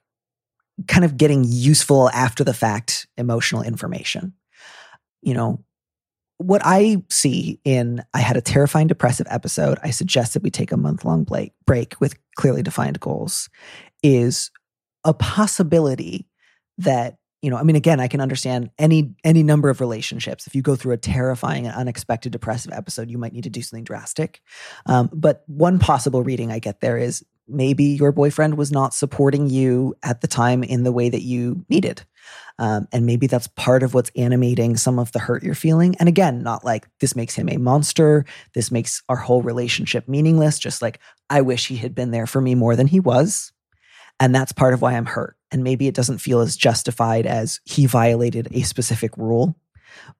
kind 0.86 1.04
of 1.04 1.16
getting 1.16 1.44
useful 1.46 2.10
after 2.10 2.44
the 2.44 2.54
fact 2.54 3.06
emotional 3.16 3.62
information. 3.62 4.32
You 5.22 5.34
know, 5.34 5.64
what 6.38 6.62
I 6.64 7.02
see 7.08 7.60
in 7.64 8.04
I 8.12 8.20
had 8.20 8.36
a 8.36 8.42
terrifying 8.42 8.86
depressive 8.86 9.26
episode. 9.30 9.78
I 9.82 9.90
suggest 9.90 10.34
that 10.34 10.42
we 10.42 10.50
take 10.50 10.72
a 10.72 10.76
month 10.76 11.04
long 11.04 11.26
break 11.66 11.94
with 12.00 12.16
clearly 12.36 12.62
defined 12.62 13.00
goals. 13.00 13.48
Is 14.02 14.50
a 15.04 15.14
possibility 15.14 16.26
that 16.78 17.16
you 17.44 17.50
know, 17.50 17.58
I 17.58 17.62
mean, 17.62 17.76
again, 17.76 18.00
I 18.00 18.08
can 18.08 18.22
understand 18.22 18.70
any 18.78 19.14
any 19.22 19.42
number 19.42 19.68
of 19.68 19.80
relationships. 19.80 20.46
If 20.46 20.54
you 20.54 20.62
go 20.62 20.76
through 20.76 20.94
a 20.94 20.96
terrifying 20.96 21.66
and 21.66 21.76
unexpected 21.76 22.32
depressive 22.32 22.72
episode, 22.72 23.10
you 23.10 23.18
might 23.18 23.34
need 23.34 23.44
to 23.44 23.50
do 23.50 23.60
something 23.60 23.84
drastic. 23.84 24.40
Um, 24.86 25.10
but 25.12 25.44
one 25.46 25.78
possible 25.78 26.22
reading 26.22 26.50
I 26.50 26.58
get 26.58 26.80
there 26.80 26.96
is 26.96 27.22
maybe 27.46 27.84
your 27.84 28.12
boyfriend 28.12 28.56
was 28.56 28.72
not 28.72 28.94
supporting 28.94 29.50
you 29.50 29.94
at 30.02 30.22
the 30.22 30.26
time 30.26 30.64
in 30.64 30.84
the 30.84 30.92
way 30.92 31.10
that 31.10 31.20
you 31.20 31.66
needed. 31.68 32.02
Um, 32.58 32.88
and 32.92 33.04
maybe 33.04 33.26
that's 33.26 33.48
part 33.48 33.82
of 33.82 33.92
what's 33.92 34.10
animating 34.16 34.78
some 34.78 34.98
of 34.98 35.12
the 35.12 35.18
hurt 35.18 35.42
you're 35.42 35.54
feeling. 35.54 35.96
And 36.00 36.08
again, 36.08 36.42
not 36.42 36.64
like 36.64 36.88
this 37.00 37.14
makes 37.14 37.34
him 37.34 37.50
a 37.50 37.58
monster. 37.58 38.24
This 38.54 38.70
makes 38.70 39.02
our 39.10 39.16
whole 39.16 39.42
relationship 39.42 40.08
meaningless. 40.08 40.58
Just 40.58 40.80
like, 40.80 40.98
I 41.28 41.42
wish 41.42 41.66
he 41.66 41.76
had 41.76 41.94
been 41.94 42.10
there 42.10 42.26
for 42.26 42.40
me 42.40 42.54
more 42.54 42.74
than 42.74 42.86
he 42.86 43.00
was. 43.00 43.52
And 44.18 44.34
that's 44.34 44.52
part 44.52 44.72
of 44.72 44.80
why 44.80 44.94
I'm 44.94 45.06
hurt. 45.06 45.36
And 45.54 45.62
maybe 45.62 45.86
it 45.86 45.94
doesn't 45.94 46.18
feel 46.18 46.40
as 46.40 46.56
justified 46.56 47.26
as 47.26 47.60
he 47.64 47.86
violated 47.86 48.48
a 48.50 48.62
specific 48.62 49.16
rule. 49.16 49.54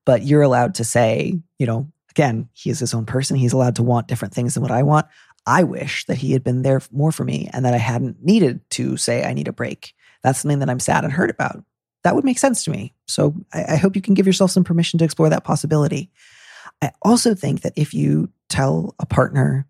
But 0.05 0.23
you're 0.23 0.43
allowed 0.43 0.77
to 0.77 0.85
say, 0.85 1.41
you 1.59 1.67
know, 1.67 1.91
again, 2.11 2.49
he 2.53 2.71
is 2.71 2.79
his 2.79 2.95
own 2.95 3.05
person. 3.05 3.37
He's 3.37 3.53
allowed 3.53 3.75
to 3.77 3.83
want 3.83 4.07
different 4.07 4.33
things 4.33 4.55
than 4.55 4.63
what 4.63 4.71
I 4.71 4.85
want. 4.85 5.07
I 5.45 5.65
wish 5.65 6.05
that 6.07 6.19
he 6.19 6.31
had 6.31 6.45
been 6.45 6.63
there 6.63 6.81
more 6.93 7.11
for 7.11 7.25
me 7.25 7.51
and 7.53 7.65
that 7.65 7.75
I 7.75 7.79
hadn't 7.79 8.25
needed 8.25 8.61
to 8.71 8.97
say, 8.97 9.25
I 9.25 9.33
need 9.33 9.49
a 9.49 9.53
break. 9.53 9.93
That's 10.23 10.39
something 10.39 10.61
that 10.61 10.71
I'm 10.71 10.79
sad 10.79 11.03
and 11.03 11.13
hurt 11.13 11.31
about. 11.31 11.65
That 12.05 12.15
would 12.15 12.25
make 12.25 12.39
sense 12.39 12.63
to 12.65 12.71
me. 12.71 12.95
So 13.09 13.35
I, 13.53 13.73
I 13.73 13.77
hope 13.77 13.97
you 13.97 14.03
can 14.03 14.15
give 14.15 14.29
yourself 14.29 14.53
some 14.53 14.63
permission 14.63 15.01
to 15.01 15.05
explore 15.05 15.31
that 15.31 15.43
possibility. 15.43 16.13
I 16.81 16.93
also 17.03 17.35
think 17.35 17.63
that 17.63 17.73
if 17.75 17.93
you 17.93 18.31
tell 18.49 18.95
a 19.01 19.07
partner, 19.07 19.67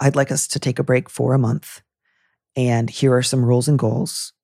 I'd 0.00 0.16
like 0.16 0.30
us 0.30 0.46
to 0.48 0.60
take 0.60 0.78
a 0.78 0.84
break 0.84 1.08
for 1.08 1.32
a 1.32 1.38
month, 1.38 1.80
and 2.54 2.90
here 2.90 3.14
are 3.14 3.22
some 3.22 3.42
rules 3.42 3.68
and 3.68 3.78
goals. 3.78 4.34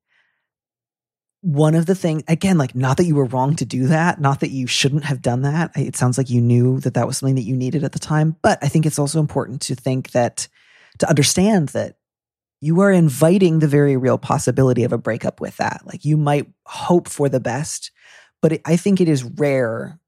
One 1.45 1.75
of 1.75 1.85
the 1.85 1.95
things, 1.95 2.23
again, 2.27 2.57
like 2.57 2.75
not 2.75 2.97
that 2.97 3.05
you 3.05 3.17
were 3.17 3.27
wrong 3.27 3.55
to 3.57 3.67
do 3.67 3.89
that, 3.89 4.19
not 4.19 4.41
that 4.41 4.49
you 4.51 4.67
shouldn't 4.67 5.05
have 5.05 5.21
done 5.21 5.43
that. 5.43 5.73
It 5.77 5.95
sounds 5.95 6.17
like 6.17 6.31
you 6.31 6.41
knew 6.41 6.81
that 6.81 6.95
that 6.95 7.07
was 7.07 7.19
something 7.19 7.35
that 7.35 7.43
you 7.43 7.55
needed 7.55 7.85
at 7.85 7.93
the 7.93 7.99
time. 7.99 8.35
But 8.41 8.59
I 8.63 8.69
think 8.69 8.87
it's 8.87 8.99
also 8.99 9.21
important 9.21 9.61
to 9.63 9.75
think 9.75 10.13
that, 10.13 10.49
to 11.01 11.09
understand 11.09 11.69
that 11.71 11.97
you 12.63 12.81
are 12.81 12.91
inviting 12.91 13.59
the 13.59 13.69
very 13.69 13.95
real 13.99 14.17
possibility 14.17 14.85
of 14.85 14.93
a 14.95 14.99
breakup 14.99 15.39
with 15.39 15.59
that. 15.59 15.83
Like 15.85 16.07
you 16.07 16.17
might 16.17 16.51
hope 16.65 17.11
for 17.11 17.29
the 17.29 17.41
best, 17.41 17.91
but 18.41 18.53
it, 18.53 18.63
I 18.65 18.77
think 18.77 19.03
it 19.03 19.09
is 19.11 19.23
rare, 19.23 20.01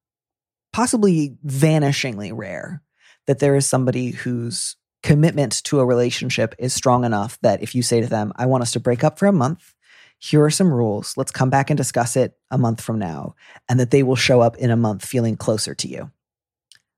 possibly 0.72 1.37
vanishingly 1.44 2.33
rare, 2.35 2.83
that 3.27 3.40
there 3.40 3.57
is 3.57 3.66
somebody 3.66 4.12
whose 4.12 4.77
commitment 5.03 5.62
to 5.64 5.81
a 5.81 5.85
relationship 5.85 6.55
is 6.59 6.72
strong 6.72 7.05
enough 7.05 7.38
that 7.42 7.62
if 7.62 7.75
you 7.75 7.83
say 7.83 8.01
to 8.01 8.07
them, 8.07 8.33
I 8.37 8.46
want 8.46 8.62
us 8.62 8.72
to 8.72 8.81
break 8.81 9.05
up 9.05 9.18
for 9.18 9.27
a 9.27 9.33
month, 9.33 9.75
here 10.18 10.42
are 10.44 10.50
some 10.50 10.72
rules, 10.72 11.16
let's 11.16 11.31
come 11.31 11.50
back 11.50 11.70
and 11.70 11.76
discuss 11.76 12.16
it 12.16 12.37
a 12.50 12.59
month 12.59 12.81
from 12.81 12.98
now, 12.98 13.35
and 13.68 13.79
that 13.79 13.90
they 13.90 14.02
will 14.02 14.16
show 14.16 14.40
up 14.40 14.57
in 14.57 14.70
a 14.70 14.76
month 14.76 15.05
feeling 15.05 15.37
closer 15.37 15.74
to 15.74 15.88
you, 15.88 16.11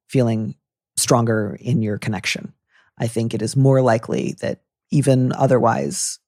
feeling 0.09 0.55
stronger 0.97 1.57
in 1.61 1.83
your 1.83 1.99
connection. 1.99 2.53
I 2.99 3.07
think 3.07 3.35
it 3.35 3.43
is 3.43 3.57
more 3.57 3.83
likely 3.83 4.37
that 4.41 4.63
even 4.91 5.33
otherwise 5.33 6.19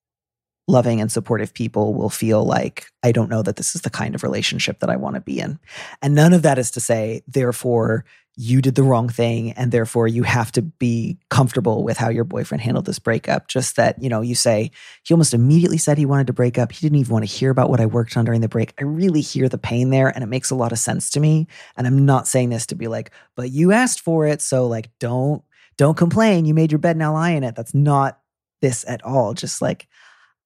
loving 0.70 1.00
and 1.00 1.10
supportive 1.10 1.52
people 1.52 1.94
will 1.94 2.10
feel 2.10 2.44
like, 2.44 2.86
I 3.02 3.12
don't 3.12 3.30
know 3.30 3.42
that 3.42 3.56
this 3.56 3.74
is 3.74 3.82
the 3.82 3.90
kind 3.90 4.14
of 4.14 4.22
relationship 4.22 4.80
that 4.80 4.90
I 4.90 4.96
want 4.96 5.14
to 5.16 5.20
be 5.20 5.40
in. 5.40 5.58
And 6.02 6.14
none 6.14 6.32
of 6.32 6.42
that 6.42 6.58
is 6.58 6.70
to 6.72 6.80
say, 6.80 7.22
therefore, 7.26 8.04
you 8.36 8.62
did 8.62 8.74
the 8.74 8.82
wrong 8.82 9.08
thing 9.08 9.52
and 9.52 9.70
therefore 9.70 10.06
you 10.06 10.22
have 10.22 10.50
to 10.52 10.62
be 10.62 11.18
comfortable 11.28 11.82
with 11.82 11.98
how 11.98 12.08
your 12.08 12.24
boyfriend 12.24 12.62
handled 12.62 12.86
this 12.86 12.98
breakup. 12.98 13.48
Just 13.48 13.76
that 13.76 14.00
you 14.02 14.08
know 14.08 14.20
you 14.20 14.34
say 14.34 14.70
he 15.02 15.12
almost 15.12 15.34
immediately 15.34 15.76
said 15.76 15.98
he 15.98 16.06
wanted 16.06 16.28
to 16.28 16.32
break 16.32 16.56
up. 16.56 16.72
He 16.72 16.80
didn't 16.80 17.00
even 17.00 17.12
want 17.12 17.28
to 17.28 17.30
hear 17.30 17.50
about 17.50 17.68
what 17.68 17.80
i 17.80 17.86
worked 17.86 18.16
on 18.16 18.24
during 18.24 18.40
the 18.40 18.48
break. 18.48 18.72
I 18.78 18.84
really 18.84 19.20
hear 19.20 19.48
the 19.48 19.58
pain 19.58 19.90
there 19.90 20.08
and 20.08 20.22
it 20.24 20.28
makes 20.28 20.50
a 20.50 20.54
lot 20.54 20.72
of 20.72 20.78
sense 20.78 21.10
to 21.10 21.20
me. 21.20 21.48
And 21.76 21.86
i'm 21.86 22.06
not 22.06 22.28
saying 22.28 22.50
this 22.50 22.66
to 22.66 22.74
be 22.74 22.86
like 22.86 23.10
but 23.36 23.50
you 23.50 23.72
asked 23.72 24.00
for 24.00 24.26
it 24.26 24.40
so 24.40 24.66
like 24.66 24.88
don't 25.00 25.42
don't 25.76 25.96
complain. 25.96 26.44
You 26.44 26.54
made 26.54 26.72
your 26.72 26.78
bed 26.78 26.96
now 26.96 27.14
lie 27.14 27.30
in 27.30 27.42
it. 27.42 27.56
That's 27.56 27.74
not 27.74 28.20
this 28.60 28.84
at 28.86 29.04
all. 29.04 29.34
Just 29.34 29.60
like 29.62 29.88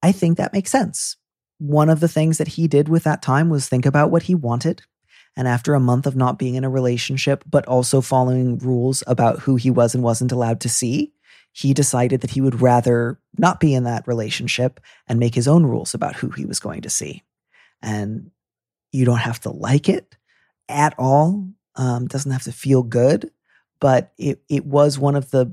i 0.04 0.12
think 0.12 0.36
that 0.36 0.52
makes 0.52 0.70
sense 0.70 1.16
one 1.58 1.88
of 1.88 2.00
the 2.00 2.08
things 2.08 2.38
that 2.38 2.48
he 2.48 2.68
did 2.68 2.88
with 2.88 3.04
that 3.04 3.22
time 3.22 3.48
was 3.48 3.68
think 3.68 3.86
about 3.86 4.10
what 4.10 4.24
he 4.24 4.34
wanted 4.34 4.82
and 5.36 5.48
after 5.48 5.74
a 5.74 5.80
month 5.80 6.06
of 6.06 6.16
not 6.16 6.38
being 6.38 6.54
in 6.54 6.64
a 6.64 6.70
relationship, 6.70 7.44
but 7.50 7.66
also 7.66 8.00
following 8.00 8.58
rules 8.58 9.02
about 9.06 9.40
who 9.40 9.56
he 9.56 9.70
was 9.70 9.94
and 9.94 10.04
wasn't 10.04 10.32
allowed 10.32 10.60
to 10.60 10.68
see, 10.68 11.12
he 11.52 11.74
decided 11.74 12.20
that 12.20 12.30
he 12.30 12.40
would 12.40 12.60
rather 12.60 13.18
not 13.36 13.60
be 13.60 13.74
in 13.74 13.84
that 13.84 14.06
relationship 14.06 14.80
and 15.08 15.18
make 15.18 15.34
his 15.34 15.48
own 15.48 15.64
rules 15.64 15.94
about 15.94 16.16
who 16.16 16.30
he 16.30 16.44
was 16.44 16.60
going 16.60 16.82
to 16.82 16.90
see. 16.90 17.22
And 17.82 18.30
you 18.92 19.04
don't 19.04 19.18
have 19.18 19.40
to 19.40 19.50
like 19.50 19.88
it 19.88 20.16
at 20.68 20.94
all. 20.98 21.48
Um, 21.76 22.06
doesn't 22.06 22.30
have 22.30 22.44
to 22.44 22.52
feel 22.52 22.84
good, 22.84 23.30
but 23.80 24.12
it 24.16 24.42
it 24.48 24.64
was 24.64 24.98
one 24.98 25.16
of 25.16 25.30
the 25.30 25.52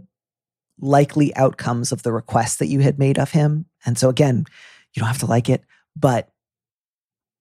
likely 0.81 1.35
outcomes 1.35 1.91
of 1.91 2.03
the 2.03 2.11
request 2.11 2.59
that 2.59 2.67
you 2.67 2.79
had 2.79 2.99
made 2.99 3.17
of 3.17 3.31
him. 3.31 3.65
And 3.85 3.97
so 3.97 4.09
again, 4.09 4.45
you 4.93 4.99
don't 4.99 5.07
have 5.07 5.19
to 5.19 5.25
like 5.25 5.49
it, 5.49 5.63
but 5.95 6.29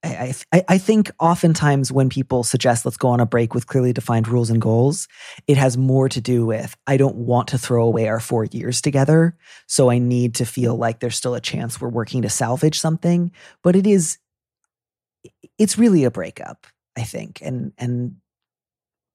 I, 0.02 0.32
I, 0.52 0.64
I 0.68 0.78
think 0.78 1.10
oftentimes 1.20 1.92
when 1.92 2.08
people 2.08 2.42
suggest 2.42 2.84
let's 2.84 2.96
go 2.96 3.08
on 3.08 3.20
a 3.20 3.26
break 3.26 3.54
with 3.54 3.66
clearly 3.66 3.92
defined 3.92 4.28
rules 4.28 4.48
and 4.48 4.60
goals, 4.60 5.08
it 5.46 5.58
has 5.58 5.76
more 5.76 6.08
to 6.08 6.20
do 6.20 6.46
with 6.46 6.74
I 6.86 6.96
don't 6.96 7.16
want 7.16 7.48
to 7.48 7.58
throw 7.58 7.84
away 7.84 8.08
our 8.08 8.20
four 8.20 8.46
years 8.46 8.80
together. 8.80 9.36
So 9.66 9.90
I 9.90 9.98
need 9.98 10.34
to 10.36 10.46
feel 10.46 10.76
like 10.76 11.00
there's 11.00 11.16
still 11.16 11.34
a 11.34 11.40
chance 11.40 11.80
we're 11.80 11.88
working 11.88 12.22
to 12.22 12.30
salvage 12.30 12.80
something. 12.80 13.30
But 13.62 13.76
it 13.76 13.86
is, 13.86 14.18
it's 15.58 15.76
really 15.76 16.04
a 16.04 16.10
breakup, 16.10 16.66
I 16.96 17.02
think. 17.02 17.40
And, 17.42 17.72
and 17.76 18.16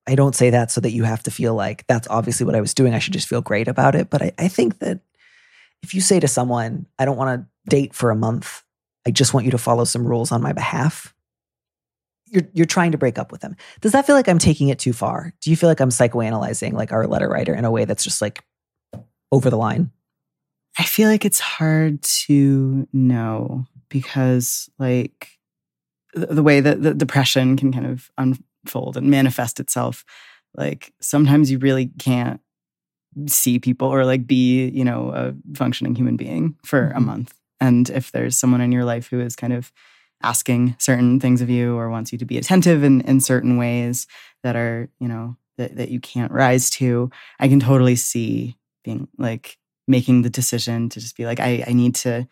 I 0.08 0.16
don't 0.16 0.36
say 0.36 0.51
that 0.51 0.72
so 0.72 0.82
that 0.82 0.91
you 0.91 1.03
have 1.03 1.24
to 1.24 1.32
feel 1.32 1.56
like 1.56 1.86
that's 1.88 2.08
obviously 2.10 2.45
what 2.45 2.56
I 2.56 2.62
was 2.62 2.74
doing. 2.74 2.93
I 2.93 2.99
should 2.99 3.14
just 3.14 3.28
feel 3.28 3.41
great 3.41 3.68
about 3.68 3.95
it. 3.95 4.10
But 4.10 4.22
I, 4.22 4.32
I 4.38 4.47
think 4.47 4.80
that 4.80 4.99
if 5.82 5.93
you 5.93 6.01
say 6.01 6.20
to 6.20 6.28
someone, 6.28 6.86
I 6.99 7.06
don't 7.06 7.18
want 7.18 7.41
to 7.41 7.70
date 7.70 7.93
for 7.93 8.12
a 8.12 8.16
month 8.16 8.64
I 9.06 9.12
just 9.12 9.34
want 9.34 9.45
you 9.45 9.51
to 9.51 9.58
follow 9.58 9.84
some 9.84 10.06
rules 10.06 10.32
on 10.32 10.41
my 10.41 10.53
behalf. 10.53 11.14
you're 12.28 12.43
you're 12.53 12.66
trying 12.66 12.91
to 12.91 12.97
break 12.97 13.20
up 13.20 13.32
with 13.32 13.41
them. 13.41 13.56
Does 13.82 13.91
that 13.91 14.06
feel 14.06 14.16
like 14.16 14.28
I'm 14.28 14.39
taking 14.39 14.70
it 14.70 14.80
too 14.80 14.93
far? 14.93 15.34
Do 15.41 15.49
you 15.49 15.56
feel 15.56 15.70
like 15.70 15.80
I'm 15.80 15.89
psychoanalyzing 15.89 16.74
like 16.74 16.91
our 16.91 17.06
letter 17.08 17.30
writer 17.30 17.53
in 17.53 17.66
a 17.66 17.72
way 17.72 17.86
that's 17.86 18.03
just 18.03 18.22
like 18.22 18.43
over 19.32 19.49
the 19.49 19.58
line? 19.58 19.91
I 20.78 20.84
feel 20.84 21.08
like 21.08 21.24
it's 21.24 21.39
hard 21.39 22.01
to 22.01 22.88
know 22.91 23.66
because 23.89 24.70
like 24.80 25.30
the, 26.14 26.28
the 26.28 26.43
way 26.43 26.60
that 26.60 26.82
the 26.82 26.93
depression 26.93 27.56
can 27.56 27.72
kind 27.72 27.86
of 27.86 28.12
unfold 28.66 28.97
and 28.97 29.09
manifest 29.09 29.59
itself 29.59 30.03
like 30.57 30.93
sometimes 31.01 31.51
you 31.51 31.59
really 31.59 31.88
can't 31.99 32.39
see 33.28 33.59
people 33.59 33.88
or 33.88 34.05
like 34.05 34.28
be, 34.28 34.68
you 34.70 34.84
know, 34.84 35.11
a 35.11 35.34
functioning 35.55 35.95
human 35.95 36.18
being 36.18 36.55
for 36.66 36.88
mm-hmm. 36.88 36.97
a 36.97 37.01
month. 37.01 37.34
And 37.59 37.89
if 37.89 38.11
there's 38.11 38.38
someone 38.38 38.61
in 38.61 38.72
your 38.72 38.86
life 38.86 39.07
who 39.07 39.20
is 39.20 39.36
kind 39.36 39.53
of 39.53 39.72
asking 40.22 40.76
certain 40.80 41.20
things 41.20 41.41
of 41.41 41.49
you 41.49 41.78
or 41.78 41.89
wants 41.89 42.11
you 42.11 42.18
to 42.18 42.26
be 42.26 42.38
attentive 42.38 42.84
in, 42.84 43.01
in 43.01 43.20
certain 43.20 43.57
ways 43.57 44.07
that 44.43 44.55
are, 44.55 44.89
you 44.99 45.07
know, 45.07 45.38
that, 45.57 45.76
that 45.78 45.89
you 45.89 45.99
can't 45.99 46.32
rise 46.32 46.70
to, 46.70 47.09
I 47.39 47.47
can 47.47 47.59
totally 47.59 47.95
see 47.95 48.57
being 48.84 49.07
like 49.18 49.57
making 49.88 50.22
the 50.22 50.30
decision 50.30 50.89
to 50.89 50.99
just 50.99 51.16
be 51.16 51.26
like, 51.26 51.39
I, 51.39 51.63
I 51.68 51.74
need 51.74 51.95
to 51.95 52.28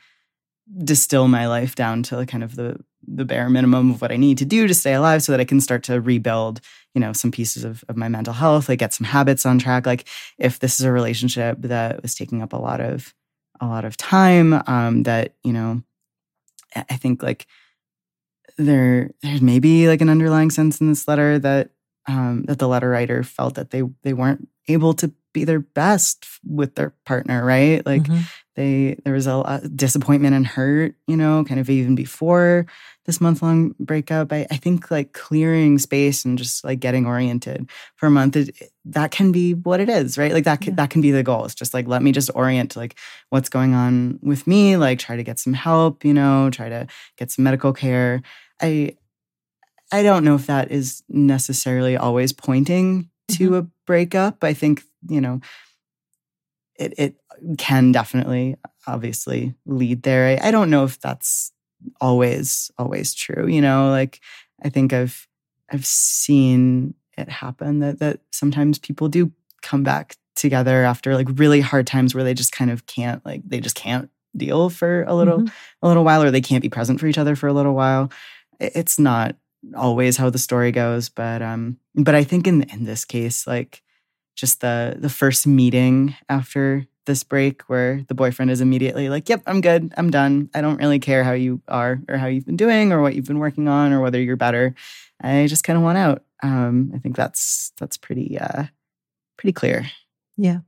distill 0.84 1.28
my 1.28 1.48
life 1.48 1.76
down 1.76 2.04
to 2.04 2.26
kind 2.26 2.44
of 2.44 2.56
the 2.56 2.80
the 3.08 3.26
bare 3.26 3.49
minimum 3.49 3.91
of 3.91 4.01
what 4.01 4.12
I 4.12 4.18
need 4.18 4.38
to 4.39 4.45
do 4.45 4.68
to 4.68 4.74
stay 4.74 4.93
alive 4.93 5.24
so 5.24 5.32
that 5.32 5.41
I 5.41 5.45
can 5.45 5.60
start 5.60 5.84
to 5.84 5.99
rebuild, 6.01 6.62
you 6.93 7.01
know, 7.01 7.14
some 7.14 7.32
pieces 7.32 7.64
of, 7.64 7.84
of 7.89 7.97
my 7.97 8.08
mental 8.08 8.34
health, 8.34 8.70
like 8.70 8.80
get 8.80 8.93
some 8.93 9.06
habits 9.06 9.45
on 9.45 9.60
track. 9.60 9.86
Like 9.86 10.08
if 10.38 10.60
this 10.60 10.80
is 10.80 10.86
a 10.86 10.91
relationship 10.91 11.58
that 11.62 12.01
was 12.01 12.16
taking 12.16 12.41
up 12.41 12.54
a 12.54 12.58
lot 12.58 12.82
of 12.82 13.14
a 13.62 13.68
lot 13.68 13.86
of 13.86 13.95
time, 13.95 14.54
um, 14.68 15.04
that, 15.04 15.36
you 15.43 15.54
know, 15.54 15.84
I 16.76 16.97
think 16.97 17.22
like 17.22 17.45
there 18.58 19.12
there's 19.22 19.41
maybe 19.41 19.88
like 19.88 20.01
an 20.01 20.10
underlying 20.10 20.51
sense 20.51 20.80
in 20.82 20.89
this 20.89 21.08
letter 21.08 21.39
that 21.39 21.72
um 22.08 22.43
that 22.43 22.60
the 22.60 22.68
letter 22.68 22.89
writer 22.89 23.24
felt 23.24 23.56
that 23.56 23.72
they 23.72 23.84
they 24.04 24.14
weren't 24.14 24.47
able 24.68 24.93
to 24.93 25.12
be 25.34 25.43
their 25.43 25.60
best 25.60 26.26
with 26.45 26.76
their 26.76 26.91
partner, 27.06 27.43
right? 27.43 27.86
Like 27.86 28.04
mm-hmm. 28.04 28.22
They 28.56 28.99
there 29.04 29.14
was 29.14 29.28
a 29.28 29.38
lot 29.38 29.64
of 29.64 29.76
disappointment 29.76 30.36
and 30.36 30.45
hurt, 30.45 30.95
you 31.08 31.18
know, 31.18 31.43
kind 31.43 31.60
of 31.60 31.70
even 31.70 31.95
before 31.95 32.66
this 33.06 33.20
month 33.20 33.41
long 33.41 33.76
breakup. 33.80 34.32
I, 34.32 34.45
I 34.51 34.58
think 34.58 34.91
like 34.91 35.14
clearing 35.14 35.78
space 35.78 36.24
and 36.24 36.38
just 36.38 36.64
like 36.64 36.80
getting 36.80 37.06
oriented 37.06 37.70
for 37.95 38.08
a 38.08 38.12
month, 38.12 38.36
it, 38.36 38.56
that 38.86 39.12
can 39.12 39.32
be 39.32 39.54
what 39.54 39.80
it 39.80 39.89
is, 39.89 40.18
right? 40.18 40.32
Like 40.32 40.45
that 40.45 40.62
can, 40.62 40.74
yeah. 40.74 40.76
that 40.78 40.89
can 40.89 41.01
be 41.01 41.12
the 41.12 41.24
goal. 41.24 41.45
It's 41.45 41.56
just 41.56 41.74
like 41.74 41.88
let 41.88 42.04
me 42.04 42.12
just 42.12 42.30
orient 42.36 42.72
to 42.72 42.80
like 42.80 42.97
what's 43.30 43.49
going 43.49 43.74
on 43.74 44.20
with 44.22 44.45
me, 44.47 44.78
like 44.78 44.99
try 44.99 45.16
to 45.16 45.24
get 45.24 45.39
some 45.39 45.54
help, 45.54 46.06
you 46.06 46.14
know, 46.14 46.49
try 46.51 46.70
to 46.70 46.88
get 47.18 47.32
some 47.32 47.43
medical 47.43 47.74
care. 47.74 48.22
I 48.62 48.97
I 49.91 50.01
don't 50.01 50.24
know 50.24 50.36
if 50.36 50.47
that 50.47 50.72
is 50.72 51.04
necessarily 51.10 51.97
always 51.97 52.34
pointing 52.34 53.10
to 53.30 53.45
mm-hmm. 53.45 53.54
a 53.56 53.68
breakup. 53.86 54.43
I 54.43 54.54
think, 54.54 54.84
you 55.08 55.22
know, 55.22 55.39
it 56.76 56.94
it 56.98 57.16
can 57.58 57.92
definitely 57.92 58.56
obviously 58.88 59.54
lead 59.66 60.04
there. 60.04 60.38
I, 60.42 60.48
I 60.48 60.52
don't 60.52 60.70
know 60.70 60.84
if 60.84 61.00
that's 61.00 61.52
always 62.02 62.72
always 62.78 63.14
true, 63.14 63.48
you 63.48 63.62
know, 63.62 63.90
like 63.90 64.20
I 64.64 64.70
think 64.70 64.94
I've 64.94 65.28
I've 65.72 65.86
seen 65.86 66.94
it 67.18 67.30
happen 67.30 67.80
that 67.80 68.00
that 68.00 68.20
sometimes 68.32 68.80
people 68.80 69.08
do 69.08 69.32
come 69.62 69.84
back 69.84 70.16
together 70.36 70.84
after 70.84 71.16
like 71.16 71.28
really 71.36 71.62
hard 71.62 71.86
times 71.86 72.16
where 72.16 72.24
they 72.24 72.34
just 72.34 72.52
kind 72.52 72.72
of 72.72 72.86
can't 72.86 73.24
like 73.26 73.42
they 73.48 73.60
just 73.60 73.76
can't 73.76 74.10
deal 74.36 74.70
for 74.70 75.04
a 75.04 75.14
little 75.14 75.40
mm-hmm. 75.40 75.48
a 75.82 75.88
little 75.88 76.04
while 76.04 76.24
or 76.24 76.32
they 76.32 76.42
can't 76.42 76.64
be 76.64 76.70
present 76.70 77.00
for 77.00 77.08
each 77.08 77.18
other 77.18 77.36
for 77.36 77.48
a 77.48 77.54
little 77.54 77.74
while. 77.74 78.12
It's 78.60 78.98
not 78.98 79.36
always 79.76 80.18
how 80.18 80.30
the 80.30 80.40
story 80.40 80.72
goes, 80.72 81.10
but 81.10 81.42
um 81.42 81.78
but 81.96 82.16
I 82.16 82.24
think 82.24 82.48
in 82.48 82.64
in 82.64 82.86
this 82.86 83.06
case 83.06 83.46
like 83.46 83.83
just 84.36 84.62
the 84.62 84.96
the 84.98 85.10
first 85.10 85.46
meeting 85.48 86.16
after 86.30 86.86
this 87.06 87.24
break 87.24 87.64
where 87.64 88.04
the 88.08 88.14
boyfriend 88.14 88.50
is 88.50 88.62
immediately 88.62 89.10
like, 89.10 89.28
"Yep, 89.28 89.44
I'm 89.46 89.62
good. 89.62 89.94
I'm 89.98 90.10
done. 90.10 90.50
I 90.54 90.62
don't 90.62 90.78
really 90.78 91.00
care 91.00 91.24
how 91.24 91.34
you 91.34 91.62
are 91.68 92.02
or 92.08 92.18
how 92.18 92.28
you've 92.28 92.46
been 92.46 92.58
doing 92.58 92.92
or 92.92 93.02
what 93.02 93.16
you've 93.16 93.28
been 93.28 93.40
working 93.40 93.68
on 93.68 93.92
or 93.92 94.02
whether 94.02 94.22
you're 94.22 94.36
better. 94.36 94.74
I 95.22 95.48
just 95.48 95.64
kind 95.64 95.78
of 95.78 95.84
want 95.84 95.98
out." 95.98 96.24
Um 96.42 96.92
I 96.96 97.00
think 97.00 97.16
that's 97.16 97.72
that's 97.80 97.98
pretty 97.98 98.38
uh 98.40 98.66
pretty 99.38 99.54
clear. 99.54 99.86
Yeah. 100.38 100.60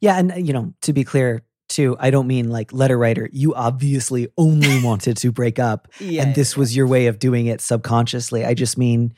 Yeah, 0.00 0.18
and 0.18 0.46
you 0.46 0.52
know, 0.52 0.74
to 0.82 0.92
be 0.92 1.04
clear, 1.04 1.42
too, 1.68 1.96
I 1.98 2.10
don't 2.10 2.26
mean 2.26 2.50
like 2.50 2.72
letter 2.72 2.98
writer. 2.98 3.28
You 3.32 3.54
obviously 3.54 4.28
only 4.36 4.82
wanted 4.82 5.16
to 5.18 5.32
break 5.32 5.58
up, 5.58 5.88
yeah, 6.00 6.22
and 6.22 6.34
this 6.34 6.54
yeah. 6.54 6.60
was 6.60 6.76
your 6.76 6.86
way 6.86 7.06
of 7.06 7.18
doing 7.18 7.46
it 7.46 7.60
subconsciously. 7.60 8.44
I 8.44 8.54
just 8.54 8.76
mean 8.76 9.14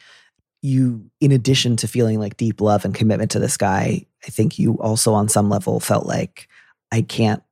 you, 0.62 1.10
in 1.20 1.32
addition 1.32 1.76
to 1.76 1.88
feeling 1.88 2.18
like 2.18 2.36
deep 2.36 2.60
love 2.60 2.84
and 2.84 2.94
commitment 2.94 3.32
to 3.32 3.40
this 3.40 3.56
guy, 3.56 4.06
I 4.24 4.30
think 4.30 4.58
you 4.58 4.74
also, 4.80 5.12
on 5.12 5.28
some 5.28 5.50
level, 5.50 5.80
felt 5.80 6.06
like 6.06 6.48
I 6.90 7.02
can't 7.02 7.42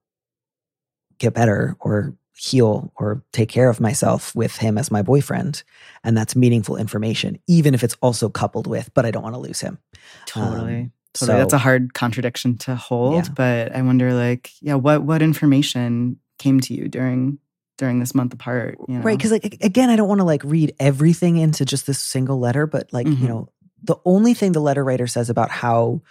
get 1.18 1.34
better 1.34 1.76
or 1.80 2.14
heal 2.36 2.90
or 2.96 3.22
take 3.32 3.50
care 3.50 3.68
of 3.68 3.80
myself 3.80 4.34
with 4.34 4.56
him 4.56 4.78
as 4.78 4.90
my 4.90 5.02
boyfriend. 5.02 5.62
And 6.02 6.16
that's 6.16 6.34
meaningful 6.34 6.76
information, 6.76 7.38
even 7.46 7.74
if 7.74 7.84
it's 7.84 7.96
also 8.00 8.30
coupled 8.30 8.66
with, 8.66 8.90
but 8.94 9.04
I 9.04 9.10
don't 9.10 9.22
want 9.22 9.34
to 9.34 9.40
lose 9.40 9.60
him. 9.60 9.78
Totally. 10.26 10.76
Um, 10.76 10.92
Totally. 11.12 11.26
So, 11.34 11.38
that's 11.38 11.52
a 11.52 11.58
hard 11.58 11.92
contradiction 11.92 12.56
to 12.58 12.76
hold, 12.76 13.26
yeah. 13.26 13.32
but 13.34 13.74
I 13.74 13.82
wonder 13.82 14.14
like, 14.14 14.52
yeah, 14.60 14.74
what 14.74 15.02
what 15.02 15.22
information 15.22 16.20
came 16.38 16.60
to 16.60 16.72
you 16.72 16.86
during 16.86 17.40
during 17.80 17.98
this 17.98 18.14
month 18.14 18.32
apart, 18.32 18.78
you 18.86 18.94
know? 18.94 19.00
Right, 19.00 19.18
cuz 19.18 19.32
like 19.32 19.58
again, 19.60 19.90
I 19.90 19.96
don't 19.96 20.08
want 20.08 20.20
to 20.20 20.24
like 20.24 20.44
read 20.44 20.74
everything 20.78 21.36
into 21.36 21.64
just 21.64 21.86
this 21.86 21.98
single 21.98 22.38
letter, 22.38 22.66
but 22.66 22.92
like, 22.92 23.08
mm-hmm. 23.08 23.22
you 23.22 23.28
know, 23.28 23.48
the 23.82 23.96
only 24.04 24.34
thing 24.34 24.52
the 24.52 24.60
letter 24.60 24.84
writer 24.84 25.08
says 25.08 25.28
about 25.28 25.50
how 25.50 26.02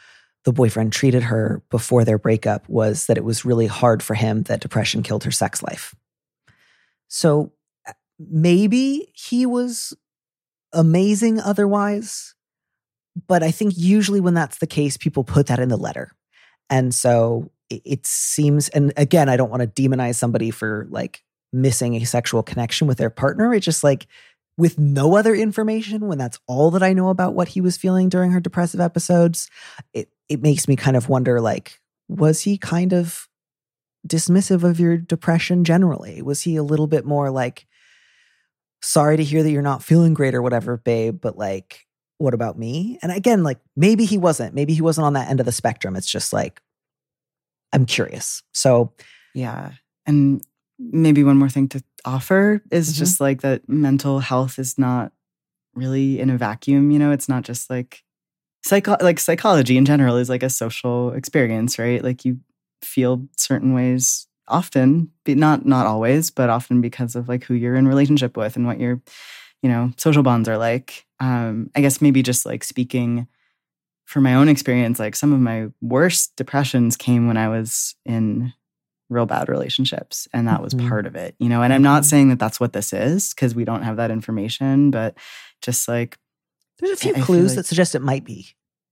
the 0.44 0.52
boyfriend 0.52 0.92
treated 0.92 1.24
her 1.24 1.64
before 1.70 2.04
their 2.04 2.18
breakup 2.18 2.68
was 2.68 3.06
that 3.06 3.18
it 3.18 3.24
was 3.24 3.46
really 3.46 3.68
hard 3.68 4.04
for 4.04 4.16
him 4.16 4.44
that 4.44 4.60
depression 4.60 5.04
killed 5.04 5.24
her 5.24 5.32
sex 5.32 5.64
life. 5.64 5.96
So 7.08 7.54
maybe 8.18 9.12
he 9.14 9.46
was 9.46 9.94
amazing 10.74 11.40
otherwise 11.40 12.36
but 13.28 13.44
I 13.44 13.52
think 13.52 13.74
usually 13.76 14.20
when 14.20 14.34
that's 14.34 14.60
the 14.60 14.68
case, 14.68 14.98
people 14.98 15.24
put 15.24 15.48
that 15.48 15.60
in 15.60 15.70
the 15.70 15.78
letter. 15.78 16.12
And 16.70 16.94
so 16.94 17.52
it, 17.70 18.06
seems, 18.06 18.70
and 18.70 18.94
again, 18.98 19.30
I 19.30 19.38
don't 19.38 19.50
want 19.50 19.62
to 19.62 19.82
demonize 19.82 20.16
somebody 20.16 20.52
for 20.52 20.88
like 20.90 21.24
missing 21.52 21.96
a 21.96 22.06
sexual 22.06 22.44
connection 22.44 22.88
with 22.88 22.98
their 22.98 23.10
partner. 23.10 23.54
It's 23.54 23.66
just 23.66 23.84
like 23.84 24.08
with 24.58 24.78
no 24.78 25.16
other 25.16 25.34
information, 25.34 26.08
when 26.08 26.18
that's 26.18 26.40
all 26.46 26.72
that 26.72 26.84
I 26.84 26.94
know 26.94 27.10
about 27.10 27.34
what 27.34 27.48
he 27.48 27.62
was 27.62 27.78
feeling 27.78 28.10
during 28.10 28.32
her 28.32 28.40
depressive 28.40 28.82
episodes, 28.82 29.50
it, 29.94 30.10
it 30.28 30.42
makes 30.42 30.68
me 30.68 30.76
kind 30.76 30.98
of 30.98 31.08
wonder 31.08 31.40
like, 31.40 31.80
was 32.08 32.42
he 32.42 32.58
kind 32.58 32.94
of 32.94 33.28
dismissive 34.08 34.64
of 34.64 34.80
your 34.80 34.98
depression 34.98 35.64
generally? 35.64 36.22
Was 36.22 36.42
he 36.42 36.56
a 36.56 36.64
little 36.64 36.88
bit 36.88 37.06
more 37.06 37.30
like, 37.30 37.68
sorry 38.82 39.18
to 39.18 39.24
hear 39.24 39.44
that 39.44 39.52
you're 39.52 39.62
not 39.62 39.84
feeling 39.84 40.14
great 40.14 40.36
or 40.36 40.42
whatever, 40.42 40.78
babe, 40.78 41.20
but 41.22 41.38
like, 41.38 41.86
what 42.18 42.34
about 42.34 42.58
me? 42.58 43.00
And 43.02 43.12
again, 43.12 43.44
like 43.44 43.60
maybe 43.76 44.06
he 44.06 44.18
wasn't. 44.18 44.54
Maybe 44.54 44.74
he 44.74 44.82
wasn't 44.82 45.06
on 45.06 45.14
that 45.14 45.30
end 45.30 45.40
of 45.40 45.46
the 45.46 45.52
spectrum. 45.52 45.96
It's 45.96 46.12
just 46.12 46.34
like, 46.34 46.62
I'm 47.72 47.86
curious. 47.86 48.44
So, 48.54 48.94
yeah. 49.34 49.72
And 50.06 50.44
maybe 50.80 51.24
one 51.24 51.38
more 51.38 51.50
thing 51.50 51.68
to 51.70 51.84
offer 52.06 52.62
is 52.72 52.90
mm-hmm. 52.90 53.00
just 53.00 53.20
like 53.20 53.42
that 53.42 53.68
mental 53.68 54.20
health 54.20 54.58
is 54.58 54.78
not 54.78 55.12
really 55.76 56.20
in 56.20 56.30
a 56.30 56.38
vacuum. 56.38 56.92
You 56.92 57.00
know, 57.00 57.12
it's 57.12 57.30
not 57.30 57.44
just 57.44 57.70
like 57.70 58.04
psycho 58.64 58.98
like 59.02 59.20
psychology 59.20 59.78
in 59.78 59.86
general 59.86 60.18
is 60.18 60.30
like 60.30 60.44
a 60.44 60.50
social 60.50 61.12
experience, 61.14 61.78
right? 61.78 62.04
Like 62.04 62.26
you 62.26 62.40
feel 62.82 63.28
certain 63.38 63.74
ways 63.74 64.28
often, 64.48 65.12
but 65.26 65.38
not 65.38 65.66
not 65.66 65.86
always, 65.86 66.32
but 66.32 66.50
often 66.50 66.82
because 66.82 67.16
of 67.16 67.28
like 67.28 67.44
who 67.44 67.54
you're 67.54 67.76
in 67.76 67.88
relationship 67.88 68.38
with 68.38 68.56
and 68.56 68.66
what 68.66 68.80
your 68.80 69.02
you 69.62 69.70
know 69.70 69.92
social 69.98 70.24
bonds 70.24 70.48
are 70.48 70.58
like 70.58 71.06
um, 71.20 71.70
I 71.76 71.82
guess 71.82 72.02
maybe 72.02 72.24
just 72.24 72.46
like 72.46 72.64
speaking 72.64 73.28
for 74.06 74.22
my 74.22 74.34
own 74.34 74.50
experience, 74.50 75.00
like 75.00 75.16
some 75.16 75.34
of 75.34 75.40
my 75.40 75.68
worst 75.82 76.36
depressions 76.36 76.98
came 76.98 77.28
when 77.28 77.38
I 77.38 77.50
was 77.50 77.96
in 78.06 78.54
real 79.10 79.26
bad 79.26 79.50
relationships. 79.50 80.28
And 80.34 80.48
that 80.48 80.62
was 80.62 80.74
mm-hmm. 80.74 80.88
part 80.88 81.06
of 81.06 81.16
it, 81.16 81.36
you 81.40 81.50
know. 81.50 81.62
And 81.62 81.74
I'm 81.74 81.82
not 81.82 82.04
mm-hmm. 82.04 82.10
saying 82.10 82.30
that 82.30 82.40
that's 82.40 82.60
what 82.60 82.74
this 82.74 82.94
is 82.94 83.34
because 83.34 83.56
we 83.56 83.66
don't 83.66 83.84
have 83.84 83.98
that 83.98 84.12
information, 84.12 84.92
but 84.92 85.16
just 85.62 85.88
like 85.88 86.18
there's 86.80 86.92
a 86.92 86.98
few 86.98 87.16
I 87.16 87.20
clues 87.22 87.52
like 87.52 87.58
that 87.58 87.66
suggest 87.66 87.96
it 87.96 88.02
might 88.02 88.24
be, 88.24 88.48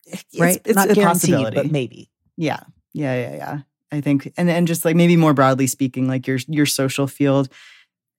it's, 0.05 0.23
right? 0.39 0.61
It's 0.65 0.75
not 0.75 0.91
a 0.91 0.93
guaranteed, 0.93 1.53
but 1.53 1.71
maybe. 1.71 2.09
Yeah, 2.35 2.59
yeah, 2.93 3.29
yeah, 3.29 3.35
yeah. 3.35 3.59
I 3.91 4.01
think, 4.01 4.33
and 4.37 4.49
and 4.49 4.67
just 4.67 4.83
like 4.83 4.95
maybe 4.95 5.15
more 5.15 5.33
broadly 5.33 5.67
speaking, 5.67 6.07
like 6.07 6.27
your 6.27 6.39
your 6.47 6.65
social 6.65 7.07
field 7.07 7.49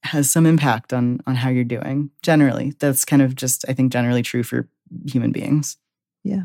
has 0.05 0.31
some 0.31 0.47
impact 0.47 0.93
on 0.93 1.21
on 1.27 1.35
how 1.35 1.49
you're 1.49 1.65
doing 1.65 2.11
generally 2.23 2.75
that's 2.79 3.05
kind 3.05 3.23
of 3.23 3.35
just 3.35 3.65
i 3.69 3.73
think 3.73 3.93
generally 3.93 4.23
true 4.23 4.43
for 4.43 4.69
human 5.07 5.33
beings 5.33 5.77
yeah 6.25 6.43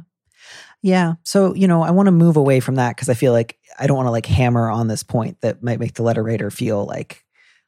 yeah 0.83 1.13
so 1.23 1.55
you 1.55 1.67
know 1.67 1.81
i 1.81 1.89
want 1.89 2.05
to 2.05 2.11
move 2.11 2.37
away 2.37 2.59
from 2.59 2.75
that 2.75 2.95
because 2.95 3.09
i 3.09 3.15
feel 3.15 3.33
like 3.33 3.57
i 3.79 3.87
don't 3.87 3.97
want 3.97 4.05
to 4.05 4.11
like 4.11 4.27
hammer 4.27 4.69
on 4.69 4.87
this 4.87 5.01
point 5.01 5.41
that 5.41 5.63
might 5.63 5.79
make 5.79 5.95
the 5.95 6.03
letter 6.03 6.21
writer 6.21 6.51
feel 6.51 6.85
like 6.85 7.23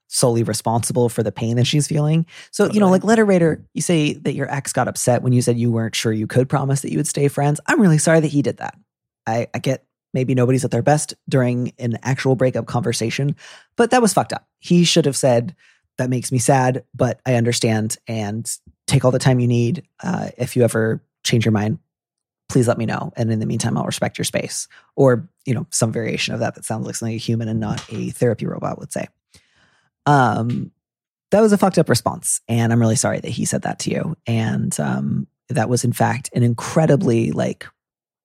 solely 0.08 0.44
responsible 0.44 1.10
for 1.10 1.24
the 1.24 1.32
pain 1.32 1.58
that 1.58 1.66
she's 1.66 1.88
feeling. 1.88 2.26
So, 2.52 2.70
you 2.72 2.80
know, 2.80 2.90
like 2.90 3.04
letter 3.04 3.26
writer, 3.26 3.66
you 3.74 3.82
say 3.82 4.14
that 4.14 4.34
your 4.34 4.52
ex 4.54 4.72
got 4.72 4.88
upset 4.88 5.24
when 5.24 5.34
you 5.34 5.42
said 5.42 5.58
you 5.58 5.72
weren't 5.72 5.96
sure 5.96 6.14
you 6.14 6.28
could 6.28 6.48
promise 6.48 6.82
that 6.82 6.92
you 6.92 6.98
would 6.98 7.08
stay 7.08 7.28
friends. 7.28 7.60
I'm 7.66 7.82
really 7.82 7.98
sorry 7.98 8.20
that 8.20 8.28
he 8.28 8.42
did 8.42 8.58
that. 8.58 8.78
I, 9.26 9.48
I 9.54 9.60
get 9.60 9.86
maybe 10.14 10.36
nobody's 10.36 10.64
at 10.64 10.72
their 10.72 10.84
best 10.84 11.16
during 11.28 11.74
an 11.80 11.98
actual 12.04 12.36
breakup 12.36 12.68
conversation, 12.68 13.36
but 13.76 13.92
that 13.92 14.02
was 14.02 14.14
fucked 14.14 14.32
up. 14.32 14.48
He 14.60 14.84
should 14.84 15.06
have 15.06 15.18
said, 15.18 15.56
that 15.98 16.10
makes 16.10 16.32
me 16.32 16.40
sad, 16.40 16.84
but 16.94 17.20
I 17.26 17.36
understand 17.36 17.98
and 18.08 18.50
take 18.86 19.06
all 19.06 19.12
the 19.12 19.20
time 19.20 19.40
you 19.40 19.48
need. 19.48 19.84
Uh, 20.04 20.30
if 20.38 20.56
you 20.56 20.64
ever 20.64 21.02
change 21.24 21.46
your 21.46 21.54
mind, 21.54 21.80
please 22.48 22.68
let 22.68 22.78
me 22.78 22.86
know. 22.86 23.12
And 23.16 23.32
in 23.32 23.40
the 23.40 23.46
meantime, 23.46 23.78
I'll 23.78 23.86
respect 23.86 24.18
your 24.18 24.26
space 24.26 24.68
or, 24.96 25.28
you 25.46 25.54
know, 25.54 25.66
some 25.72 25.92
variation 25.92 26.34
of 26.34 26.40
that 26.42 26.56
that 26.56 26.66
sounds 26.66 26.86
like 26.86 26.96
something 26.96 27.16
a 27.16 27.18
human 27.18 27.48
and 27.48 27.60
not 27.60 27.84
a 27.92 28.12
therapy 28.12 28.46
robot 28.46 28.80
would 28.80 28.94
say. 28.94 29.08
Um, 30.06 30.72
that 31.32 31.42
was 31.42 31.52
a 31.52 31.58
fucked 31.58 31.80
up 31.80 31.90
response. 31.90 32.42
And 32.48 32.72
I'm 32.72 32.80
really 32.80 32.96
sorry 32.96 33.20
that 33.20 33.32
he 33.32 33.46
said 33.46 33.64
that 33.64 33.80
to 33.80 33.92
you. 33.92 34.16
And 34.28 34.80
um, 34.80 35.28
that 35.50 35.70
was, 35.70 35.84
in 35.84 35.92
fact, 35.92 36.30
an 36.34 36.44
incredibly 36.44 37.32
like 37.32 37.66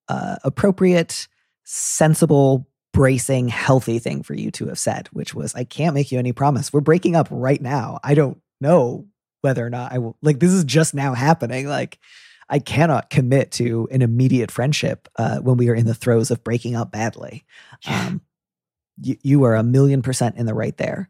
uh, 0.08 0.36
appropriate, 0.44 1.26
sensible, 1.64 2.68
bracing, 2.92 3.48
healthy 3.48 3.98
thing 3.98 4.22
for 4.22 4.34
you 4.34 4.50
to 4.50 4.66
have 4.66 4.78
said, 4.78 5.08
which 5.12 5.34
was, 5.34 5.54
I 5.54 5.64
can't 5.64 5.94
make 5.94 6.12
you 6.12 6.18
any 6.18 6.32
promise. 6.32 6.72
We're 6.72 6.80
breaking 6.80 7.16
up 7.16 7.28
right 7.30 7.60
now. 7.60 8.00
I 8.04 8.14
don't 8.14 8.38
know 8.60 9.06
whether 9.40 9.64
or 9.64 9.70
not 9.70 9.92
I 9.92 9.98
will, 9.98 10.16
like, 10.20 10.40
this 10.40 10.52
is 10.52 10.64
just 10.64 10.92
now 10.92 11.14
happening. 11.14 11.66
Like, 11.66 11.98
I 12.51 12.59
cannot 12.59 13.11
commit 13.11 13.53
to 13.53 13.88
an 13.90 14.03
immediate 14.03 14.51
friendship 14.51 15.09
uh, 15.16 15.38
when 15.38 15.57
we 15.57 15.68
are 15.70 15.74
in 15.74 15.86
the 15.86 15.94
throes 15.94 16.30
of 16.30 16.44
breaking 16.44 16.76
up 16.76 16.90
badly. 16.90 17.44
Um, 17.86 18.20
you, 19.01 19.16
you 19.22 19.44
are 19.44 19.55
a 19.55 19.62
million 19.62 20.03
percent 20.03 20.36
in 20.36 20.46
the 20.46 20.55
right 20.55 20.76
there 20.76 21.09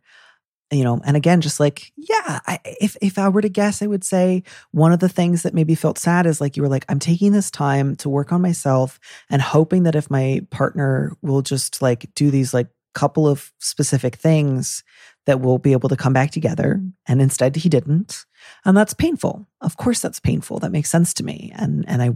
you 0.70 0.84
know 0.84 1.00
and 1.04 1.16
again 1.16 1.40
just 1.40 1.58
like 1.58 1.92
yeah 1.96 2.40
I, 2.46 2.60
if 2.64 2.96
if 3.02 3.18
i 3.18 3.28
were 3.28 3.42
to 3.42 3.48
guess 3.48 3.82
i 3.82 3.86
would 3.86 4.04
say 4.04 4.42
one 4.70 4.92
of 4.92 5.00
the 5.00 5.08
things 5.08 5.42
that 5.42 5.54
maybe 5.54 5.74
felt 5.74 5.98
sad 5.98 6.26
is 6.26 6.40
like 6.40 6.56
you 6.56 6.62
were 6.62 6.68
like 6.68 6.84
i'm 6.88 6.98
taking 6.98 7.32
this 7.32 7.50
time 7.50 7.96
to 7.96 8.08
work 8.08 8.32
on 8.32 8.42
myself 8.42 9.00
and 9.28 9.42
hoping 9.42 9.82
that 9.84 9.96
if 9.96 10.10
my 10.10 10.40
partner 10.50 11.16
will 11.22 11.42
just 11.42 11.82
like 11.82 12.12
do 12.14 12.30
these 12.30 12.54
like 12.54 12.68
couple 12.94 13.28
of 13.28 13.52
specific 13.58 14.16
things 14.16 14.82
that 15.30 15.40
we'll 15.40 15.58
be 15.58 15.70
able 15.70 15.88
to 15.88 15.96
come 15.96 16.12
back 16.12 16.32
together 16.32 16.82
and 17.06 17.22
instead 17.22 17.54
he 17.54 17.68
didn't 17.68 18.26
and 18.64 18.76
that's 18.76 18.92
painful 18.92 19.46
of 19.60 19.76
course 19.76 20.00
that's 20.00 20.18
painful 20.18 20.58
that 20.58 20.72
makes 20.72 20.90
sense 20.90 21.14
to 21.14 21.24
me 21.24 21.52
and 21.54 21.84
and 21.88 22.02
i 22.02 22.10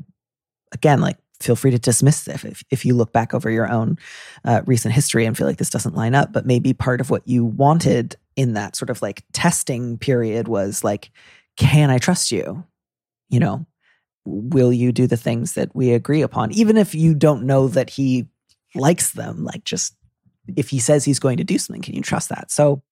again 0.72 1.00
like 1.00 1.16
feel 1.40 1.56
free 1.56 1.70
to 1.70 1.78
dismiss 1.78 2.26
if, 2.28 2.64
if, 2.70 2.84
you 2.84 2.94
look 2.94 3.12
back 3.12 3.34
over 3.34 3.50
your 3.50 3.70
own 3.70 3.98
uh, 4.44 4.62
recent 4.66 4.94
history 4.94 5.26
and 5.26 5.36
feel 5.36 5.46
like 5.46 5.58
this 5.58 5.68
doesn't 5.68 5.96
line 5.96 6.14
up. 6.14 6.32
But 6.32 6.46
maybe 6.46 6.72
part 6.72 7.00
of 7.00 7.10
what 7.10 7.26
you 7.26 7.44
wanted 7.44 8.16
in 8.36 8.54
that 8.54 8.76
sort 8.76 8.88
of 8.88 9.02
like 9.02 9.24
testing 9.32 9.98
period 9.98 10.48
was 10.48 10.84
like, 10.84 11.10
can 11.56 11.90
I 11.90 11.98
trust 11.98 12.30
you? 12.30 12.64
You 13.28 13.40
know, 13.40 13.66
will 14.24 14.72
you 14.72 14.92
do 14.92 15.06
the 15.06 15.16
things 15.16 15.54
that 15.54 15.74
we 15.74 15.92
agree 15.92 16.22
upon? 16.22 16.52
Even 16.52 16.76
if 16.76 16.94
you 16.94 17.14
don't 17.14 17.44
know 17.44 17.68
that 17.68 17.90
he 17.90 18.26
likes 18.74 19.12
them, 19.12 19.44
like 19.44 19.64
just 19.64 19.96
if 20.56 20.70
he 20.70 20.78
says 20.78 21.04
he's 21.04 21.20
going 21.20 21.38
to 21.38 21.44
do 21.44 21.58
something, 21.58 21.82
can 21.82 21.94
you 21.94 22.02
trust 22.02 22.28
that? 22.28 22.50
So, 22.50 22.82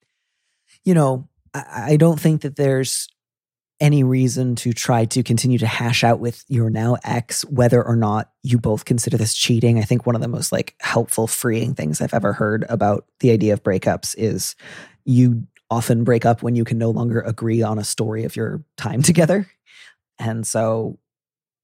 you 0.85 0.95
know, 0.95 1.28
I, 1.55 1.93
I 1.93 1.97
don't 1.97 2.20
think 2.20 2.43
that 2.43 2.57
there's 2.57 3.09
any 3.83 4.05
reason 4.05 4.55
to 4.55 4.72
try 4.72 5.05
to 5.05 5.24
continue 5.24 5.59
to 5.59 5.66
hash 5.66 6.05
out 6.05 6.20
with 6.20 6.45
your 6.47 6.70
now 6.70 6.97
ex 7.03 7.45
whether 7.47 7.83
or 7.83 7.97
not 7.97 8.30
you 8.45 8.57
both 8.57 8.85
consider 8.85 9.16
this 9.16 9.35
cheating. 9.35 9.78
I 9.78 9.83
think 9.83 10.07
one 10.07 10.14
of 10.14 10.22
the 10.22 10.28
most 10.28 10.53
like 10.53 10.76
helpful 10.80 11.26
freeing 11.26 11.74
things 11.74 12.01
I've 12.01 12.14
ever 12.14 12.33
heard 12.33 12.64
about 12.68 13.07
the 13.18 13.33
idea 13.33 13.53
of 13.53 13.64
breakups 13.64 14.14
is 14.16 14.55
you 15.05 15.49
often 15.68 16.05
break 16.05 16.24
up 16.24 16.45
when 16.45 16.55
you 16.55 16.64
can 16.64 16.78
no 16.78 16.91
longer 16.91 17.20
agree 17.22 17.61
on 17.61 17.78
a 17.78 17.85
story 17.85 18.22
of 18.22 18.37
your 18.37 18.62
time 18.76 19.03
together. 19.03 19.51
And 20.18 20.47
so 20.47 20.99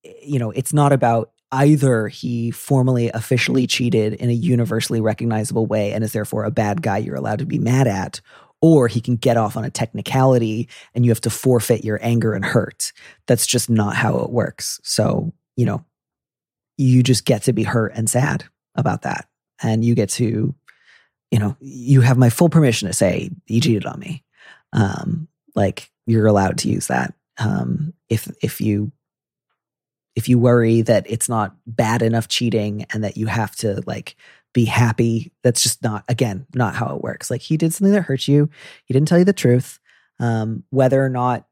eh, 0.04 0.12
you 0.22 0.40
know, 0.40 0.50
it's 0.50 0.72
not 0.72 0.92
about 0.92 1.30
either 1.52 2.08
he 2.08 2.50
formally 2.50 3.10
officially 3.10 3.66
cheated 3.66 4.14
in 4.14 4.28
a 4.28 4.34
universally 4.34 5.00
recognizable 5.00 5.66
way 5.66 5.92
and 5.92 6.02
is 6.02 6.12
therefore 6.12 6.44
a 6.44 6.50
bad 6.50 6.82
guy 6.82 6.98
you're 6.98 7.14
allowed 7.14 7.38
to 7.38 7.46
be 7.46 7.58
mad 7.58 7.86
at 7.86 8.20
or 8.60 8.88
he 8.88 9.00
can 9.00 9.16
get 9.16 9.36
off 9.36 9.56
on 9.56 9.64
a 9.64 9.70
technicality 9.70 10.68
and 10.94 11.04
you 11.04 11.10
have 11.10 11.20
to 11.20 11.30
forfeit 11.30 11.84
your 11.84 11.98
anger 12.02 12.34
and 12.34 12.44
hurt. 12.44 12.92
That's 13.26 13.46
just 13.46 13.70
not 13.70 13.94
how 13.94 14.18
it 14.18 14.30
works. 14.30 14.80
So, 14.82 15.32
you 15.56 15.64
know, 15.64 15.84
you 16.76 17.02
just 17.02 17.24
get 17.24 17.42
to 17.44 17.52
be 17.52 17.62
hurt 17.62 17.92
and 17.94 18.08
sad 18.08 18.44
about 18.74 19.02
that. 19.02 19.28
And 19.62 19.84
you 19.84 19.94
get 19.94 20.08
to, 20.10 20.54
you 21.30 21.38
know, 21.38 21.56
you 21.60 22.00
have 22.00 22.16
my 22.16 22.30
full 22.30 22.48
permission 22.48 22.88
to 22.88 22.94
say 22.94 23.30
he 23.46 23.60
cheated 23.60 23.86
on 23.86 23.98
me. 23.98 24.24
Um, 24.72 25.28
like 25.54 25.90
you're 26.06 26.26
allowed 26.26 26.58
to 26.58 26.68
use 26.68 26.86
that. 26.86 27.14
Um, 27.38 27.92
if 28.08 28.30
if 28.42 28.60
you 28.60 28.92
if 30.16 30.28
you 30.28 30.38
worry 30.38 30.82
that 30.82 31.08
it's 31.08 31.28
not 31.28 31.54
bad 31.66 32.02
enough 32.02 32.26
cheating 32.26 32.84
and 32.92 33.04
that 33.04 33.16
you 33.16 33.26
have 33.26 33.54
to 33.56 33.82
like 33.86 34.16
be 34.52 34.64
happy. 34.64 35.32
That's 35.42 35.62
just 35.62 35.82
not, 35.82 36.04
again, 36.08 36.46
not 36.54 36.74
how 36.74 36.94
it 36.94 37.02
works. 37.02 37.30
Like 37.30 37.42
he 37.42 37.56
did 37.56 37.72
something 37.72 37.92
that 37.92 38.02
hurt 38.02 38.28
you. 38.28 38.50
He 38.84 38.94
didn't 38.94 39.08
tell 39.08 39.18
you 39.18 39.24
the 39.24 39.32
truth. 39.32 39.78
Um, 40.20 40.64
whether 40.70 41.04
or 41.04 41.08
not 41.08 41.46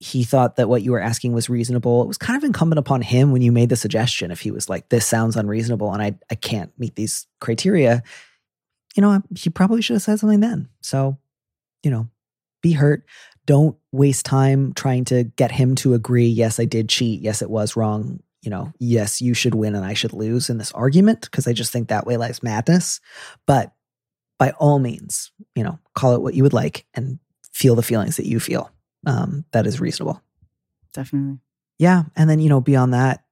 he 0.00 0.22
thought 0.22 0.56
that 0.56 0.68
what 0.68 0.82
you 0.82 0.92
were 0.92 1.00
asking 1.00 1.32
was 1.32 1.48
reasonable, 1.48 2.02
it 2.02 2.08
was 2.08 2.18
kind 2.18 2.36
of 2.36 2.44
incumbent 2.44 2.78
upon 2.78 3.02
him 3.02 3.32
when 3.32 3.42
you 3.42 3.50
made 3.50 3.68
the 3.68 3.76
suggestion. 3.76 4.30
If 4.30 4.40
he 4.40 4.50
was 4.50 4.68
like, 4.68 4.88
this 4.88 5.06
sounds 5.06 5.36
unreasonable 5.36 5.92
and 5.92 6.02
I, 6.02 6.18
I 6.30 6.34
can't 6.34 6.72
meet 6.78 6.94
these 6.94 7.26
criteria, 7.40 8.02
you 8.94 9.00
know, 9.00 9.22
he 9.36 9.50
probably 9.50 9.82
should 9.82 9.94
have 9.94 10.02
said 10.02 10.18
something 10.18 10.40
then. 10.40 10.68
So, 10.80 11.18
you 11.82 11.90
know, 11.90 12.08
be 12.62 12.72
hurt. 12.72 13.04
Don't 13.46 13.76
waste 13.92 14.26
time 14.26 14.72
trying 14.74 15.04
to 15.06 15.24
get 15.24 15.50
him 15.50 15.74
to 15.76 15.94
agree. 15.94 16.26
Yes, 16.26 16.60
I 16.60 16.64
did 16.64 16.88
cheat. 16.88 17.22
Yes, 17.22 17.40
it 17.40 17.50
was 17.50 17.76
wrong 17.76 18.20
you 18.48 18.50
know, 18.50 18.72
yes, 18.78 19.20
you 19.20 19.34
should 19.34 19.54
win 19.54 19.74
and 19.74 19.84
I 19.84 19.92
should 19.92 20.14
lose 20.14 20.48
in 20.48 20.56
this 20.56 20.72
argument 20.72 21.20
because 21.20 21.46
I 21.46 21.52
just 21.52 21.70
think 21.70 21.88
that 21.88 22.06
way 22.06 22.16
lies 22.16 22.42
madness. 22.42 22.98
But 23.44 23.74
by 24.38 24.52
all 24.52 24.78
means, 24.78 25.32
you 25.54 25.62
know, 25.62 25.78
call 25.94 26.14
it 26.14 26.22
what 26.22 26.32
you 26.32 26.44
would 26.44 26.54
like 26.54 26.86
and 26.94 27.18
feel 27.52 27.74
the 27.74 27.82
feelings 27.82 28.16
that 28.16 28.24
you 28.24 28.40
feel. 28.40 28.70
Um, 29.06 29.44
that 29.52 29.66
is 29.66 29.82
reasonable. 29.82 30.22
Definitely. 30.94 31.40
Yeah. 31.78 32.04
And 32.16 32.30
then, 32.30 32.40
you 32.40 32.48
know, 32.48 32.62
beyond 32.62 32.94
that, 32.94 33.22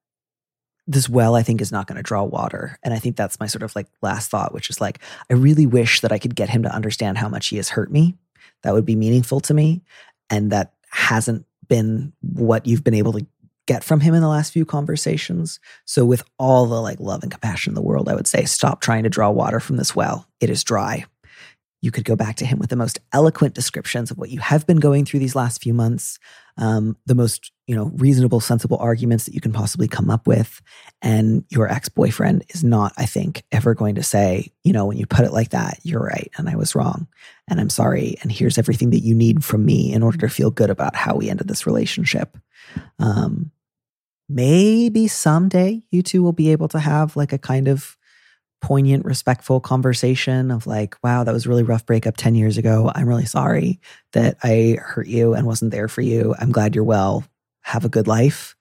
this 0.87 1.09
well, 1.09 1.35
I 1.35 1.43
think, 1.43 1.63
is 1.63 1.73
not 1.73 1.87
going 1.87 1.97
to 1.97 2.03
draw 2.03 2.23
water. 2.23 2.79
And 2.83 2.93
I 2.93 2.99
think 2.99 3.17
that's 3.17 3.41
my 3.41 3.47
sort 3.47 3.63
of 3.63 3.75
like 3.75 3.87
last 4.03 4.31
thought, 4.31 4.53
which 4.53 4.69
is 4.69 4.83
like, 4.83 4.99
I 5.31 5.33
really 5.33 5.65
wish 5.65 6.03
that 6.03 6.13
I 6.13 6.19
could 6.19 6.37
get 6.37 6.51
him 6.51 6.63
to 6.65 6.75
understand 6.75 7.17
how 7.17 7.31
much 7.31 7.47
he 7.47 7.57
has 7.57 7.71
hurt 7.71 7.91
me. 7.91 8.19
That 8.65 8.75
would 8.75 8.85
be 8.85 8.97
meaningful 8.97 9.41
to 9.41 9.55
me. 9.55 9.81
And 10.29 10.53
that 10.53 10.75
hasn't 10.91 11.47
been 11.69 12.13
what 12.21 12.67
you've 12.67 12.85
been 12.85 12.93
able 12.93 13.15
to 13.15 13.27
get 13.67 13.85
from 13.85 14.01
him 14.01 14.15
in 14.15 14.23
the 14.23 14.29
last 14.29 14.53
few 14.53 14.65
conversations. 14.65 15.61
So, 15.85 16.05
with 16.05 16.23
all 16.39 16.67
the 16.67 16.81
like 16.81 17.01
love 17.01 17.23
and 17.23 17.31
compassion 17.31 17.73
in 17.73 17.75
the 17.75 17.83
world, 17.83 18.09
I 18.09 18.15
would 18.15 18.27
say 18.27 18.45
stop 18.45 18.81
trying 18.81 19.03
to 19.03 19.11
draw 19.11 19.31
water 19.31 19.61
from 19.61 19.77
this 19.77 19.95
well. 19.95 20.27
It 20.41 20.51
is 20.51 20.65
dry. 20.65 21.05
You 21.83 21.91
could 21.91 22.05
go 22.05 22.17
back 22.17 22.37
to 22.37 22.47
him 22.47 22.59
with 22.59 22.71
the 22.71 22.77
most 22.77 22.99
eloquent 23.13 23.55
descriptions 23.55 24.11
of 24.11 24.19
what 24.19 24.31
you 24.31 24.41
have 24.41 24.67
been 24.67 24.79
going 24.79 25.05
through 25.05 25.21
these 25.21 25.37
last 25.37 25.63
few 25.63 25.75
months, 25.75 26.19
um, 26.57 26.97
the 27.05 27.15
most 27.15 27.53
you 27.67 27.77
know 27.77 27.93
reasonable, 27.97 28.41
sensible 28.41 28.79
arguments 28.79 29.27
that 29.27 29.35
you 29.35 29.41
can 29.41 29.53
possibly 29.53 29.87
come 29.87 30.11
up 30.11 30.27
with. 30.27 30.63
And 31.03 31.45
your 31.51 31.71
ex 31.71 31.89
boyfriend 31.89 32.45
is 32.49 32.65
not, 32.65 32.93
I 32.97 33.07
think, 33.07 33.45
ever 33.53 33.75
going 33.75 33.97
to 33.97 34.03
say, 34.03 34.53
you 34.65 34.73
know, 34.73 34.87
when 34.87 34.97
you 34.97 35.07
put 35.07 35.27
it 35.27 35.33
like 35.33 35.51
that, 35.51 35.79
you're 35.83 36.03
right, 36.03 36.31
and 36.39 36.49
I 36.49 36.57
was 36.57 36.75
wrong, 36.75 37.09
and 37.49 37.61
I'm 37.61 37.71
sorry, 37.71 38.17
and 38.23 38.33
here's 38.33 38.59
everything 38.59 38.91
that 38.91 39.05
you 39.05 39.15
need 39.15 39.45
from 39.45 39.65
me 39.65 39.93
in 39.93 40.03
order 40.03 40.19
to 40.19 40.29
feel 40.29 40.51
good 40.51 40.71
about 40.71 40.97
how 40.97 41.17
we 41.17 41.29
ended 41.29 41.49
this 41.49 41.67
relationship. 41.67 42.39
Um, 42.99 43.51
maybe 44.29 45.09
someday 45.09 45.83
you 45.91 46.03
two 46.03 46.23
will 46.23 46.33
be 46.33 46.53
able 46.53 46.69
to 46.69 46.79
have 46.79 47.17
like 47.17 47.33
a 47.33 47.39
kind 47.39 47.69
of 47.69 47.97
poignant, 48.61 49.05
respectful 49.05 49.61
conversation 49.61 50.51
of 50.51 50.67
like, 50.67 50.97
wow, 51.03 51.23
that 51.25 51.33
was 51.33 51.47
really 51.47 51.63
rough 51.63 51.87
breakup 51.87 52.17
10 52.17 52.35
years 52.35 52.59
ago. 52.59 52.91
I'm 52.95 53.09
really 53.09 53.27
sorry 53.27 53.81
that 54.13 54.39
I 54.43 54.79
hurt 54.81 55.07
you 55.07 55.35
and 55.35 55.47
wasn't 55.47 55.71
there 55.71 55.89
for 55.89 56.01
you. 56.01 56.35
I'm 56.39 56.53
glad 56.53 56.75
you're 56.75 56.85
well. 56.85 57.25
Have 57.63 57.85
a 57.85 57.91
good 57.91 58.09
life. 58.09 58.57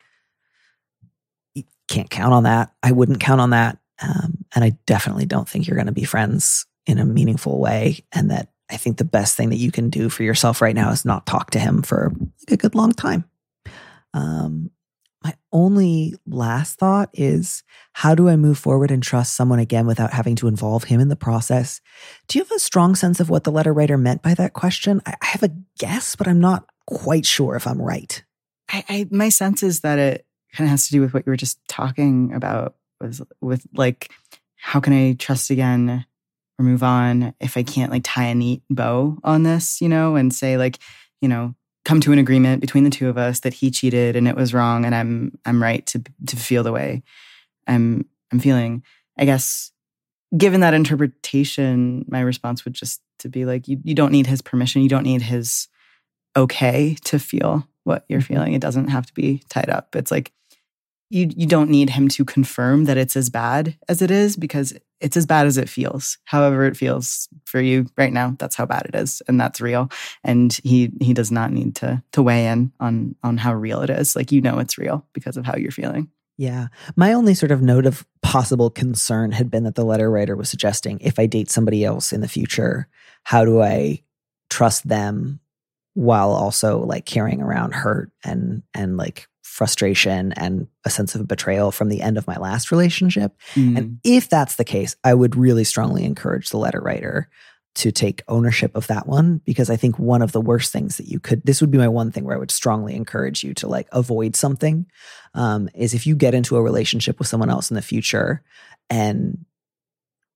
You 1.54 1.64
can't 1.88 2.10
count 2.10 2.34
on 2.34 2.44
that. 2.44 2.74
I 2.84 2.92
wouldn't 2.92 3.20
count 3.20 3.42
on 3.42 3.52
that. 3.52 3.80
Um, 4.02 4.46
and 4.54 4.64
I 4.64 4.72
definitely 4.86 5.26
don't 5.26 5.48
think 5.48 5.68
you're 5.68 5.78
going 5.78 5.86
to 5.88 5.94
be 5.94 6.04
friends 6.04 6.66
in 6.86 7.00
a 7.00 7.06
meaningful 7.06 7.60
way. 7.60 8.04
And 8.12 8.30
that 8.32 8.50
I 8.70 8.78
think 8.78 8.98
the 8.98 9.06
best 9.06 9.38
thing 9.38 9.50
that 9.50 9.58
you 9.58 9.72
can 9.72 9.90
do 9.90 10.10
for 10.10 10.24
yourself 10.24 10.62
right 10.62 10.76
now 10.76 10.92
is 10.92 11.06
not 11.06 11.26
talk 11.26 11.52
to 11.52 11.60
him 11.60 11.82
for 11.82 12.12
like 12.50 12.52
a 12.52 12.58
good 12.58 12.76
long 12.76 12.92
time. 12.92 13.26
Um, 14.14 14.72
my 15.26 15.34
only 15.52 16.14
last 16.28 16.78
thought 16.78 17.10
is 17.12 17.64
how 17.94 18.14
do 18.14 18.30
I 18.30 18.36
move 18.36 18.60
forward 18.60 18.92
and 18.92 19.02
trust 19.02 19.36
someone 19.36 19.58
again 19.58 19.88
without 19.88 20.14
having 20.14 20.36
to 20.36 20.48
involve 20.48 20.84
him 20.84 21.00
in 21.00 21.10
the 21.10 21.16
process? 21.16 21.82
Do 22.28 22.38
you 22.38 22.46
have 22.46 22.52
a 22.52 22.60
strong 22.60 22.94
sense 22.94 23.20
of 23.20 23.28
what 23.28 23.44
the 23.44 23.52
letter 23.52 23.74
writer 23.74 23.98
meant 23.98 24.22
by 24.22 24.36
that 24.36 24.54
question? 24.54 25.02
I, 25.04 25.16
have 25.24 25.42
a 25.42 25.50
guess, 25.80 26.16
but 26.16 26.28
I'm 26.28 26.40
not 26.40 26.70
quite 26.86 27.26
sure 27.26 27.56
if 27.56 27.66
I'm 27.66 27.82
right. 27.82 28.24
I, 28.72 28.84
I 28.88 29.08
my 29.10 29.30
sense 29.30 29.64
is 29.64 29.80
that 29.80 29.98
it 29.98 30.28
kind 30.54 30.68
of 30.68 30.70
has 30.70 30.86
to 30.86 30.92
do 30.92 31.02
with 31.02 31.16
what 31.16 31.26
you 31.26 31.32
were 31.32 31.38
just 31.38 31.58
talking 31.68 32.32
about 32.32 32.76
was 33.02 33.24
with 33.42 33.66
like 33.74 34.12
how 34.58 34.80
can 34.80 34.94
I 34.94 35.14
trust 35.14 35.50
again 35.50 36.06
or 36.60 36.66
move 36.66 36.84
on 36.84 37.34
if 37.40 37.58
I 37.58 37.64
can't 37.64 37.92
like 37.92 38.04
tie 38.06 38.26
a 38.26 38.36
neat 38.36 38.62
bow 38.70 39.18
on 39.24 39.42
this, 39.42 39.82
you 39.82 39.90
know, 39.90 40.18
and 40.18 40.32
say 40.32 40.56
like, 40.56 40.78
you 41.20 41.28
know, 41.28 41.56
come 41.86 42.02
to 42.02 42.12
an 42.12 42.20
agreement 42.20 42.60
between 42.60 42.84
the 42.84 42.90
two 42.90 43.08
of 43.08 43.18
us 43.18 43.40
that 43.42 43.54
he 43.54 43.72
cheated 43.72 44.16
and 44.16 44.28
it 44.28 44.36
was 44.36 44.54
wrong 44.54 44.84
and 44.84 44.94
I'm 44.94 45.38
I'm 45.46 45.62
right 45.62 45.86
to 45.88 46.04
to 46.28 46.36
feel 46.36 46.64
the 46.64 46.72
way 46.72 47.04
I'm 47.68 48.06
I'm 48.32 48.40
feeling. 48.40 48.84
I 49.18 49.26
guess 49.26 49.72
given 50.36 50.60
that 50.62 50.74
interpretation, 50.74 52.04
my 52.10 52.20
response 52.20 52.66
would 52.66 52.74
just 52.74 53.02
to 53.20 53.30
be 53.30 53.46
like 53.46 53.68
you 53.68 53.80
you 53.84 53.94
don't 53.96 54.12
need 54.12 54.28
his 54.28 54.42
permission, 54.42 54.82
you 54.82 54.90
don't 54.90 55.04
need 55.04 55.22
his 55.22 55.68
okay 56.36 56.96
to 57.06 57.20
feel 57.20 57.68
what 57.84 58.04
you're 58.10 58.20
mm-hmm. 58.20 58.34
feeling. 58.34 58.54
It 58.54 58.62
doesn't 58.62 58.90
have 58.90 59.06
to 59.06 59.14
be 59.14 59.44
tied 59.50 59.70
up. 59.70 59.96
It's 59.96 60.12
like 60.12 60.34
you 61.10 61.30
you 61.36 61.46
don't 61.46 61.70
need 61.70 61.92
him 61.92 62.08
to 62.10 62.26
confirm 62.26 62.86
that 62.86 62.98
it's 62.98 63.16
as 63.16 63.30
bad 63.30 63.78
as 63.88 64.02
it 64.02 64.12
is 64.12 64.36
because 64.36 64.74
it's 65.06 65.16
as 65.16 65.28
bad 65.28 65.46
as 65.46 65.58
it 65.58 65.70
feels. 65.70 66.18
However 66.26 66.66
it 66.66 66.76
feels 66.76 67.30
for 67.46 67.62
you 67.62 67.86
right 67.96 68.12
now, 68.12 68.36
that's 68.40 68.56
how 68.56 68.66
bad 68.66 68.88
it 68.88 68.96
is 68.96 69.22
and 69.28 69.40
that's 69.40 69.62
real. 69.62 69.90
And 70.24 70.52
he 70.64 70.92
he 71.00 71.14
does 71.14 71.32
not 71.32 71.52
need 71.52 71.76
to 71.76 72.02
to 72.14 72.24
weigh 72.24 72.48
in 72.48 72.72
on 72.80 73.16
on 73.24 73.38
how 73.38 73.54
real 73.54 73.82
it 73.82 73.92
is. 73.92 74.16
Like 74.16 74.32
you 74.32 74.42
know 74.42 74.58
it's 74.58 74.80
real 74.80 75.06
because 75.14 75.38
of 75.38 75.46
how 75.46 75.56
you're 75.56 75.72
feeling. 75.72 76.10
Yeah. 76.38 76.68
My 76.96 77.14
only 77.14 77.36
sort 77.36 77.52
of 77.52 77.62
note 77.62 77.86
of 77.86 78.06
possible 78.24 78.72
concern 78.72 79.32
had 79.32 79.52
been 79.52 79.64
that 79.64 79.76
the 79.76 79.86
letter 79.86 80.10
writer 80.10 80.36
was 80.36 80.50
suggesting 80.50 81.00
if 81.02 81.20
I 81.20 81.28
date 81.28 81.52
somebody 81.52 81.86
else 81.86 82.12
in 82.12 82.22
the 82.22 82.28
future, 82.28 82.90
how 83.24 83.46
do 83.46 83.62
I 83.62 84.02
trust 84.50 84.88
them 84.88 85.40
while 85.94 86.32
also 86.32 86.80
like 86.80 87.06
carrying 87.06 87.42
around 87.42 87.76
hurt 87.76 88.12
and 88.24 88.64
and 88.74 88.98
like 88.98 89.28
frustration 89.46 90.34
and 90.34 90.68
a 90.86 90.90
sense 90.90 91.14
of 91.14 91.28
betrayal 91.28 91.72
from 91.72 91.88
the 91.88 92.02
end 92.02 92.18
of 92.18 92.26
my 92.26 92.36
last 92.36 92.72
relationship. 92.72 93.32
Mm. 93.54 93.78
And 93.78 94.00
if 94.04 94.28
that's 94.28 94.56
the 94.56 94.66
case, 94.66 94.96
I 95.04 95.14
would 95.14 95.36
really 95.36 95.64
strongly 95.64 96.04
encourage 96.04 96.50
the 96.50 96.58
letter 96.58 96.82
writer 96.82 97.30
to 97.76 97.92
take 97.92 98.24
ownership 98.28 98.76
of 98.76 98.88
that 98.88 99.08
one 99.08 99.42
because 99.46 99.70
I 99.70 99.76
think 99.76 100.00
one 100.00 100.22
of 100.22 100.32
the 100.32 100.42
worst 100.42 100.74
things 100.74 100.98
that 100.98 101.08
you 101.08 101.20
could 101.20 101.44
this 101.44 101.62
would 101.62 101.72
be 101.72 101.78
my 101.78 101.88
one 101.88 102.12
thing 102.12 102.24
where 102.24 102.36
I 102.36 102.40
would 102.40 102.52
strongly 102.52 102.96
encourage 102.96 103.44
you 103.44 103.54
to 103.56 103.68
like 103.68 103.88
avoid 103.92 104.36
something 104.36 104.88
um, 105.36 105.70
is 105.76 105.94
if 105.94 106.08
you 106.08 106.16
get 106.16 106.34
into 106.34 106.56
a 106.56 106.62
relationship 106.62 107.20
with 107.20 107.28
someone 107.28 107.50
else 107.50 107.70
in 107.70 107.76
the 107.76 107.82
future 107.82 108.42
and 108.90 109.46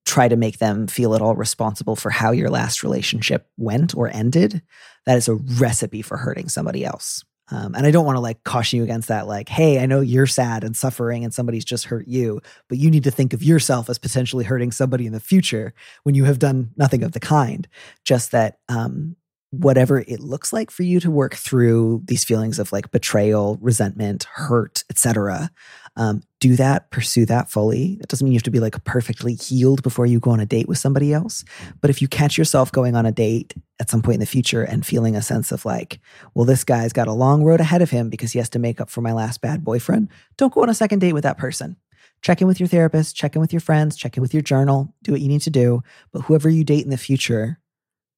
try 0.05 0.27
to 0.27 0.35
make 0.35 0.59
them 0.59 0.85
feel 0.87 1.15
at 1.15 1.21
all 1.21 1.35
responsible 1.35 1.95
for 1.95 2.09
how 2.09 2.31
your 2.31 2.49
last 2.49 2.83
relationship 2.83 3.47
went 3.57 3.95
or 3.95 4.07
ended, 4.09 4.61
that 5.05 5.17
is 5.17 5.27
a 5.27 5.35
recipe 5.35 6.01
for 6.01 6.17
hurting 6.17 6.47
somebody 6.49 6.85
else. 6.85 7.23
Um, 7.51 7.75
and 7.75 7.85
I 7.85 7.91
don't 7.91 8.05
want 8.05 8.15
to 8.15 8.21
like 8.21 8.43
caution 8.43 8.77
you 8.77 8.83
against 8.83 9.07
that. 9.07 9.27
Like, 9.27 9.49
hey, 9.49 9.79
I 9.81 9.85
know 9.85 10.01
you're 10.01 10.27
sad 10.27 10.63
and 10.63 10.75
suffering 10.75 11.23
and 11.23 11.33
somebody's 11.33 11.65
just 11.65 11.85
hurt 11.85 12.07
you, 12.07 12.41
but 12.67 12.77
you 12.77 12.91
need 12.91 13.03
to 13.03 13.11
think 13.11 13.33
of 13.33 13.43
yourself 13.43 13.89
as 13.89 13.97
potentially 13.97 14.45
hurting 14.45 14.71
somebody 14.71 15.05
in 15.05 15.13
the 15.13 15.19
future 15.19 15.73
when 16.03 16.15
you 16.15 16.25
have 16.25 16.39
done 16.39 16.71
nothing 16.77 17.03
of 17.03 17.13
the 17.13 17.19
kind. 17.19 17.67
Just 18.05 18.31
that 18.31 18.59
um, 18.69 19.15
whatever 19.51 19.99
it 19.99 20.19
looks 20.19 20.53
like 20.53 20.69
for 20.69 20.83
you 20.83 20.99
to 20.99 21.09
work 21.09 21.35
through 21.35 22.03
these 22.05 22.23
feelings 22.23 22.59
of 22.59 22.71
like 22.71 22.91
betrayal, 22.91 23.57
resentment, 23.61 24.25
hurt, 24.25 24.83
etc. 24.89 25.49
Um, 25.95 26.23
do 26.39 26.55
that, 26.55 26.89
pursue 26.91 27.25
that 27.25 27.49
fully. 27.49 27.97
That 27.99 28.07
doesn't 28.07 28.23
mean 28.23 28.33
you 28.33 28.37
have 28.37 28.43
to 28.43 28.51
be 28.51 28.59
like 28.59 28.83
perfectly 28.83 29.35
healed 29.35 29.83
before 29.83 30.05
you 30.05 30.19
go 30.19 30.31
on 30.31 30.39
a 30.39 30.45
date 30.45 30.67
with 30.67 30.77
somebody 30.77 31.13
else. 31.13 31.43
But 31.81 31.89
if 31.89 32.01
you 32.01 32.07
catch 32.07 32.37
yourself 32.37 32.71
going 32.71 32.95
on 32.95 33.05
a 33.05 33.11
date 33.11 33.53
at 33.79 33.89
some 33.89 34.01
point 34.01 34.15
in 34.15 34.19
the 34.19 34.25
future 34.25 34.63
and 34.63 34.85
feeling 34.85 35.15
a 35.15 35.21
sense 35.21 35.51
of 35.51 35.65
like, 35.65 35.99
well, 36.33 36.45
this 36.45 36.63
guy's 36.63 36.93
got 36.93 37.07
a 37.07 37.13
long 37.13 37.43
road 37.43 37.59
ahead 37.59 37.81
of 37.81 37.89
him 37.89 38.09
because 38.09 38.31
he 38.31 38.39
has 38.39 38.49
to 38.49 38.59
make 38.59 38.79
up 38.79 38.89
for 38.89 39.01
my 39.01 39.11
last 39.11 39.41
bad 39.41 39.63
boyfriend, 39.63 40.09
don't 40.37 40.53
go 40.53 40.61
on 40.61 40.69
a 40.69 40.73
second 40.73 40.99
date 40.99 41.13
with 41.13 41.23
that 41.23 41.37
person. 41.37 41.75
Check 42.21 42.41
in 42.41 42.47
with 42.47 42.59
your 42.59 42.67
therapist, 42.67 43.15
check 43.15 43.35
in 43.35 43.41
with 43.41 43.53
your 43.53 43.61
friends, 43.61 43.95
check 43.95 44.17
in 44.17 44.21
with 44.21 44.33
your 44.33 44.43
journal, 44.43 44.93
do 45.03 45.13
what 45.13 45.21
you 45.21 45.29
need 45.29 45.41
to 45.41 45.49
do. 45.49 45.81
But 46.11 46.23
whoever 46.23 46.49
you 46.49 46.63
date 46.63 46.83
in 46.83 46.89
the 46.89 46.97
future 46.97 47.59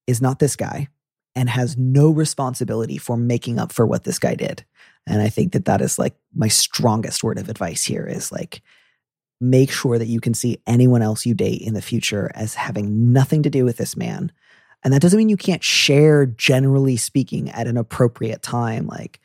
is 0.08 0.22
not 0.22 0.40
this 0.40 0.56
guy 0.56 0.88
and 1.36 1.50
has 1.50 1.78
no 1.78 2.10
responsibility 2.10 2.98
for 2.98 3.16
making 3.16 3.60
up 3.60 3.72
for 3.72 3.86
what 3.86 4.04
this 4.04 4.20
guy 4.20 4.36
did. 4.36 4.66
And 5.08 5.22
I 5.22 5.30
think 5.30 5.54
that 5.54 5.66
that 5.66 5.82
is 5.82 5.97
like 5.97 6.16
my 6.34 6.47
strongest 6.47 7.24
word 7.24 7.38
of 7.38 7.49
advice 7.49 7.84
here 7.84 8.06
is 8.06 8.32
like, 8.32 8.62
make 9.39 9.72
sure 9.72 9.97
that 9.97 10.08
you 10.08 10.20
can 10.20 10.34
see 10.34 10.62
anyone 10.68 11.02
else 11.02 11.26
you 11.26 11.34
date 11.34 11.62
in 11.62 11.74
the 11.74 11.82
future 11.82 12.30
as 12.36 12.54
having 12.54 13.12
nothing 13.14 13.43
to 13.43 13.49
do 13.49 13.66
with 13.66 13.78
this 13.78 13.97
man. 13.97 14.32
And 14.84 14.93
that 14.93 15.02
doesn't 15.02 15.18
mean 15.18 15.30
you 15.30 15.38
can't 15.38 15.64
share, 15.64 16.26
generally 16.26 16.97
speaking, 16.97 17.49
at 17.52 17.68
an 17.68 17.78
appropriate 17.78 18.41
time. 18.41 18.88
Like, 18.88 19.20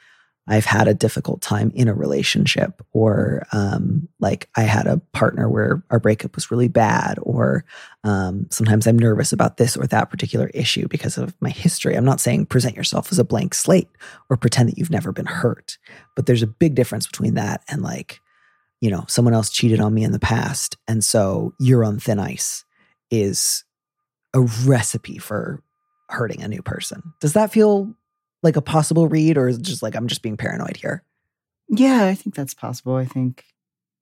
I've 0.49 0.65
had 0.65 0.87
a 0.87 0.95
difficult 0.95 1.41
time 1.41 1.73
in 1.75 1.89
a 1.89 1.95
relationship, 1.95 2.81
or 2.93 3.47
um, 3.53 4.09
like 4.21 4.49
I 4.57 4.63
had 4.63 4.87
a 4.87 4.99
partner 5.13 5.49
where 5.49 5.83
our 5.91 5.99
breakup 5.99 6.37
was 6.37 6.51
really 6.51 6.69
bad, 6.69 7.19
or 7.23 7.65
um, 8.05 8.47
sometimes 8.51 8.87
I'm 8.87 8.99
nervous 8.99 9.33
about 9.33 9.57
this 9.57 9.77
or 9.77 9.87
that 9.89 10.11
particular 10.11 10.49
issue 10.55 10.87
because 10.89 11.19
of 11.19 11.35
my 11.41 11.51
history. 11.51 11.97
I'm 11.97 12.05
not 12.05 12.21
saying 12.21 12.47
present 12.47 12.77
yourself 12.77 13.11
as 13.11 13.19
a 13.19 13.25
blank 13.25 13.55
slate 13.55 13.89
or 14.31 14.37
pretend 14.37 14.69
that 14.69 14.79
you've 14.79 14.91
never 14.91 15.11
been 15.11 15.27
hurt, 15.27 15.79
but 16.15 16.27
there's 16.27 16.43
a 16.43 16.47
big 16.47 16.77
difference 16.77 17.07
between 17.07 17.35
that 17.35 17.63
and 17.69 17.83
like, 17.83 18.21
you 18.81 18.91
know, 18.91 19.05
someone 19.09 19.35
else 19.35 19.51
cheated 19.51 19.81
on 19.81 19.95
me 19.95 20.05
in 20.05 20.13
the 20.13 20.21
past. 20.21 20.77
And 20.87 21.03
so 21.03 21.55
you're 21.59 21.85
on 21.85 21.99
thin 21.99 22.21
ice 22.21 22.65
is 23.11 23.65
a 24.33 24.41
recipe 24.65 25.19
for 25.19 25.63
hurting 26.09 26.43
a 26.43 26.49
new 26.49 26.63
person. 26.63 27.03
Does 27.21 27.33
that 27.33 27.51
feel 27.51 27.95
like 28.47 28.57
a 28.57 28.63
possible 28.63 29.09
read, 29.09 29.37
or 29.37 29.49
is 29.49 29.59
it 29.59 29.63
just 29.63 29.83
like 29.83 29.95
I'm 29.95 30.07
just 30.07 30.23
being 30.23 30.37
paranoid 30.39 30.77
here? 30.77 31.03
Yeah, 31.69 32.07
I 32.07 32.15
think 32.15 32.35
that's 32.35 32.55
possible. 32.55 32.97
I 32.97 33.05
think 33.05 33.45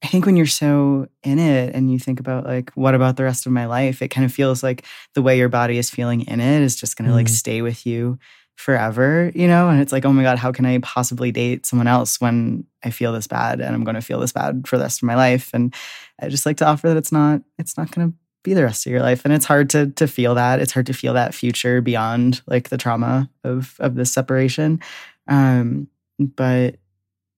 I 0.03 0.07
think 0.07 0.27
when 0.27 0.37
you're 0.37 0.47
so 0.47 1.09
in 1.23 1.39
it 1.39 1.75
and 1.75 1.91
you 1.91 1.99
think 1.99 2.21
about 2.21 2.45
like 2.45 2.71
what 2.73 2.95
about 2.95 3.17
the 3.17 3.25
rest 3.25 3.47
of 3.47 3.53
my 3.53 3.65
life, 3.65 4.03
it 4.03 4.09
kind 4.09 4.27
of 4.27 4.33
feels 4.33 4.63
like 4.63 4.85
the 5.15 5.23
way 5.23 5.39
your 5.39 5.49
body 5.49 5.79
is 5.79 5.89
feeling 5.89 6.21
in 6.27 6.41
it 6.41 6.61
is 6.61 6.77
just 6.77 6.97
going 6.97 7.07
to 7.09 7.13
mm. 7.13 7.17
like 7.17 7.29
stay 7.29 7.63
with 7.63 7.87
you 7.87 8.19
forever, 8.57 9.33
you 9.35 9.49
know? 9.49 9.71
And 9.71 9.81
it's 9.81 9.93
like, 9.93 10.05
oh 10.05 10.13
my 10.13 10.23
God, 10.23 10.39
how 10.39 10.53
can 10.53 10.67
I 10.67 10.79
possibly 10.79 11.33
date 11.33 11.65
someone 11.65 11.87
else 11.89 12.21
when 12.21 12.67
I 12.85 12.91
feel 12.91 13.13
this 13.13 13.27
bad 13.27 13.61
and 13.61 13.75
I'm 13.75 13.83
going 13.83 13.95
to 13.95 14.03
feel 14.03 14.21
this 14.21 14.33
bad 14.33 14.69
for 14.69 14.77
the 14.77 14.85
rest 14.85 15.03
of 15.03 15.07
my 15.07 15.15
life? 15.15 15.51
And 15.55 15.75
I 16.21 16.29
just 16.29 16.45
like 16.45 16.59
to 16.59 16.67
offer 16.67 16.89
that 16.89 16.99
it's 16.99 17.11
not, 17.11 17.41
it's 17.59 17.79
not 17.79 17.91
going 17.91 18.13
to 18.13 18.17
be 18.45 18.55
the 18.55 18.63
rest 18.63 18.87
of 18.87 18.93
your 18.93 19.01
life. 19.01 19.25
And 19.25 19.35
it's 19.35 19.47
hard 19.47 19.69
to 19.71 19.89
to 19.93 20.07
feel 20.07 20.37
that. 20.37 20.61
It's 20.61 20.73
hard 20.73 20.87
to 20.87 20.93
feel 20.93 21.15
that 21.15 21.35
future 21.35 21.81
beyond 21.81 22.43
like 22.47 22.69
the 22.69 22.79
trauma 22.79 23.29
of 23.43 23.75
of 23.81 23.97
this 23.97 24.13
separation. 24.13 24.81
Um, 25.27 25.89
but 26.19 26.77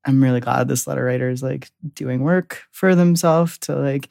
I'm 0.04 0.22
really 0.22 0.40
glad 0.40 0.68
this 0.68 0.86
letter 0.86 1.04
writer 1.04 1.30
is 1.30 1.42
like 1.42 1.70
doing 1.94 2.22
work 2.22 2.62
for 2.72 2.94
themselves 2.94 3.56
to 3.58 3.74
like 3.74 4.10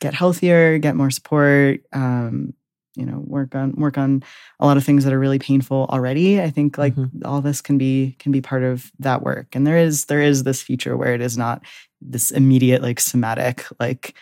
get 0.00 0.14
healthier, 0.14 0.78
get 0.78 0.96
more 0.96 1.10
support, 1.10 1.80
um, 1.92 2.54
you 2.94 3.04
know, 3.04 3.22
work 3.26 3.54
on 3.54 3.72
work 3.72 3.96
on 3.96 4.22
a 4.60 4.66
lot 4.66 4.76
of 4.76 4.84
things 4.84 5.04
that 5.04 5.12
are 5.12 5.18
really 5.18 5.38
painful 5.38 5.86
already. 5.90 6.40
I 6.40 6.50
think 6.50 6.78
like 6.78 6.94
mm-hmm. 6.94 7.26
all 7.26 7.40
this 7.40 7.60
can 7.60 7.78
be 7.78 8.16
can 8.18 8.32
be 8.32 8.40
part 8.40 8.62
of 8.62 8.90
that 8.98 9.22
work. 9.22 9.54
And 9.54 9.66
there 9.66 9.78
is 9.78 10.06
there 10.06 10.20
is 10.20 10.42
this 10.42 10.62
future 10.62 10.96
where 10.96 11.14
it 11.14 11.20
is 11.20 11.38
not 11.38 11.62
this 12.00 12.30
immediate 12.30 12.82
like 12.82 13.00
somatic 13.00 13.66
like 13.80 14.14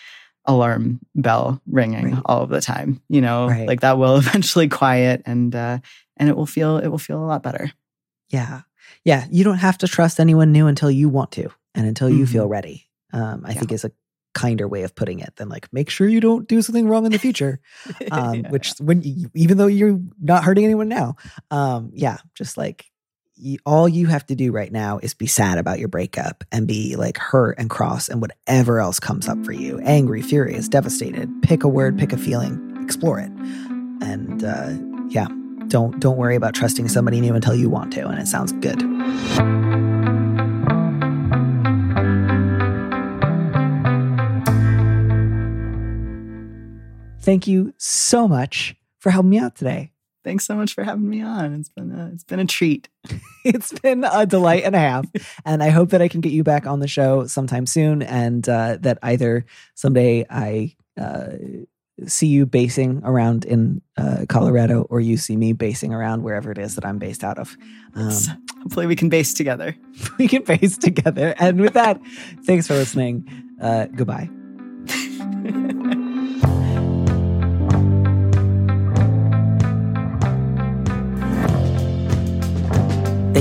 alarm 0.47 1.01
bell 1.15 1.61
ringing 1.67 2.13
right. 2.13 2.23
all 2.27 2.43
of 2.43 2.51
the 2.51 2.61
time 2.61 3.01
you 3.09 3.21
know 3.21 3.49
right. 3.49 3.67
like 3.67 3.81
that 3.81 3.99
will 3.99 4.17
eventually 4.19 4.69
quiet 4.69 5.23
and 5.27 5.55
uh 5.55 5.79
and 6.17 6.29
it 6.29 6.37
will 6.37 6.47
feel 6.47 6.79
it 6.79 6.89
will 6.89 6.99
feel 6.99 7.19
a 7.19 7.27
lot 7.27 7.43
better 7.43 7.71
yeah 8.31 8.63
yeah 9.05 9.27
you 9.31 9.45
don't 9.45 9.59
have 9.59 9.79
to 9.79 9.89
trust 9.89 10.21
anyone 10.21 10.53
new 10.53 10.67
until 10.67 10.91
you 10.91 11.09
want 11.09 11.33
to 11.33 11.49
and 11.75 11.87
until 11.87 12.09
you 12.09 12.25
mm-hmm. 12.25 12.33
feel 12.33 12.47
ready 12.47 12.87
um 13.13 13.45
i 13.45 13.51
yeah. 13.51 13.59
think 13.59 13.73
is 13.73 13.85
a 13.85 13.91
kinder 14.35 14.69
way 14.69 14.83
of 14.83 14.95
putting 14.95 15.19
it 15.19 15.35
than 15.37 15.49
like 15.49 15.67
make 15.73 15.89
sure 15.89 16.07
you 16.07 16.21
don't 16.21 16.47
do 16.47 16.61
something 16.61 16.87
wrong 16.87 17.07
in 17.07 17.13
the 17.13 17.19
future 17.19 17.59
um 18.11 18.35
yeah, 18.35 18.51
which 18.51 18.69
yeah. 18.69 18.85
when 18.85 19.03
you, 19.03 19.31
even 19.35 19.57
though 19.57 19.67
you're 19.67 19.99
not 20.21 20.45
hurting 20.45 20.65
anyone 20.65 20.89
now 20.89 21.17
um 21.51 21.91
yeah 21.95 22.19
just 22.35 22.59
like 22.59 22.85
all 23.67 23.89
you 23.89 24.07
have 24.07 24.25
to 24.27 24.35
do 24.35 24.51
right 24.51 24.73
now 24.73 24.99
is 24.99 25.13
be 25.13 25.27
sad 25.27 25.59
about 25.59 25.79
your 25.79 25.89
breakup 25.89 26.45
and 26.51 26.67
be 26.67 26.97
like 26.97 27.19
hurt 27.19 27.59
and 27.59 27.69
cross 27.69 28.09
and 28.09 28.21
whatever 28.21 28.81
else 28.81 28.99
comes 28.99 29.29
up 29.29 29.45
for 29.45 29.53
you 29.53 29.79
angry, 29.81 30.23
furious, 30.23 30.69
devastated. 30.69 31.31
Pick 31.43 31.63
a 31.63 31.69
word, 31.69 31.99
pick 31.99 32.13
a 32.13 32.17
feeling, 32.17 32.77
explore 32.83 33.19
it. 33.19 33.31
And 34.01 34.43
uh, 34.43 34.73
yeah, 35.09 35.29
don't 35.69 36.01
don't 36.01 36.17
worry 36.17 36.37
about 36.37 36.55
trusting 36.55 36.89
somebody 36.89 37.21
new 37.21 37.35
until 37.35 37.55
you 37.55 37.69
want 37.69 37.93
to 37.95 38.07
and 38.07 38.19
it 38.19 38.27
sounds 38.27 38.53
good. 38.53 38.81
Thank 47.21 47.49
you 47.49 47.75
so 47.77 48.29
much 48.29 48.77
for 49.01 49.11
helping 49.11 49.31
me 49.31 49.39
out 49.39 49.57
today 49.57 49.91
thanks 50.27 50.45
so 50.45 50.57
much 50.57 50.75
for 50.75 50.83
having 50.83 51.09
me 51.09 51.23
on. 51.23 51.55
It's 51.55 51.69
been 51.69 51.93
a, 51.93 52.11
it's 52.13 52.25
been 52.25 52.41
a 52.41 52.45
treat. 52.45 52.89
it's 53.45 53.73
been 53.79 54.05
a 54.05 54.27
delight 54.27 54.65
and 54.65 54.75
a 54.75 54.79
half, 54.79 55.07
and 55.47 55.63
I 55.63 55.71
hope 55.71 55.91
that 55.91 56.03
I 56.03 56.09
can 56.09 56.21
get 56.21 56.33
you 56.33 56.43
back 56.43 56.67
on 56.67 56.81
the 56.81 56.89
show 56.89 57.27
sometime 57.27 57.65
soon, 57.65 58.03
and 58.03 58.47
uh, 58.47 58.77
that 58.81 58.99
either 59.03 59.47
someday 59.75 60.27
I. 60.29 60.75
Uh, 61.01 61.33
see 62.07 62.27
you 62.27 62.45
basing 62.45 63.01
around 63.05 63.47
in 63.47 63.81
uh, 63.97 64.27
Colorado, 64.29 64.83
or 64.91 65.01
you 65.01 65.17
see 65.17 65.35
me 65.35 65.55
basing 65.55 65.95
around 65.95 66.23
wherever 66.23 66.51
it 66.51 66.59
is 66.59 66.75
that 66.75 66.85
I'm 66.85 66.99
based 66.99 67.25
out 67.25 67.39
of. 67.39 67.57
Um, 67.95 68.13
Hopefully, 68.63 68.87
we 68.87 68.97
can 68.97 69.09
base 69.09 69.33
together. 69.33 69.75
we 70.19 70.29
can 70.29 70.43
base 70.43 70.77
together. 70.77 71.35
And 71.39 71.59
with 71.59 71.73
that, 71.73 71.99
thanks 72.45 72.67
for 72.67 72.75
listening. 72.75 73.27
Uh, 73.63 73.87
goodbye. 73.87 74.29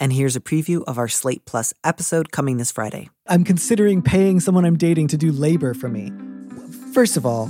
And 0.00 0.14
here's 0.14 0.34
a 0.34 0.40
preview 0.40 0.82
of 0.86 0.96
our 0.96 1.08
Slate 1.08 1.44
Plus 1.44 1.74
episode 1.84 2.32
coming 2.32 2.56
this 2.56 2.72
Friday. 2.72 3.10
I'm 3.26 3.44
considering 3.44 4.00
paying 4.00 4.40
someone 4.40 4.64
I'm 4.64 4.78
dating 4.78 5.08
to 5.08 5.18
do 5.18 5.30
labor 5.30 5.74
for 5.74 5.90
me. 5.90 6.10
First 6.94 7.18
of 7.18 7.26
all, 7.26 7.48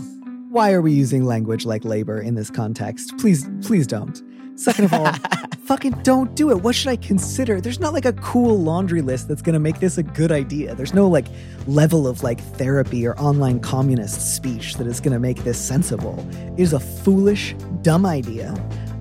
why 0.50 0.72
are 0.72 0.82
we 0.82 0.90
using 0.92 1.24
language 1.24 1.64
like 1.64 1.84
labor 1.84 2.20
in 2.20 2.34
this 2.34 2.50
context? 2.50 3.16
Please, 3.18 3.48
please 3.62 3.86
don't. 3.86 4.20
Second 4.56 4.86
of 4.86 4.92
all, 4.92 5.12
fucking 5.64 5.92
don't 6.02 6.34
do 6.34 6.50
it. 6.50 6.60
What 6.62 6.74
should 6.74 6.88
I 6.88 6.96
consider? 6.96 7.60
There's 7.60 7.78
not 7.78 7.92
like 7.92 8.04
a 8.04 8.14
cool 8.14 8.58
laundry 8.58 9.00
list 9.00 9.28
that's 9.28 9.42
gonna 9.42 9.60
make 9.60 9.78
this 9.78 9.96
a 9.96 10.02
good 10.02 10.32
idea. 10.32 10.74
There's 10.74 10.92
no 10.92 11.06
like 11.06 11.26
level 11.68 12.08
of 12.08 12.24
like 12.24 12.40
therapy 12.56 13.06
or 13.06 13.16
online 13.20 13.60
communist 13.60 14.34
speech 14.34 14.74
that 14.78 14.88
is 14.88 14.98
gonna 14.98 15.20
make 15.20 15.44
this 15.44 15.56
sensible. 15.56 16.18
It 16.58 16.62
is 16.62 16.72
a 16.72 16.80
foolish, 16.80 17.54
dumb 17.82 18.04
idea. 18.04 18.56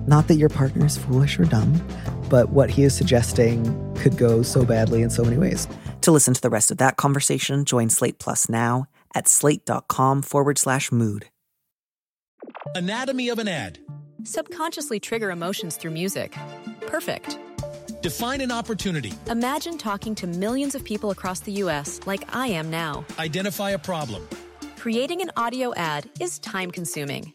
Not 0.06 0.28
that 0.28 0.36
your 0.36 0.48
partner 0.48 0.86
is 0.86 0.96
foolish 0.96 1.38
or 1.38 1.44
dumb, 1.44 1.80
but 2.28 2.50
what 2.50 2.70
he 2.70 2.84
is 2.84 2.94
suggesting 2.94 3.94
could 3.96 4.16
go 4.16 4.42
so 4.42 4.64
badly 4.64 5.02
in 5.02 5.10
so 5.10 5.22
many 5.22 5.36
ways. 5.36 5.68
To 6.02 6.10
listen 6.10 6.32
to 6.32 6.40
the 6.40 6.50
rest 6.50 6.70
of 6.70 6.78
that 6.78 6.96
conversation, 6.96 7.64
join 7.64 7.90
Slate 7.90 8.18
Plus 8.18 8.48
now 8.48 8.86
at 9.14 9.28
slate.com 9.28 10.22
forward 10.22 10.58
slash 10.58 10.90
mood. 10.90 11.26
Anatomy 12.74 13.28
of 13.28 13.38
an 13.38 13.48
ad. 13.48 13.78
Subconsciously 14.24 15.00
trigger 15.00 15.30
emotions 15.30 15.76
through 15.76 15.90
music. 15.90 16.34
Perfect. 16.86 17.38
Define 18.00 18.40
an 18.40 18.50
opportunity. 18.50 19.12
Imagine 19.28 19.76
talking 19.76 20.14
to 20.14 20.26
millions 20.26 20.74
of 20.74 20.82
people 20.84 21.10
across 21.10 21.40
the 21.40 21.52
U.S. 21.52 22.00
like 22.06 22.34
I 22.34 22.46
am 22.46 22.70
now. 22.70 23.04
Identify 23.18 23.70
a 23.70 23.78
problem. 23.78 24.26
Creating 24.78 25.20
an 25.20 25.30
audio 25.36 25.74
ad 25.74 26.08
is 26.20 26.38
time 26.38 26.70
consuming. 26.70 27.34